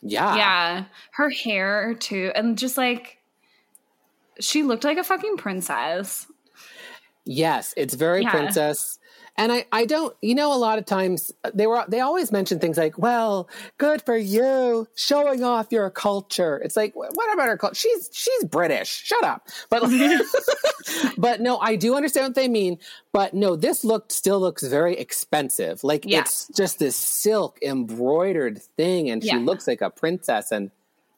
[0.02, 0.36] yeah.
[0.36, 0.84] Yeah.
[1.12, 2.32] Her hair too.
[2.36, 3.18] And just like
[4.40, 6.26] she looked like a fucking princess.
[7.26, 8.32] Yes, it's very Yeah.
[8.32, 8.98] princess.
[9.38, 12.32] And I, I don't, you know, a lot of times uh, they were, they always
[12.32, 16.58] mention things like, well, good for you, showing off your culture.
[16.64, 17.76] It's like, what about her culture?
[17.76, 18.88] She's, she's British.
[19.04, 19.50] Shut up.
[19.70, 19.84] But,
[21.18, 22.78] but no, I do understand what they mean.
[23.12, 25.84] But no, this look still looks very expensive.
[25.84, 26.22] Like Yeah.
[26.22, 29.38] it's just this silk embroidered thing, and she Yeah.
[29.40, 30.52] looks like a princess.
[30.52, 30.72] And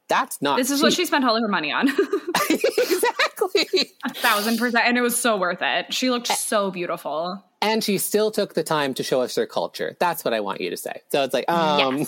[0.08, 0.58] that's not.
[0.58, 1.88] This is what she spent all of her money on.
[2.50, 3.27] exactly.
[3.42, 4.86] A thousand percent.
[4.88, 5.94] And it was so worth it.
[5.94, 7.44] She looked so beautiful.
[7.62, 9.96] and she still took the time to show us her culture.
[10.00, 11.02] That's what I want you to say.
[11.12, 12.06] So it's like, um,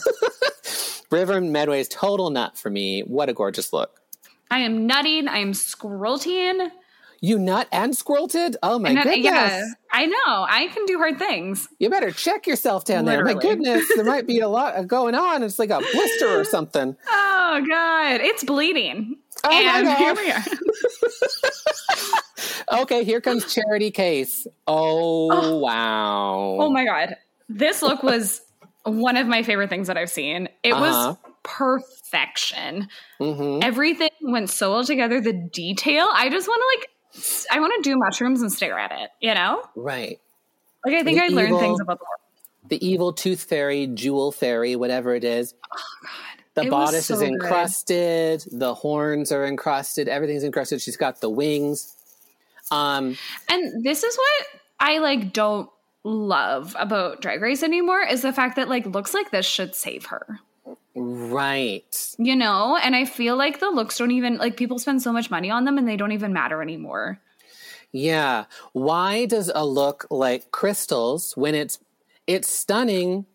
[1.12, 3.02] River Medway's total nut for me.
[3.02, 4.00] What a gorgeous look.
[4.52, 5.28] I am nutting.
[5.28, 6.70] I am squirrelting.
[7.22, 8.56] You nut and squirted?
[8.64, 9.24] Oh my And I- goodness.
[9.26, 10.16] Yeah, I know.
[10.50, 11.68] I can do hard things.
[11.80, 13.26] You better check yourself down there.
[13.26, 15.44] My goodness, there might be a lot going on.
[15.44, 16.96] It's like a blister or something.
[17.10, 19.18] Oh God, it's bleeding.
[19.44, 19.98] Oh, my God.
[19.98, 20.44] here we are.
[22.72, 24.48] Okay, here comes Charity Kase.
[24.68, 26.58] Oh, wow.
[26.60, 27.16] Oh my God,
[27.48, 28.42] this look was
[28.84, 30.50] one of my favorite things that I've seen.
[30.64, 31.16] It Uh-huh.
[31.18, 32.88] was perfection.
[33.20, 33.64] Mhm.
[33.64, 35.20] Everything went so well together.
[35.20, 36.08] The detail.
[36.14, 36.90] I just want to like.
[37.52, 39.10] I want to do mushrooms and stare at it.
[39.20, 40.20] You know, Right.
[40.86, 42.70] like I think The I learned evil- things about the world.
[42.70, 45.54] The evil tooth fairy, jewel fairy, whatever it is.
[45.54, 45.82] God,
[46.56, 47.30] The It bodice is so good.
[47.30, 48.44] encrusted.
[48.52, 50.08] The horns are encrusted.
[50.08, 50.82] Everything's encrusted.
[50.82, 51.96] She's got the wings.
[52.72, 53.18] Um,
[53.50, 55.70] And this is what I like don't
[56.04, 60.06] love about Drag Race anymore is the fact that like looks like this should save
[60.08, 60.40] her.
[60.96, 62.16] right.
[62.18, 65.30] You know, and I feel like the looks don't even like people spend so much
[65.32, 67.20] money on them and they don't even matter anymore.
[67.92, 68.46] Yeah.
[68.74, 71.80] Why does a look like crystals when it's
[72.28, 73.26] it's stunning,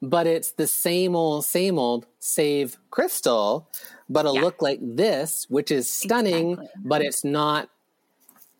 [0.00, 3.66] but it's the same old same old save Krystal,
[4.08, 4.40] but a Yeah.
[4.42, 6.82] look like this, which is stunning, Exactly.
[6.84, 7.68] but it's not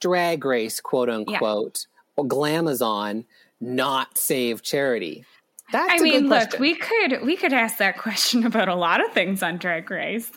[0.00, 1.86] drag race, quote unquote,
[2.16, 3.24] or glamazon,
[3.60, 5.24] not save charity.
[5.72, 8.74] That's I a mean, good look, we could we could ask that question about a
[8.74, 10.30] lot of things on Drag Race.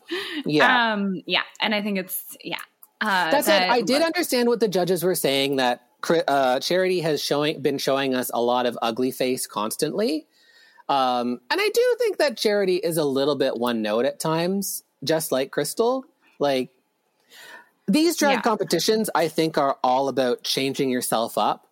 [0.46, 0.94] yeah.
[0.94, 2.58] Um yeah, and I think it's yeah.
[3.00, 3.70] Uh That's that it.
[3.70, 5.84] I did look- understand what the judges were saying that
[6.30, 10.26] uh, Charity has showing been showing us a lot of ugly face constantly,
[10.88, 14.84] um, and I do think that Charity is a little bit one note at times,
[15.04, 16.04] just like Krystal.
[16.40, 16.70] Like
[17.90, 18.42] these drag Yeah.
[18.42, 21.68] competitions, I think are all about changing yourself up,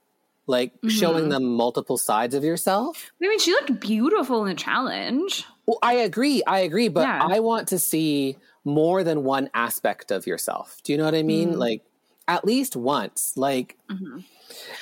[0.48, 0.90] like Mm-hmm.
[0.90, 3.12] showing them multiple sides of yourself.
[3.22, 5.46] I mean, she looked beautiful in the challenge.
[5.66, 6.44] Well, I agree.
[6.48, 7.28] I agree, but Yeah.
[7.30, 10.78] I want to see more than one aspect of yourself.
[10.84, 11.54] Do you know what I mean?
[11.54, 11.58] Mm.
[11.58, 11.82] Like
[12.28, 13.34] at least once.
[13.38, 13.78] Like,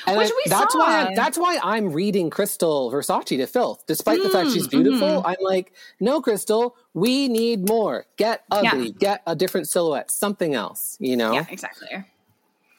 [0.07, 0.17] and.
[0.17, 0.79] Which I- that's saw.
[0.79, 3.83] why I'm, that's why I'm reading Krystal Versace to filth.
[3.87, 5.27] Despite the fact Mm, she's beautiful, mm-hmm.
[5.27, 8.05] I'm like, no, Krystal, we need more.
[8.17, 8.91] Get ugly.
[8.91, 10.11] Get a different silhouette.
[10.11, 10.97] Something else.
[10.99, 11.33] You know.
[11.33, 11.87] Yeah, exactly.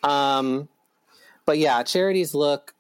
[0.03, 0.69] Um,
[1.45, 2.75] but yeah, Charity's look.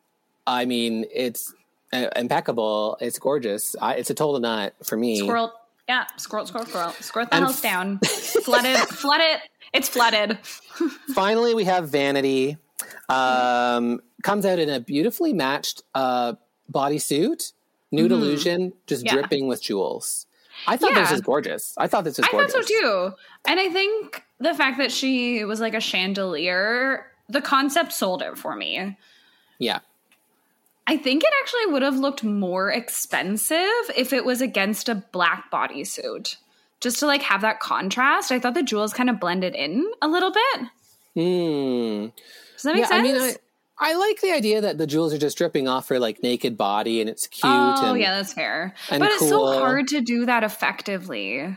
[0.46, 1.52] I mean, it's
[1.92, 2.98] uh, impeccable.
[3.00, 3.74] It's gorgeous.
[3.80, 5.18] I, it's a total nut for me.
[5.18, 5.52] Squirrel.
[5.88, 6.90] Yeah, squirrel, squirrel, squirrel.
[7.00, 7.98] Squirt the And house down.
[8.00, 8.76] flood it.
[8.88, 9.40] Flood it.
[9.72, 10.38] It's flooded.
[11.14, 12.56] Finally, we have Vanity.
[13.08, 16.34] Um, comes out in a beautifully matched uh,
[16.72, 17.52] bodysuit,
[17.92, 19.14] nude illusion, just Mm-hmm.
[19.16, 19.20] Yeah.
[19.22, 20.26] dripping with jewels.
[20.66, 21.74] I thought this was gorgeous.
[21.76, 22.54] I thought this was gorgeous.
[22.54, 23.14] I thought so too.
[23.46, 28.38] And I think the fact that she was like a chandelier, the concept sold it
[28.38, 28.96] for me.
[29.58, 29.80] Yeah.
[30.86, 33.58] I think it actually would have looked more expensive
[33.96, 36.36] if it was against a black bodysuit.
[36.80, 38.30] Just to like have that contrast.
[38.32, 40.60] I thought the jewels kind of blended in a little bit.
[41.14, 42.06] Hmm.
[42.56, 43.08] Does that make Yeah, sense?
[43.08, 43.20] I mean,
[43.78, 46.56] I, I like the idea that the jewels are just dripping off her like naked
[46.56, 47.44] body and it's cute.
[47.44, 48.74] oh, and yeah, that's fair.
[48.90, 51.56] and But it's so hard to do that effectively.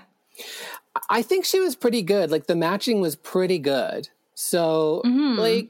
[1.10, 2.32] I think she was pretty good.
[2.32, 4.10] Like the matching was pretty good.
[4.36, 5.40] So Mm-hmm.
[5.40, 5.70] like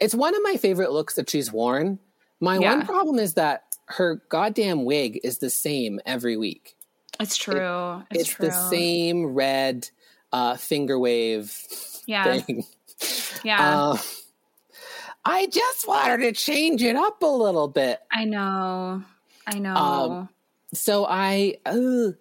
[0.00, 1.98] it's one of my favorite looks that she's worn.
[2.40, 2.76] My Yeah.
[2.76, 6.76] one problem is that her goddamn wig is the same every week.
[7.18, 8.02] It's true.
[8.10, 8.46] it's, It's, true.
[8.46, 9.88] the same red
[10.32, 11.56] uh, finger wave
[12.06, 12.38] Yeah.
[12.40, 12.64] thing.
[13.42, 13.78] Yeah.
[13.92, 13.98] Uh,
[15.30, 18.00] I just want her to change it up a little bit.
[18.10, 19.02] I know.
[19.46, 19.74] I know.
[19.74, 20.28] Um,
[20.72, 22.14] So I, ugh,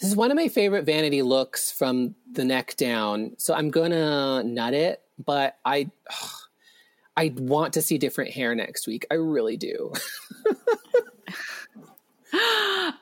[0.00, 3.34] this is one of my favorite vanity looks from the neck down.
[3.38, 6.30] So I'm gonna nut it, but I, ugh,
[7.16, 9.06] I want to see different hair next week.
[9.10, 9.92] I really do.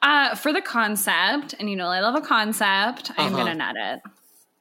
[0.01, 3.11] Uh, for the concept, and you know, I love a concept.
[3.19, 3.45] I'm Uh-huh.
[3.45, 4.01] gonna nut it.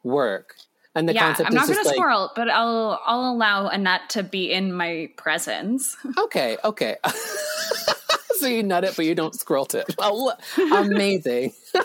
[0.04, 0.56] Work.
[0.98, 4.02] And the yeah, concept I'm not gonna just like, but I'll I'll allow a nut
[4.10, 5.96] to be in my presence.
[6.18, 6.96] okay, okay.
[8.38, 9.86] so you nut it, but you don't squirt it.
[10.00, 11.54] Oh, amazing.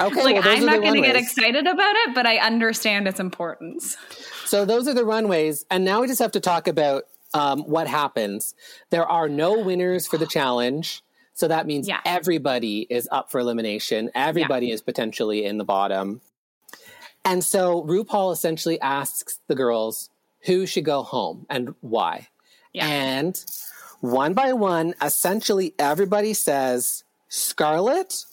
[0.00, 3.96] okay, like well, I'm not gonna get excited about it, but I understand its importance.
[4.44, 7.88] So those are the runways, and now we just have to talk about um, what
[7.88, 8.54] happens.
[8.90, 11.98] There are no winners for the challenge, so that means Yeah.
[12.04, 14.12] everybody is up for elimination.
[14.14, 16.20] Everybody is potentially in the bottom,
[17.24, 20.10] and so RuPaul essentially asks the girls
[20.42, 22.28] who should go home and why.
[22.72, 22.86] Yeah.
[22.86, 23.44] And
[24.00, 28.24] one by one, essentially everybody says Scarlet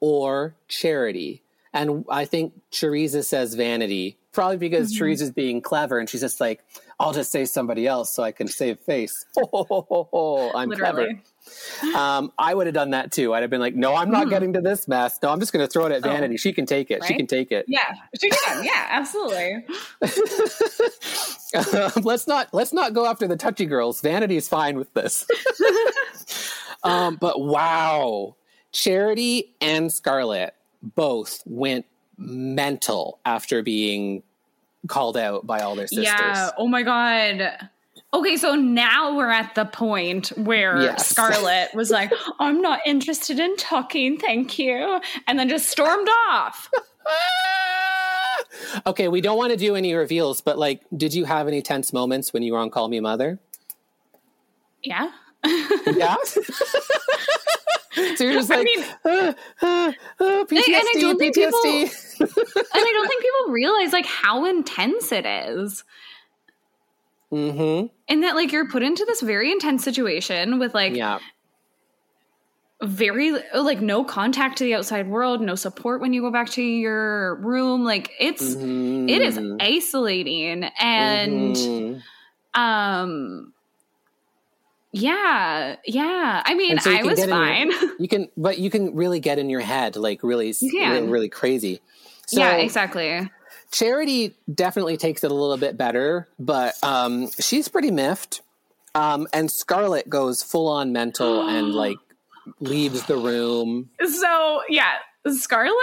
[0.00, 1.42] or Charity.
[1.72, 5.04] And I think Choriza says Vanity probably because Mm-hmm.
[5.04, 6.62] Choriza's being clever and she's just like,
[7.00, 9.24] I'll just say somebody else so I can save face.
[9.36, 10.74] I'm Literally.
[10.76, 11.08] clever.
[11.94, 13.34] Um, I would have done that too.
[13.34, 15.18] I'd have been like, no, I'm not getting to this mess.
[15.22, 16.38] No, I'm just going to throw it at Vanity.
[16.38, 17.04] She can take it.
[17.04, 17.16] She Oh.
[17.18, 17.66] Can take it.
[17.68, 18.64] Yeah, she can.
[18.64, 19.64] Yeah, absolutely.
[22.02, 24.00] let's not let's not go after the touchy girls.
[24.00, 25.26] Vanity's fine with this.
[26.82, 28.36] um, but wow,
[28.72, 31.84] Charity and Scarlett both went
[32.16, 34.22] mental after being
[34.88, 36.04] called out by all their sisters.
[36.04, 36.50] Yeah.
[36.56, 37.68] Oh my god.
[38.16, 41.08] Okay, so now we're at the point where Yes.
[41.08, 46.70] Scarlett was like, "I'm not interested in talking, thank you," and then just stormed off.
[48.86, 51.92] Okay, we don't want to do any reveals, but like, did you have any tense
[51.92, 53.38] moments when you were on Call Me Mother?
[54.82, 55.10] Yeah.
[55.44, 56.16] Yeah.
[56.24, 56.40] so
[58.24, 62.20] you're just I like, mean- "Ah, ah, ah, PTSD, and I don't think people- PTSD.
[62.20, 65.84] and I don't think people realize like how intense it is.
[67.32, 67.86] Mm-hmm.
[68.08, 71.18] And that like you're put into this very intense situation with like Yeah.
[72.82, 76.62] very like no contact to the outside world, no support when you go back to
[76.62, 77.84] your room.
[77.84, 82.02] Like it's it is isolating and Mhm.
[82.54, 83.52] um
[84.92, 86.42] yeah, yeah.
[86.46, 87.72] I mean, so I was in your- fine.
[87.98, 91.80] You can, but you can really get in your head, like really, really, really crazy.
[92.26, 93.28] So yeah, exactly.
[93.72, 98.40] Charity definitely takes it a little bit better, but um, she's pretty miffed.
[98.94, 101.96] Um, and Scarlett goes full on mental and like
[102.60, 103.90] leaves the room.
[104.06, 104.94] So yeah,
[105.26, 105.74] Scarlett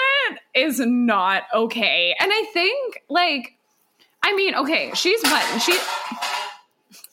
[0.56, 2.16] is not okay.
[2.20, 3.54] And I think like
[4.24, 5.62] I mean, okay, she's what?
[5.62, 5.78] She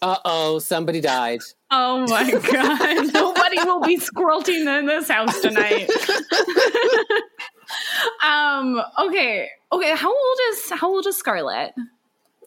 [0.00, 1.40] Uh oh, somebody died.
[1.70, 3.12] Oh my god.
[3.12, 5.90] Nobody will be squirting in this house tonight.
[8.24, 9.48] um, okay.
[9.72, 11.72] Okay, how old is how old is Scarlett?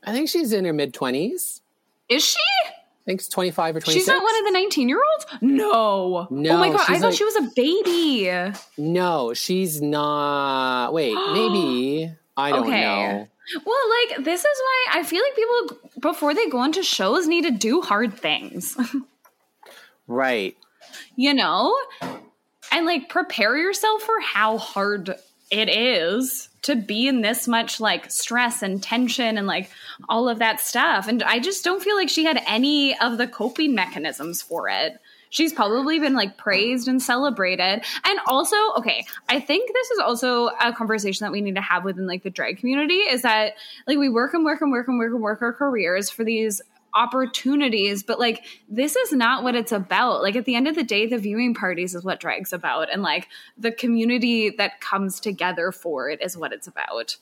[0.04, 1.62] I think she's in her mid twenties.
[2.10, 2.38] Is she?
[2.68, 4.06] I think it's twenty five or twenty six.
[4.06, 5.26] She's not one of the 19 year olds?
[5.41, 6.28] No.
[6.30, 8.54] No, Oh my god, I thought like- she was a baby.
[8.78, 10.94] No, she's not.
[10.94, 12.82] Wait, maybe I don't Okay.
[12.82, 13.28] know.
[13.66, 17.44] Well, like this is why I feel like people before they go into shows need
[17.44, 18.78] to do hard things.
[20.08, 20.58] Right.
[21.16, 21.74] you know?
[22.72, 25.15] And like prepare yourself for how hard
[25.52, 29.69] it is to be in this much like stress and tension and like
[30.10, 31.07] all of that stuff.
[31.07, 34.99] And I just don't feel like she had any of the coping mechanisms for it.
[35.30, 37.84] She's probably been like praised and celebrated.
[38.06, 41.84] And also, okay, I think this is also a conversation that we need to have
[41.84, 43.53] within like the drag community is that
[43.88, 46.61] like we work and work and work and work and work our careers for these
[46.95, 50.22] opportunities but like this is not what it's about.
[50.22, 53.02] Like at the end of the day the viewing parties is what drag's about and
[53.02, 57.18] like the community that comes together for it is what it's about.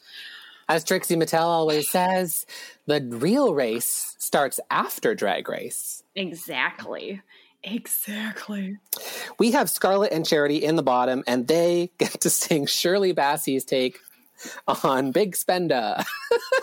[0.69, 2.45] As Trixie Mattel always says,
[2.85, 6.03] the real race starts after Drag Race.
[6.15, 7.21] exactly.
[7.63, 8.77] Exactly.
[9.37, 13.65] We have Scarlett and Charity in the bottom, and they get to sing Shirley Bassey's
[13.65, 13.99] take
[14.83, 15.97] on Big Spender.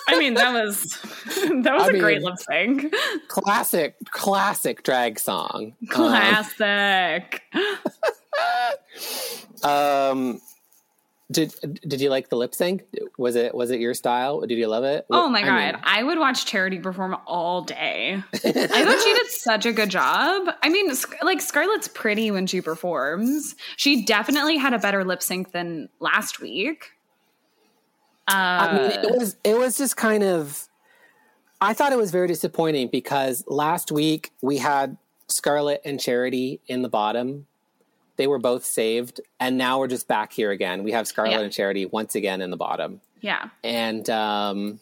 [0.08, 0.82] i mean that was
[1.62, 2.94] that was I a great lip sync
[3.28, 5.74] classic, classic drag song.
[5.88, 7.42] classic
[9.62, 10.40] Um, um,
[11.30, 11.54] did
[11.86, 12.84] did you like the lip sync?
[13.18, 14.40] Was it was it your style?
[14.40, 15.04] Did you love it?
[15.10, 19.12] oh my I god mean, I would watch charity perform all day i thought she
[19.12, 20.90] did such a good job i mean
[21.22, 26.40] like scarlett's pretty when she performs she definitely had a better lip sync than last
[26.40, 26.86] week
[28.28, 30.68] I mean, Uh, it was it was just kind of.
[31.60, 34.96] I thought it was very disappointing because last week we had
[35.26, 37.46] Scarlett and Charity in the bottom.
[38.16, 40.82] They were both saved, and now we're just back here again.
[40.84, 41.40] We have Scarlett Yeah.
[41.40, 44.78] and Charity once again in the bottom, yeah and um,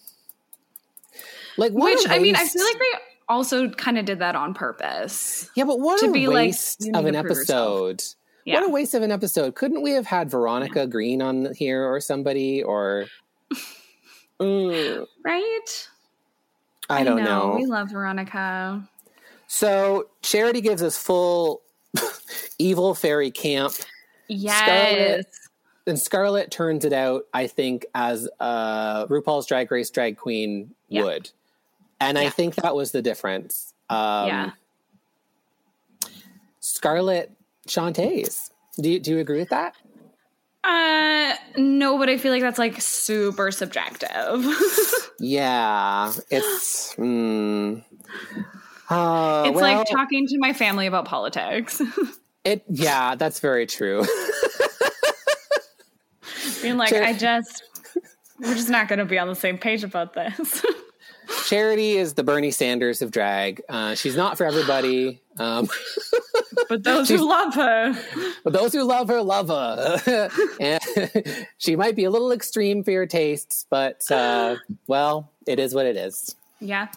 [1.56, 2.98] like what which i mean i feel like they
[3.28, 6.82] also kind of did that on purpose yeah, but what to a be like, waste
[6.82, 7.90] need of an to prove yourself.
[7.90, 8.04] episode.
[8.44, 9.54] yeah What a waste of an episode!
[9.54, 13.06] Couldn't we have had Veronica Green on here or somebody or?
[14.40, 15.88] Mm, right
[16.90, 17.54] I don't know.
[17.56, 18.86] we love veronica
[19.46, 21.62] So Charity gives us full
[22.58, 23.72] evil fairy camp,
[24.28, 25.24] yes
[25.86, 31.04] and Scarlett turns it out, I think, as uh, RuPaul's Drag Race drag queen Yeah.
[31.04, 31.30] would,
[32.00, 33.72] and I think that was the difference.
[33.88, 34.50] Um, yeah
[36.60, 37.30] Scarlett
[37.68, 38.50] shantays.
[38.80, 39.74] Do you, do you agree with that?
[40.66, 44.44] Uh no but i feel like that's like super subjective
[45.18, 46.94] Yeah, it's.
[46.96, 47.82] mm,
[48.90, 51.80] uh, it's well, like talking to my family about politics
[52.44, 52.62] it.
[52.68, 54.04] Yeah, that's very true.
[56.62, 57.02] being like Sure.
[57.02, 57.62] i just
[58.40, 60.62] We're just not going to be on the same page about this.
[61.46, 63.62] Charity is the Bernie Sanders of drag.
[63.68, 65.22] Uh, she's not for everybody.
[65.38, 65.68] Um,
[66.68, 67.94] but those who love her.
[68.44, 70.30] But those who love her, love her.
[70.60, 74.56] and she might be a little extreme for your tastes, but uh,
[74.86, 76.34] well, it is what it is.
[76.60, 76.88] Yeah.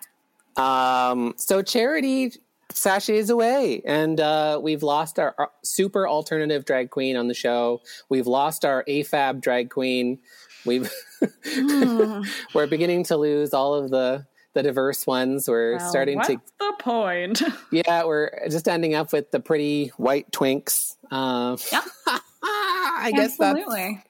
[0.56, 2.34] Um, so Charity
[2.74, 7.82] sashays away, and uh, we've lost our, our, super alternative drag queen on the show.
[8.10, 10.20] We've lost our AFAB drag queen.
[10.66, 10.92] We've
[11.22, 12.28] mm.
[12.54, 15.48] we're beginning to lose all of the the diverse ones.
[15.48, 16.42] We're well, starting what's to.
[16.60, 17.42] the point?
[17.72, 20.96] yeah, we're just ending up with the pretty white twinks.
[21.12, 21.82] Uh, yeah,
[22.44, 24.04] I guess that's.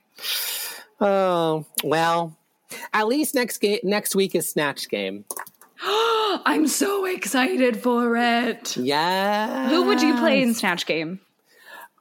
[1.02, 2.38] Oh well,
[2.94, 5.26] at least next game next week is Snatch Game.
[5.82, 8.76] I'm so excited for it.
[8.76, 9.70] Yeah.
[9.70, 11.22] Who would you play in Snatch Game?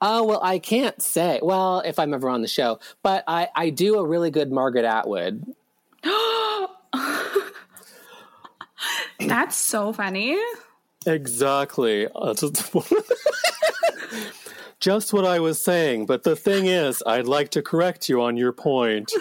[0.01, 1.41] Oh, well, I can't say.
[1.43, 4.85] Well, if I'm ever on the show, but I, I do a really good Margaret
[4.85, 5.45] Atwood.
[9.21, 10.39] That's so funny.
[11.07, 12.07] Exactly.
[14.81, 18.37] Just what I was saying, but the thing is, I'd like to correct you on
[18.37, 19.13] your point.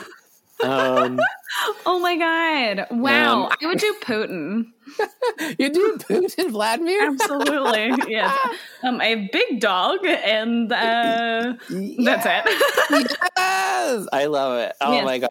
[0.63, 1.19] Um,
[1.85, 2.87] oh my god!
[2.91, 4.67] Wow, um, I would do Putin.
[5.57, 7.07] you do Putin, Vladimir?
[7.07, 8.37] Absolutely, yes.
[8.83, 13.11] Um, a big dog, and uh, that's it.
[13.37, 14.75] yes, I love it.
[14.79, 15.05] Oh yes.
[15.05, 15.29] my god!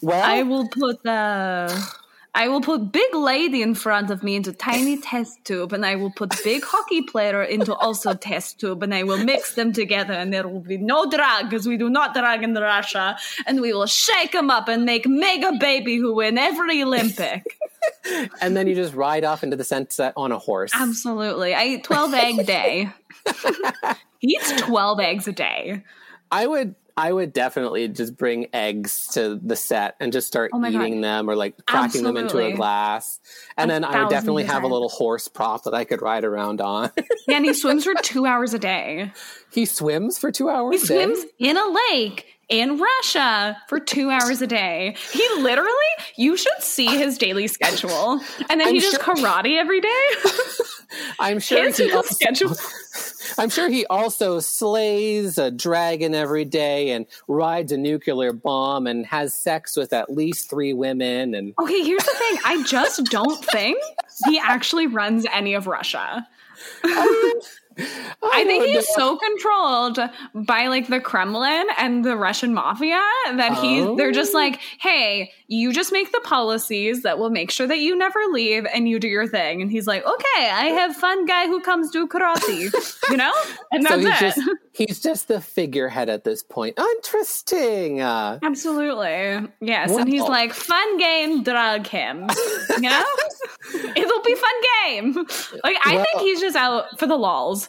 [0.00, 1.96] Well, I will put the
[2.36, 5.96] I will put big lady in front of me into tiny test tube, and I
[5.96, 10.12] will put big hockey player into also test tube, and I will mix them together,
[10.12, 13.72] and there will be no drug because we do not drug in Russia, and we
[13.72, 17.56] will shake them up and make mega baby who win every Olympic.
[18.42, 20.72] and then you just ride off into the sunset on a horse.
[20.74, 22.90] Absolutely, I eat twelve egg day.
[24.18, 25.82] he eats twelve eggs a day.
[26.30, 30.64] I would I would definitely just bring eggs to the set and just start oh
[30.64, 31.04] eating God.
[31.04, 32.22] them or like cracking Absolutely.
[32.22, 33.20] them into a glass.
[33.58, 36.24] And a then I would definitely have a little horse prop that I could ride
[36.24, 36.90] around on.
[37.28, 39.12] yeah, and he swims for two hours a day.
[39.52, 44.40] He swims for two hours he swims in a lake in Russia for two hours
[44.40, 44.96] a day.
[45.12, 45.70] He literally,
[46.16, 48.20] you should see his daily schedule.
[48.48, 50.08] And then I'm he does sure, karate every day.
[51.18, 52.56] I'm sure he also, schedule.
[53.38, 59.06] I'm sure he also slays a dragon every day and rides a nuclear bomb and
[59.06, 62.38] has sex with at least three women and Okay, here's the thing.
[62.44, 63.78] I just don't think
[64.26, 66.26] he actually runs any of Russia.
[66.84, 67.40] I mean,
[68.22, 69.98] I think he's so controlled
[70.34, 73.02] by like the Kremlin and the Russian mafia
[73.34, 73.96] that he's oh.
[73.96, 74.38] they're just oh.
[74.38, 78.66] like, hey, you just make the policies that will make sure that you never leave
[78.74, 79.62] and you do your thing.
[79.62, 82.72] And he's like, okay, I have fun guy who comes do karate,
[83.10, 83.32] you know?
[83.72, 84.20] And that's so he's it.
[84.20, 86.78] Just, he's just the figurehead at this point.
[86.78, 88.00] Interesting.
[88.00, 89.48] Uh, Absolutely.
[89.60, 89.90] Yes.
[89.90, 92.28] And he's like, fun game, drug him.
[92.70, 93.04] You know?
[93.74, 94.54] It'll be fun
[94.84, 95.14] game.
[95.64, 97.68] Like I think he's just out for the lols.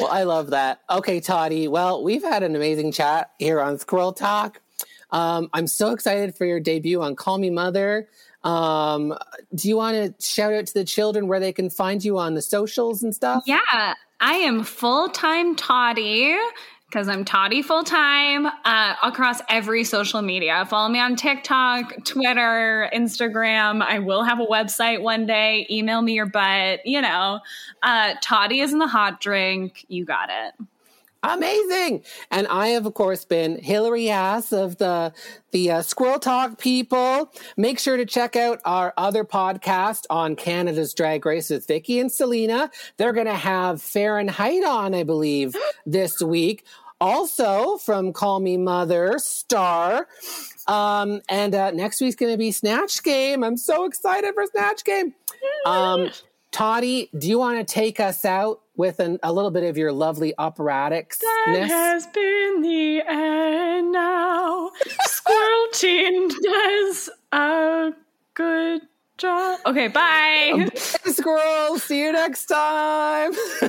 [0.00, 0.80] well, I love that.
[0.90, 1.68] Okay, Toddy.
[1.68, 4.60] Well, we've had an amazing chat here on Squirrel Talk.
[5.10, 8.08] Um, I'm so excited for your debut on Call Me Mother.
[8.44, 9.16] Um,
[9.54, 12.34] do you want to shout out to the children where they can find you on
[12.34, 13.44] the socials and stuff?
[13.46, 16.36] Yeah, I am full time Toddy
[16.88, 20.64] because I'm Toddy full time uh, across every social media.
[20.66, 23.82] Follow me on TikTok, Twitter, Instagram.
[23.82, 25.66] I will have a website one day.
[25.70, 26.86] Email me your butt.
[26.86, 27.40] You know,
[27.82, 29.84] uh, Toddy is in the hot drink.
[29.88, 30.54] You got it.
[31.22, 32.04] Amazing.
[32.30, 35.12] And I have, of course, been Hillary Ass of the,
[35.50, 37.32] the uh, Squirrel Talk people.
[37.56, 42.10] Make sure to check out our other podcast on Canada's Drag Race with Vicky and
[42.10, 42.70] Selena.
[42.98, 46.64] They're going to have Fahrenheit on, I believe, this week.
[47.00, 50.08] Also from Call Me Mother, Star.
[50.66, 53.42] Um, and uh, next week's going to be Snatch Game.
[53.42, 55.14] I'm so excited for Snatch Game.
[55.64, 56.10] Um,
[56.50, 59.92] Toddy, do you want to take us out with an, a little bit of your
[59.92, 61.18] lovely operatics?
[61.18, 64.70] That has been the end now.
[65.00, 67.92] Squirrel Teen does a
[68.32, 68.80] good
[69.18, 69.60] job.
[69.66, 70.52] Okay, bye.
[70.56, 71.10] bye.
[71.10, 71.78] Squirrel.
[71.78, 73.32] See you next time.